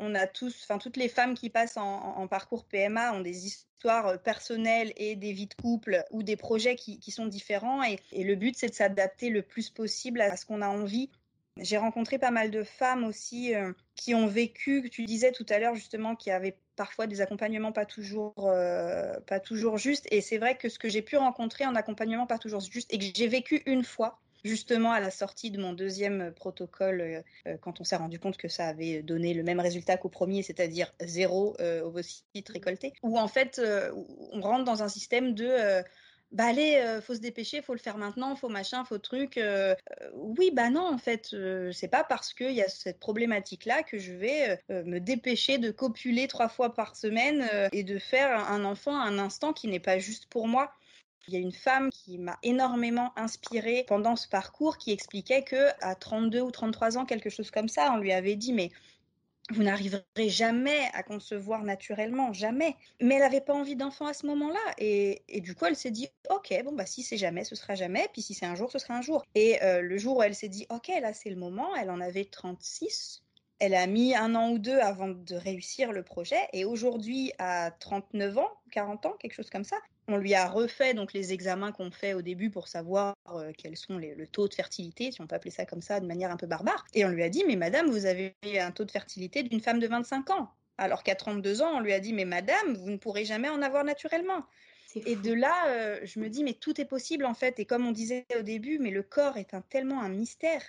on 0.00 0.12
a 0.16 0.26
tous, 0.26 0.60
enfin 0.64 0.78
toutes 0.78 0.96
les 0.96 1.08
femmes 1.08 1.36
qui 1.36 1.48
passent 1.48 1.76
en, 1.76 2.16
en, 2.16 2.26
parcours 2.26 2.64
PMA 2.64 3.12
ont 3.12 3.20
des 3.20 3.46
histoires 3.46 3.69
euh, 3.88 4.16
personnelles 4.16 4.92
et 4.96 5.16
des 5.16 5.32
vies 5.32 5.46
de 5.46 5.54
couple 5.54 6.04
ou 6.10 6.22
des 6.22 6.36
projets 6.36 6.76
qui, 6.76 7.10
sont 7.10 7.26
différents. 7.26 7.82
Et, 7.82 8.24
le 8.24 8.34
but, 8.34 8.56
c'est 8.56 8.68
de 8.68 8.74
s'adapter 8.74 9.30
le 9.30 9.42
plus 9.42 9.70
possible 9.70 10.20
à 10.20 10.36
ce 10.36 10.46
qu'on 10.46 10.62
a 10.62 10.68
envie. 10.68 11.10
J'ai 11.56 11.76
rencontré 11.76 12.18
pas 12.18 12.30
mal 12.30 12.50
de 12.50 12.62
femmes 12.62 13.04
aussi 13.04 13.54
euh, 13.54 13.72
qui 13.94 14.14
ont 14.14 14.26
vécu, 14.26 14.88
tu 14.90 15.04
disais 15.04 15.32
tout 15.32 15.46
à 15.48 15.58
l'heure 15.58 15.74
justement, 15.74 16.14
qui 16.16 16.30
avaient 16.30 16.56
parfois 16.76 17.06
des 17.06 17.20
accompagnements 17.20 17.72
pas 17.72 17.84
toujours, 17.84 18.48
euh, 18.48 19.18
pas 19.26 19.40
toujours 19.40 19.76
justes. 19.76 20.06
Et 20.10 20.20
c'est 20.20 20.38
vrai 20.38 20.56
que 20.56 20.68
ce 20.68 20.78
que 20.78 20.88
j'ai 20.88 21.02
pu 21.02 21.16
rencontrer 21.16 21.66
en 21.66 21.74
accompagnement 21.74 22.26
pas 22.26 22.38
toujours 22.38 22.60
juste 22.60 22.92
et 22.94 22.98
que 22.98 23.04
j'ai 23.14 23.28
vécu 23.28 23.62
une 23.66 23.84
fois, 23.84 24.18
justement 24.44 24.92
à 24.92 25.00
la 25.00 25.10
sortie 25.10 25.50
de 25.50 25.60
mon 25.60 25.72
deuxième 25.72 26.32
protocole, 26.32 27.00
euh, 27.00 27.22
euh, 27.46 27.56
quand 27.60 27.80
on 27.80 27.84
s'est 27.84 27.96
rendu 27.96 28.18
compte 28.18 28.36
que 28.36 28.48
ça 28.48 28.66
avait 28.66 29.02
donné 29.02 29.34
le 29.34 29.42
même 29.42 29.60
résultat 29.60 29.96
qu'au 29.96 30.08
premier, 30.08 30.42
c'est-à-dire 30.42 30.92
zéro 31.00 31.56
euh, 31.60 31.82
ovocytes 31.82 32.48
récoltés, 32.48 32.92
où 33.02 33.18
en 33.18 33.28
fait 33.28 33.60
on 34.32 34.40
rentre 34.40 34.64
dans 34.64 34.82
un 34.82 34.88
système 34.88 35.34
de 35.34 35.82
bah 36.32 36.44
allez, 36.44 37.00
faut 37.02 37.14
se 37.14 37.20
dépêcher, 37.20 37.60
faut 37.60 37.72
le 37.72 37.80
faire 37.80 37.96
maintenant, 37.96 38.36
faut 38.36 38.48
machin, 38.48 38.84
faut 38.84 38.98
truc. 38.98 39.40
oui, 40.14 40.52
bah 40.52 40.70
non, 40.70 40.86
en 40.86 40.98
fait, 40.98 41.34
c'est 41.72 41.88
pas 41.88 42.04
parce 42.04 42.32
qu'il 42.32 42.52
y 42.52 42.62
a 42.62 42.68
cette 42.68 43.00
problématique-là 43.00 43.82
que 43.82 43.98
je 43.98 44.12
vais 44.12 44.60
me 44.68 44.98
dépêcher 44.98 45.58
de 45.58 45.72
copuler 45.72 46.28
trois 46.28 46.48
fois 46.48 46.72
par 46.72 46.94
semaine 46.94 47.48
et 47.72 47.82
de 47.82 47.98
faire 47.98 48.48
un 48.48 48.64
enfant 48.64 48.96
à 48.96 49.04
un 49.06 49.18
instant 49.18 49.52
qui 49.52 49.66
n'est 49.66 49.80
pas 49.80 49.98
juste 49.98 50.26
pour 50.26 50.46
moi. 50.46 50.72
Il 51.28 51.34
y 51.34 51.36
a 51.36 51.40
une 51.40 51.52
femme 51.52 51.90
qui 51.90 52.18
m'a 52.18 52.38
énormément 52.42 53.12
inspirée 53.16 53.84
pendant 53.86 54.16
ce 54.16 54.28
parcours 54.28 54.78
qui 54.78 54.90
expliquait 54.90 55.42
que 55.42 55.68
à 55.80 55.94
32 55.94 56.40
ou 56.40 56.50
33 56.50 56.98
ans, 56.98 57.04
quelque 57.04 57.30
chose 57.30 57.50
comme 57.50 57.68
ça, 57.68 57.92
on 57.92 57.98
lui 57.98 58.12
avait 58.12 58.36
dit 58.36 58.52
mais 58.52 58.70
vous 59.50 59.62
n'arriverez 59.64 60.28
jamais 60.28 60.88
à 60.94 61.02
concevoir 61.02 61.64
naturellement, 61.64 62.32
jamais. 62.32 62.76
Mais 63.00 63.16
elle 63.16 63.22
n'avait 63.22 63.40
pas 63.40 63.54
envie 63.54 63.76
d'enfant 63.76 64.06
à 64.06 64.14
ce 64.14 64.26
moment-là. 64.26 64.60
Et, 64.78 65.22
du 65.40 65.54
coup, 65.54 65.66
elle 65.66 65.76
s'est 65.76 65.90
dit, 65.90 66.08
OK, 66.30 66.54
bon, 66.64 66.72
bah, 66.72 66.86
si 66.86 67.02
c'est 67.02 67.16
jamais, 67.16 67.44
ce 67.44 67.56
sera 67.56 67.74
jamais. 67.74 68.08
Puis 68.12 68.22
si 68.22 68.34
c'est 68.34 68.46
un 68.46 68.54
jour, 68.54 68.70
ce 68.70 68.78
sera 68.78 68.94
un 68.94 69.02
jour. 69.02 69.24
Et 69.34 69.62
euh, 69.62 69.80
le 69.82 69.98
jour 69.98 70.18
où 70.18 70.22
elle 70.22 70.34
s'est 70.34 70.48
dit, 70.48 70.66
OK, 70.70 70.88
là, 71.00 71.12
c'est 71.12 71.30
le 71.30 71.36
moment, 71.36 71.74
elle 71.74 71.90
en 71.90 72.00
avait 72.00 72.24
36. 72.24 73.22
Elle 73.58 73.74
a 73.74 73.86
mis 73.86 74.14
un 74.14 74.34
an 74.36 74.52
ou 74.52 74.58
deux 74.58 74.78
avant 74.78 75.08
de 75.08 75.34
réussir 75.34 75.92
le 75.92 76.02
projet. 76.02 76.40
Et 76.52 76.64
aujourd'hui, 76.64 77.32
à 77.38 77.72
39 77.72 78.38
ans, 78.38 78.50
40 78.70 79.06
ans, 79.06 79.16
quelque 79.18 79.34
chose 79.34 79.50
comme 79.50 79.64
ça, 79.64 79.76
on 80.10 80.16
lui 80.16 80.34
a 80.34 80.48
refait 80.48 80.94
donc 80.94 81.12
les 81.12 81.32
examens 81.32 81.72
qu'on 81.72 81.90
fait 81.90 82.14
au 82.14 82.22
début 82.22 82.50
pour 82.50 82.68
savoir 82.68 83.14
euh, 83.32 83.52
quels 83.56 83.76
sont 83.76 83.96
les, 83.96 84.14
le 84.14 84.26
taux 84.26 84.48
de 84.48 84.54
fertilité, 84.54 85.12
si 85.12 85.20
on 85.20 85.26
peut 85.26 85.36
appeler 85.36 85.50
ça 85.50 85.64
comme 85.64 85.80
ça 85.80 86.00
de 86.00 86.06
manière 86.06 86.30
un 86.30 86.36
peu 86.36 86.46
barbare. 86.46 86.84
Et 86.94 87.04
on 87.04 87.08
lui 87.08 87.22
a 87.22 87.28
dit, 87.28 87.44
mais 87.46 87.56
madame, 87.56 87.88
vous 87.90 88.06
avez 88.06 88.34
un 88.58 88.72
taux 88.72 88.84
de 88.84 88.90
fertilité 88.90 89.42
d'une 89.42 89.60
femme 89.60 89.78
de 89.78 89.86
25 89.86 90.30
ans. 90.30 90.50
Alors 90.78 91.02
qu'à 91.02 91.14
32 91.14 91.62
ans, 91.62 91.72
on 91.76 91.80
lui 91.80 91.92
a 91.92 92.00
dit, 92.00 92.12
mais 92.12 92.24
madame, 92.24 92.74
vous 92.74 92.90
ne 92.90 92.96
pourrez 92.96 93.24
jamais 93.24 93.48
en 93.48 93.62
avoir 93.62 93.84
naturellement. 93.84 94.44
Et 95.06 95.14
de 95.14 95.32
là, 95.32 95.68
euh, 95.68 96.00
je 96.02 96.18
me 96.18 96.28
dis, 96.28 96.42
mais 96.42 96.54
tout 96.54 96.80
est 96.80 96.84
possible 96.84 97.24
en 97.24 97.34
fait. 97.34 97.60
Et 97.60 97.64
comme 97.64 97.86
on 97.86 97.92
disait 97.92 98.26
au 98.38 98.42
début, 98.42 98.78
mais 98.78 98.90
le 98.90 99.02
corps 99.02 99.36
est 99.36 99.54
un, 99.54 99.60
tellement 99.60 100.02
un 100.02 100.08
mystère. 100.08 100.62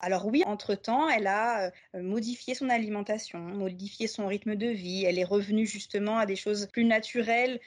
Alors 0.00 0.26
oui, 0.26 0.44
entre-temps, 0.46 1.08
elle 1.08 1.26
a 1.26 1.72
euh, 1.94 2.02
modifié 2.02 2.54
son 2.54 2.70
alimentation, 2.70 3.40
modifié 3.40 4.06
son 4.06 4.28
rythme 4.28 4.54
de 4.54 4.68
vie, 4.68 5.04
elle 5.04 5.18
est 5.18 5.24
revenue 5.24 5.66
justement 5.66 6.18
à 6.18 6.26
des 6.26 6.36
choses 6.36 6.66
plus 6.66 6.84
naturelles 6.84 7.60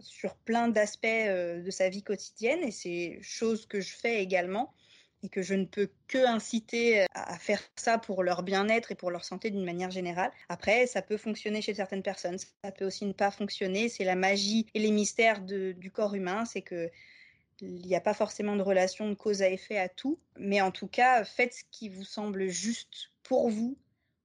sur 0.00 0.36
plein 0.36 0.68
d'aspects 0.68 1.06
euh, 1.06 1.60
de 1.60 1.70
sa 1.70 1.88
vie 1.88 2.02
quotidienne 2.02 2.62
et 2.62 2.70
c'est 2.70 3.18
chose 3.22 3.66
que 3.66 3.80
je 3.80 3.94
fais 3.94 4.22
également 4.22 4.72
et 5.22 5.28
que 5.28 5.42
je 5.42 5.54
ne 5.54 5.64
peux 5.64 5.90
que 6.08 6.24
inciter 6.26 7.06
à 7.14 7.38
faire 7.38 7.60
ça 7.74 7.98
pour 7.98 8.22
leur 8.22 8.42
bien-être 8.42 8.92
et 8.92 8.94
pour 8.94 9.10
leur 9.10 9.24
santé 9.24 9.50
d'une 9.50 9.64
manière 9.64 9.90
générale. 9.90 10.30
Après, 10.48 10.86
ça 10.86 11.02
peut 11.02 11.16
fonctionner 11.16 11.62
chez 11.62 11.74
certaines 11.74 12.02
personnes, 12.02 12.38
ça 12.38 12.70
peut 12.70 12.84
aussi 12.84 13.06
ne 13.06 13.12
pas 13.12 13.30
fonctionner. 13.30 13.88
C'est 13.88 14.04
la 14.04 14.14
magie 14.14 14.66
et 14.74 14.78
les 14.78 14.90
mystères 14.90 15.40
du 15.40 15.90
corps 15.90 16.14
humain, 16.14 16.44
c'est 16.44 16.62
que 16.62 16.90
il 17.62 17.86
n'y 17.86 17.96
a 17.96 18.00
pas 18.00 18.14
forcément 18.14 18.54
de 18.54 18.62
relation 18.62 19.08
de 19.08 19.14
cause 19.14 19.42
à 19.42 19.48
effet 19.48 19.78
à 19.78 19.88
tout, 19.88 20.18
mais 20.38 20.60
en 20.60 20.70
tout 20.70 20.88
cas, 20.88 21.24
faites 21.24 21.54
ce 21.54 21.64
qui 21.70 21.88
vous 21.88 22.04
semble 22.04 22.48
juste 22.48 23.10
pour 23.22 23.48
vous 23.48 23.78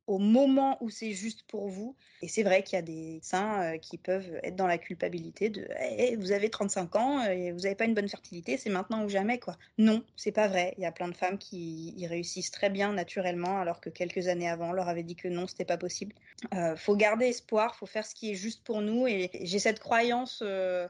au 0.08 0.18
moment 0.18 0.78
où 0.82 0.90
c'est 0.90 1.12
juste 1.12 1.44
pour 1.44 1.68
vous. 1.68 1.96
Et 2.22 2.28
c'est 2.28 2.44
vrai 2.44 2.64
qu'il 2.64 2.76
y 2.76 2.80
a 2.80 2.82
des 2.82 3.20
saints 3.22 3.62
euh, 3.62 3.78
qui 3.78 3.98
peuvent 3.98 4.40
être 4.44 4.56
dans 4.56 4.68
la 4.68 4.78
culpabilité 4.78 5.50
de 5.50 5.68
hey, 5.78 6.16
vous 6.16 6.32
avez 6.32 6.50
35 6.50 6.96
ans 6.96 7.24
et 7.24 7.52
vous 7.52 7.60
n'avez 7.60 7.76
pas 7.76 7.86
une 7.86 7.94
bonne 7.94 8.10
fertilité, 8.10 8.58
c'est 8.58 8.70
maintenant 8.70 9.04
ou 9.04 9.10
jamais 9.10 9.40
quoi. 9.40 9.58
Non, 9.78 10.04
c'est 10.16 10.32
pas 10.32 10.48
vrai. 10.48 10.74
Il 10.78 10.84
y 10.84 10.86
a 10.86 10.92
plein 10.92 11.08
de 11.08 11.16
femmes 11.16 11.38
qui 11.38 11.94
y 11.96 12.08
réussissent 12.08 12.52
très 12.52 12.70
bien 12.70 12.94
naturellement 12.94 13.60
alors 13.60 13.80
que 13.80 13.90
quelques 13.90 14.28
années 14.28 14.50
avant 14.50 14.70
on 14.70 14.74
leur 14.74 14.90
avait 14.90 15.04
dit 15.04 15.16
que 15.16 15.28
non, 15.28 15.48
c'était 15.48 15.66
pas 15.66 15.78
possible. 15.78 16.16
Euh, 16.54 16.76
faut 16.76 16.96
garder 16.96 17.28
espoir, 17.28 17.76
faut 17.76 17.86
faire 17.86 18.06
ce 18.06 18.16
qui 18.16 18.32
est 18.32 18.36
juste 18.36 18.64
pour 18.64 18.82
nous 18.82 19.08
et 19.08 19.30
j'ai 19.42 19.60
cette 19.60 19.80
croyance 19.80 20.42
euh, 20.44 20.88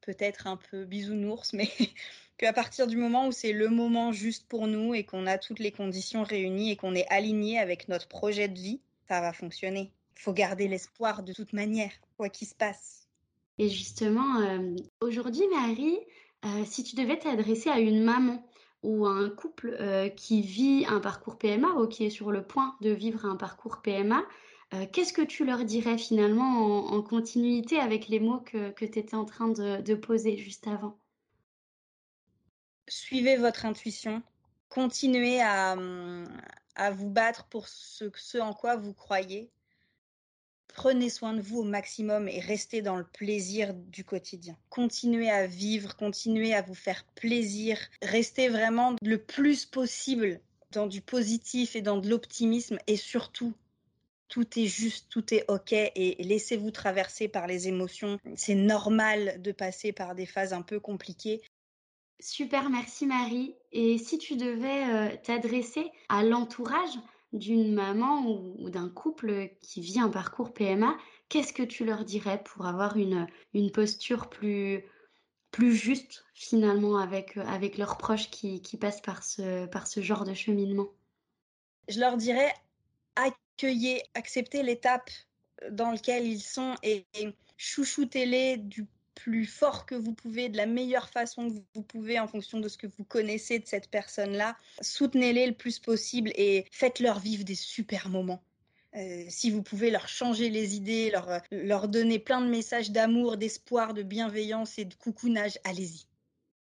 peut-être 0.00 0.46
un 0.46 0.56
peu 0.56 0.84
bisounours, 0.84 1.52
mais 1.52 1.68
qu'à 2.42 2.52
partir 2.52 2.88
du 2.88 2.96
moment 2.96 3.28
où 3.28 3.32
c'est 3.32 3.52
le 3.52 3.68
moment 3.68 4.10
juste 4.10 4.48
pour 4.48 4.66
nous 4.66 4.94
et 4.94 5.04
qu'on 5.04 5.28
a 5.28 5.38
toutes 5.38 5.60
les 5.60 5.70
conditions 5.70 6.24
réunies 6.24 6.72
et 6.72 6.76
qu'on 6.76 6.96
est 6.96 7.06
aligné 7.08 7.60
avec 7.60 7.86
notre 7.86 8.08
projet 8.08 8.48
de 8.48 8.58
vie, 8.58 8.80
ça 9.06 9.20
va 9.20 9.32
fonctionner. 9.32 9.92
Il 10.16 10.22
faut 10.22 10.32
garder 10.32 10.66
l'espoir 10.66 11.22
de 11.22 11.32
toute 11.32 11.52
manière, 11.52 11.92
quoi 12.16 12.28
qu'il 12.28 12.48
se 12.48 12.56
passe. 12.56 13.06
Et 13.58 13.68
justement, 13.68 14.40
euh, 14.40 14.74
aujourd'hui, 15.00 15.44
Marie, 15.54 16.00
euh, 16.44 16.64
si 16.64 16.82
tu 16.82 16.96
devais 16.96 17.16
t'adresser 17.16 17.70
à 17.70 17.78
une 17.78 18.02
maman 18.02 18.44
ou 18.82 19.06
à 19.06 19.10
un 19.10 19.30
couple 19.30 19.76
euh, 19.78 20.08
qui 20.08 20.42
vit 20.42 20.84
un 20.88 20.98
parcours 20.98 21.38
PMA 21.38 21.68
ou 21.74 21.86
qui 21.86 22.06
est 22.06 22.10
sur 22.10 22.32
le 22.32 22.42
point 22.42 22.74
de 22.80 22.90
vivre 22.90 23.24
un 23.24 23.36
parcours 23.36 23.82
PMA, 23.82 24.24
qu'est-ce 24.90 25.12
que 25.12 25.22
tu 25.22 25.44
leur 25.44 25.64
dirais 25.64 25.98
finalement 25.98 26.88
en, 26.92 27.02
continuité 27.02 27.78
avec 27.78 28.08
les 28.08 28.18
mots 28.18 28.40
que, 28.40 28.72
tu 28.72 28.84
étais 28.98 29.14
en 29.14 29.26
train 29.26 29.48
de, 29.48 29.94
poser 29.94 30.38
juste 30.38 30.66
avant? 30.66 30.98
Suivez 32.94 33.38
votre 33.38 33.64
intuition, 33.64 34.22
continuez 34.68 35.40
à, 35.40 35.74
vous 36.90 37.08
battre 37.08 37.46
pour 37.46 37.66
ce 37.66 38.38
en 38.38 38.52
quoi 38.52 38.76
vous 38.76 38.92
croyez 38.92 39.50
Prenez 40.68 41.08
soin 41.08 41.32
de 41.32 41.40
vous 41.40 41.60
au 41.60 41.64
maximum 41.64 42.28
et 42.28 42.38
restez 42.38 42.82
dans 42.82 42.96
le 42.96 43.06
plaisir 43.06 43.72
du 43.72 44.04
quotidien. 44.04 44.58
Continuez 44.68 45.30
à 45.30 45.46
vivre, 45.46 45.96
continuez 45.96 46.52
à 46.52 46.60
vous 46.60 46.74
faire 46.74 47.06
plaisir, 47.14 47.78
restez 48.02 48.50
vraiment 48.50 48.96
le 49.00 49.16
plus 49.16 49.64
possible 49.64 50.38
dans 50.70 50.86
du 50.86 51.00
positif 51.00 51.74
et 51.76 51.82
dans 51.82 51.96
de 51.96 52.10
l'optimisme 52.10 52.76
et 52.86 52.98
surtout 52.98 53.54
tout 54.28 54.58
est 54.58 54.66
juste, 54.66 55.08
tout 55.10 55.32
est 55.32 55.44
OK 55.48 55.72
et 55.72 56.16
laissez-vous 56.18 56.70
traverser 56.70 57.28
par 57.28 57.46
les 57.46 57.68
émotions. 57.68 58.18
C'est 58.34 58.54
normal 58.54 59.40
de 59.40 59.52
passer 59.52 59.92
par 59.92 60.14
des 60.14 60.26
phases 60.26 60.52
un 60.52 60.62
peu 60.62 60.78
compliquées. 60.78 61.42
Super, 62.22 62.70
merci 62.70 63.04
Marie. 63.04 63.56
Et 63.72 63.98
si 63.98 64.16
tu 64.16 64.36
devais 64.36 64.84
euh, 64.84 65.16
t'adresser 65.24 65.90
à 66.08 66.22
l'entourage 66.22 66.96
d'une 67.32 67.74
maman 67.74 68.24
ou, 68.24 68.70
d'un 68.70 68.88
couple 68.88 69.50
qui 69.60 69.80
vit 69.80 69.98
un 69.98 70.08
parcours 70.08 70.54
PMA, 70.54 70.96
qu'est-ce 71.28 71.52
que 71.52 71.64
tu 71.64 71.84
leur 71.84 72.04
dirais 72.04 72.40
pour 72.44 72.66
avoir 72.66 72.96
une, 72.96 73.26
une 73.54 73.72
posture 73.72 74.30
plus, 74.30 74.84
plus 75.50 75.74
juste 75.74 76.24
finalement 76.32 76.98
avec, 76.98 77.36
avec 77.38 77.76
leurs 77.76 77.98
proches 77.98 78.30
qui, 78.30 78.62
qui 78.62 78.76
passent 78.76 79.00
par 79.00 79.24
ce, 79.24 79.66
par 79.66 79.88
ce 79.88 80.00
genre 80.00 80.24
de 80.24 80.32
cheminement? 80.32 80.86
Je 81.88 81.98
leur 81.98 82.16
dirais 82.16 82.54
accueillez, 83.16 84.00
acceptez 84.14 84.62
l'étape 84.62 85.10
dans 85.72 85.90
laquelle 85.90 86.28
ils 86.28 86.40
sont 86.40 86.76
et, 86.84 87.04
et 87.14 87.34
chouchoutez-les 87.56 88.58
du 88.58 88.86
plus 89.14 89.46
fort 89.46 89.86
que 89.86 89.94
vous 89.94 90.12
pouvez, 90.12 90.48
de 90.48 90.56
la 90.56 90.66
meilleure 90.66 91.08
façon 91.08 91.48
que 91.48 91.54
vous 91.74 91.82
pouvez 91.82 92.18
en 92.18 92.26
fonction 92.26 92.60
de 92.60 92.68
ce 92.68 92.78
que 92.78 92.86
vous 92.86 93.04
connaissez 93.04 93.58
de 93.58 93.66
cette 93.66 93.88
personne-là. 93.90 94.56
Soutenez-les 94.80 95.46
le 95.46 95.54
plus 95.54 95.78
possible 95.78 96.30
et 96.34 96.64
faites-leur 96.70 97.18
vivre 97.18 97.44
des 97.44 97.54
super 97.54 98.08
moments. 98.08 98.42
Euh, 98.94 99.24
si 99.28 99.50
vous 99.50 99.62
pouvez 99.62 99.90
leur 99.90 100.06
changer 100.06 100.50
les 100.50 100.76
idées, 100.76 101.10
leur, 101.10 101.30
euh, 101.30 101.38
leur 101.50 101.88
donner 101.88 102.18
plein 102.18 102.42
de 102.42 102.48
messages 102.48 102.90
d'amour, 102.90 103.38
d'espoir, 103.38 103.94
de 103.94 104.02
bienveillance 104.02 104.78
et 104.78 104.84
de 104.84 104.94
coucounage, 104.94 105.58
allez-y. 105.64 106.06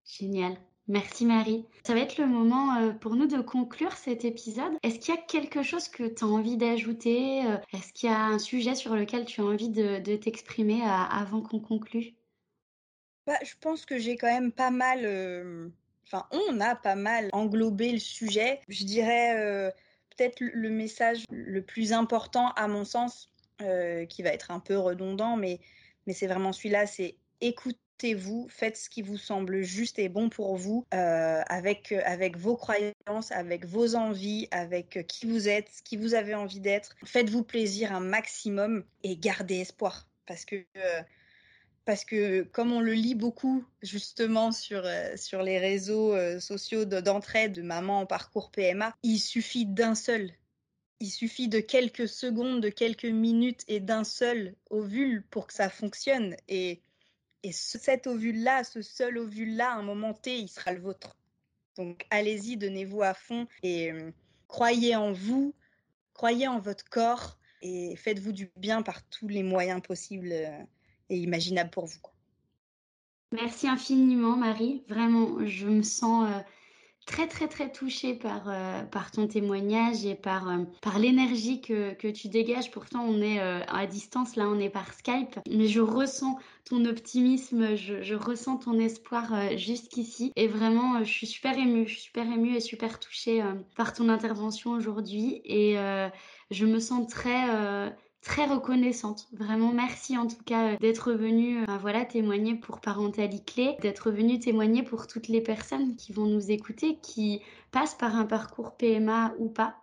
Génial. 0.04 0.58
Merci 0.88 1.26
Marie. 1.26 1.66
Ça 1.86 1.94
va 1.94 2.00
être 2.00 2.18
le 2.18 2.26
moment 2.26 2.76
euh, 2.78 2.92
pour 2.92 3.16
nous 3.16 3.28
de 3.28 3.42
conclure 3.42 3.92
cet 3.92 4.26
épisode. 4.26 4.72
Est-ce 4.82 5.00
qu'il 5.00 5.14
y 5.14 5.18
a 5.18 5.22
quelque 5.22 5.62
chose 5.62 5.90
que 5.90 6.08
tu 6.08 6.24
as 6.24 6.28
envie 6.28 6.58
d'ajouter 6.58 7.42
Est-ce 7.74 7.94
qu'il 7.94 8.10
y 8.10 8.12
a 8.12 8.24
un 8.24 8.40
sujet 8.40 8.74
sur 8.74 8.96
lequel 8.96 9.26
tu 9.26 9.42
as 9.42 9.46
envie 9.46 9.70
de 9.70 10.16
t'exprimer 10.16 10.82
avant 10.84 11.42
qu'on 11.42 11.60
conclue? 11.60 12.17
Bah, 13.28 13.38
je 13.44 13.54
pense 13.62 13.86
que 13.86 14.00
j'ai 14.00 14.18
quand 14.18 14.32
même 14.32 14.52
pas 14.52 14.72
mal, 14.72 15.72
enfin, 16.08 16.26
on 16.32 16.60
a 16.60 16.76
pas 16.76 16.96
mal 16.96 17.30
englobé 17.34 17.92
le 17.92 18.00
sujet. 18.00 18.62
Je 18.68 18.86
dirais 18.86 19.74
peut-être 20.16 20.40
le 20.40 20.70
message 20.70 21.26
le 21.30 21.62
plus 21.62 21.94
important 21.94 22.52
à 22.54 22.68
mon 22.68 22.86
sens, 22.86 23.30
qui 23.60 24.24
va 24.24 24.30
être 24.30 24.50
un 24.50 24.60
peu 24.60 24.78
redondant, 24.78 25.36
mais, 25.36 25.60
mais 26.08 26.14
c'est 26.14 26.28
vraiment 26.28 26.54
celui-là, 26.54 26.88
c'est 26.88 27.18
écoutez-vous, 27.42 28.48
faites 28.50 28.78
ce 28.78 28.90
qui 28.90 29.02
vous 29.02 29.18
semble 29.18 29.62
juste 29.62 30.00
et 30.00 30.10
bon 30.10 30.30
pour 30.30 30.56
vous, 30.56 30.86
avec, 30.92 31.92
avec 31.92 32.38
vos 32.38 32.56
croyances, 32.56 33.32
avec 33.32 33.66
vos 33.66 33.96
envies, 33.96 34.48
avec 34.52 35.06
qui 35.08 35.28
vous 35.28 35.50
êtes, 35.50 35.70
ce 35.70 35.82
qui 35.84 35.98
vous 35.98 36.14
avez 36.14 36.34
envie 36.34 36.62
d'être. 36.62 36.96
Faites-vous 37.04 37.44
plaisir 37.44 37.94
un 37.94 38.00
maximum 38.00 38.86
et 39.04 39.18
gardez 39.18 39.58
espoir. 39.58 40.08
Parce 40.26 40.46
que 40.46 40.66
parce 41.88 42.04
que 42.04 42.44
comme 42.44 42.74
on 42.74 42.82
le 42.82 42.92
lit 42.92 43.16
beaucoup 43.16 43.64
justement 43.82 44.52
sur, 44.52 44.82
euh, 44.84 45.16
sur 45.16 45.42
les 45.42 45.58
réseaux 45.58 46.14
euh, 46.14 46.38
sociaux 46.38 46.84
d'entraide 46.84 47.54
de 47.54 47.62
maman 47.62 48.02
en 48.02 48.06
parcours 48.06 48.52
PMA, 48.52 48.94
il 49.04 49.20
suffit 49.20 49.66
d'un 49.66 49.96
seul. 49.96 50.34
Il 51.00 51.10
suffit 51.10 51.48
de 51.48 51.62
quelques 51.62 52.10
secondes, 52.10 52.60
de 52.62 52.68
quelques 52.68 53.06
minutes 53.06 53.64
et 53.70 53.80
d'un 53.80 54.04
seul 54.04 54.54
ovule 54.70 55.24
pour 55.30 55.48
que 55.48 55.54
ça 55.54 55.70
fonctionne. 55.70 56.36
Et, 56.50 56.82
et 57.44 57.54
cet 57.54 58.06
ovule-là, 58.06 58.66
ce 58.66 58.82
seul 58.82 59.18
ovule-là, 59.18 59.72
à 59.72 59.76
un 59.76 59.84
moment 59.84 60.14
T, 60.14 60.40
il 60.40 60.50
sera 60.50 60.74
le 60.74 60.82
vôtre. 60.82 61.16
Donc 61.78 62.06
allez-y, 62.10 62.58
donnez-vous 62.58 63.02
à 63.02 63.14
fond 63.14 63.48
et 63.64 63.94
euh, 63.94 64.12
croyez 64.50 64.98
en 64.98 65.14
vous, 65.14 65.56
croyez 66.14 66.50
en 66.50 66.60
votre 66.60 66.90
corps 66.90 67.40
et 67.62 67.96
faites-vous 67.96 68.34
du 68.34 68.52
bien 68.58 68.82
par 68.82 69.08
tous 69.08 69.30
les 69.30 69.44
moyens 69.44 69.82
possibles 69.82 70.34
et 71.10 71.18
imaginable 71.18 71.70
pour 71.70 71.86
vous. 71.86 72.00
Merci 73.34 73.68
infiniment, 73.68 74.38
Marie. 74.38 74.84
Vraiment, 74.88 75.46
je 75.46 75.68
me 75.68 75.84
sens 75.84 76.30
euh, 76.30 76.40
très, 77.06 77.28
très, 77.28 77.50
très 77.50 77.70
touchée 77.70 78.14
par, 78.14 78.48
euh, 78.48 78.84
par 78.84 79.12
ton 79.12 79.28
témoignage 79.28 80.06
et 80.06 80.16
par, 80.16 80.48
euh, 80.48 80.64
par 80.82 80.98
l'énergie 80.98 81.60
que, 81.60 82.10
tu 82.12 82.30
dégages. 82.30 82.72
Pourtant, 82.72 83.04
on 83.04 83.22
est 83.22 83.42
à 83.42 83.86
distance, 83.86 84.38
là, 84.38 84.48
on 84.48 84.58
est 84.60 84.70
par 84.70 84.94
Skype. 84.94 85.42
Mais 85.50 85.68
je 85.68 85.82
ressens 85.82 86.40
ton 86.64 86.86
optimisme, 86.86 87.76
je, 87.76 88.02
je 88.02 88.16
ressens 88.16 88.60
ton 88.60 88.80
espoir 88.80 89.58
jusqu'ici. 89.58 90.32
Et 90.38 90.48
vraiment, 90.48 91.04
je 91.04 91.12
suis 91.12 91.28
super 91.28 91.58
émue, 91.58 91.86
je 91.86 91.96
suis 91.96 92.04
super 92.04 92.26
émue 92.26 92.56
et 92.56 92.62
super 92.62 92.98
touchée 92.98 93.44
par 93.76 93.94
ton 93.94 94.08
intervention 94.08 94.72
aujourd'hui. 94.72 95.42
Et 95.44 95.76
je 96.50 96.66
me 96.66 96.80
sens 96.80 97.08
très 97.08 97.94
très 98.22 98.46
reconnaissante. 98.46 99.28
Vraiment 99.32 99.72
merci 99.72 100.18
en 100.18 100.28
tout 100.28 100.44
cas 100.46 100.74
euh, 100.74 100.78
d'être 100.78 101.14
venu 101.14 101.62
euh, 101.62 101.78
voilà 101.80 102.06
témoigner 102.06 102.56
pour 102.56 102.80
Parentali 102.82 103.44
Clé, 103.44 103.78
d'être 103.82 104.12
venu 104.12 104.40
témoigner 104.40 104.84
pour 104.84 105.08
toutes 105.08 105.28
les 105.28 105.42
personnes 105.42 105.96
qui 105.96 106.14
vont 106.14 106.26
nous 106.26 106.52
écouter, 106.52 106.98
qui 107.02 107.42
passent 107.72 107.96
par 107.96 108.16
un 108.16 108.26
parcours 108.26 108.76
PMA 108.76 109.34
ou 109.40 109.50
pas. 109.50 109.78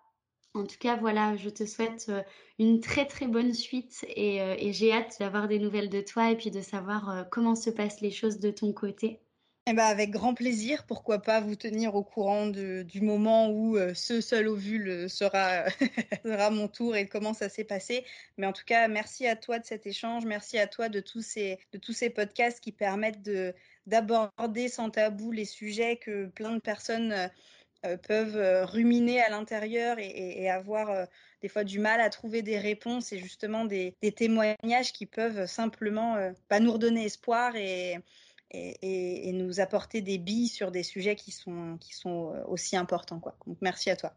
En 0.57 0.65
tout 0.65 0.77
cas, 0.79 0.97
voilà, 0.97 1.37
je 1.37 1.49
te 1.49 1.67
souhaite 1.67 2.07
euh, 2.11 2.23
une 2.61 2.81
très 2.81 3.07
très 3.07 3.27
bonne 3.27 3.53
suite 3.53 4.05
et 4.09 4.73
j'ai 4.73 4.93
hâte 4.93 5.17
d'avoir 5.19 5.49
des 5.49 5.59
nouvelles 5.59 5.91
de 5.91 6.01
toi 6.01 6.31
et 6.31 6.37
puis 6.37 6.53
de 6.53 6.61
savoir 6.61 7.27
comment 7.31 7.57
se 7.57 7.71
passent 7.71 8.01
les 8.01 8.13
choses 8.13 8.39
de 8.39 8.53
ton 8.53 8.73
côté. 8.73 9.24
Eh 9.67 9.73
ben 9.73 9.85
avec 9.87 10.11
grand 10.11 10.35
plaisir, 10.35 10.85
pourquoi 10.87 11.21
pas 11.21 11.41
vous 11.41 11.57
tenir 11.57 11.95
au 11.95 12.05
courant 12.05 12.49
du 12.49 13.01
moment 13.01 13.49
où 13.49 13.79
euh, 13.79 13.95
ce 13.95 14.21
seul 14.21 14.47
ovule 14.47 14.89
euh, 14.91 15.09
sera, 15.09 15.65
sera 16.23 16.51
mon 16.51 16.69
tour 16.69 16.95
et 16.97 17.09
comment 17.09 17.33
ça 17.33 17.49
s'est 17.49 17.65
passé. 17.65 18.05
Mais 18.37 18.47
en 18.47 18.53
tout 18.53 18.65
cas, 18.67 18.89
merci 18.89 19.27
à 19.27 19.37
toi 19.37 19.59
de 19.59 19.65
cet 19.65 19.87
échange, 19.87 20.27
merci 20.27 20.59
à 20.59 20.67
toi 20.67 20.91
de 20.91 21.01
tous 21.01 21.23
ces, 21.23 21.59
de 21.73 21.79
tous 21.79 21.95
ces 21.95 22.11
podcasts 22.11 22.61
qui 22.61 22.73
permettent 22.73 23.23
de, 23.23 23.55
d'aborder 23.87 24.69
sans 24.69 24.91
tabou 24.91 25.33
les 25.33 25.47
sujets 25.47 25.97
que 25.97 26.27
plein 26.27 26.53
de 26.53 26.61
personnes 26.61 27.31
euh, 27.87 27.97
peuvent 27.97 28.67
ruminer 28.67 29.23
à 29.23 29.31
l'intérieur 29.31 29.97
et, 29.99 30.51
avoir 30.51 31.07
des 31.41 31.49
fois 31.49 31.65
du 31.65 31.79
mal 31.79 32.03
à 32.03 32.11
trouver 32.11 32.43
des 32.43 32.59
réponses 32.59 33.15
et 33.15 33.19
justement 33.19 33.65
des, 33.65 33.97
des 34.03 34.13
témoignages 34.13 34.93
qui 34.93 35.07
peuvent 35.07 35.47
simplement 35.47 36.17
pas 36.17 36.59
bah, 36.59 36.61
nous 36.61 36.73
redonner 36.73 37.07
espoir 37.07 37.57
et 37.57 37.97
et, 38.55 39.33
nous 39.33 39.61
apporter 39.61 40.01
des 40.01 40.19
billes 40.19 40.49
sur 40.49 40.71
des 40.71 40.83
sujets 40.83 41.17
qui 41.17 41.33
sont, 41.33 41.77
qui 41.81 41.95
sont 41.95 42.33
euh, 42.33 42.43
aussi 42.47 42.77
importants. 42.77 43.19
Quoi. 43.19 43.35
Donc 43.47 43.59
merci 43.61 43.91
à 43.91 43.97
toi. 43.97 44.13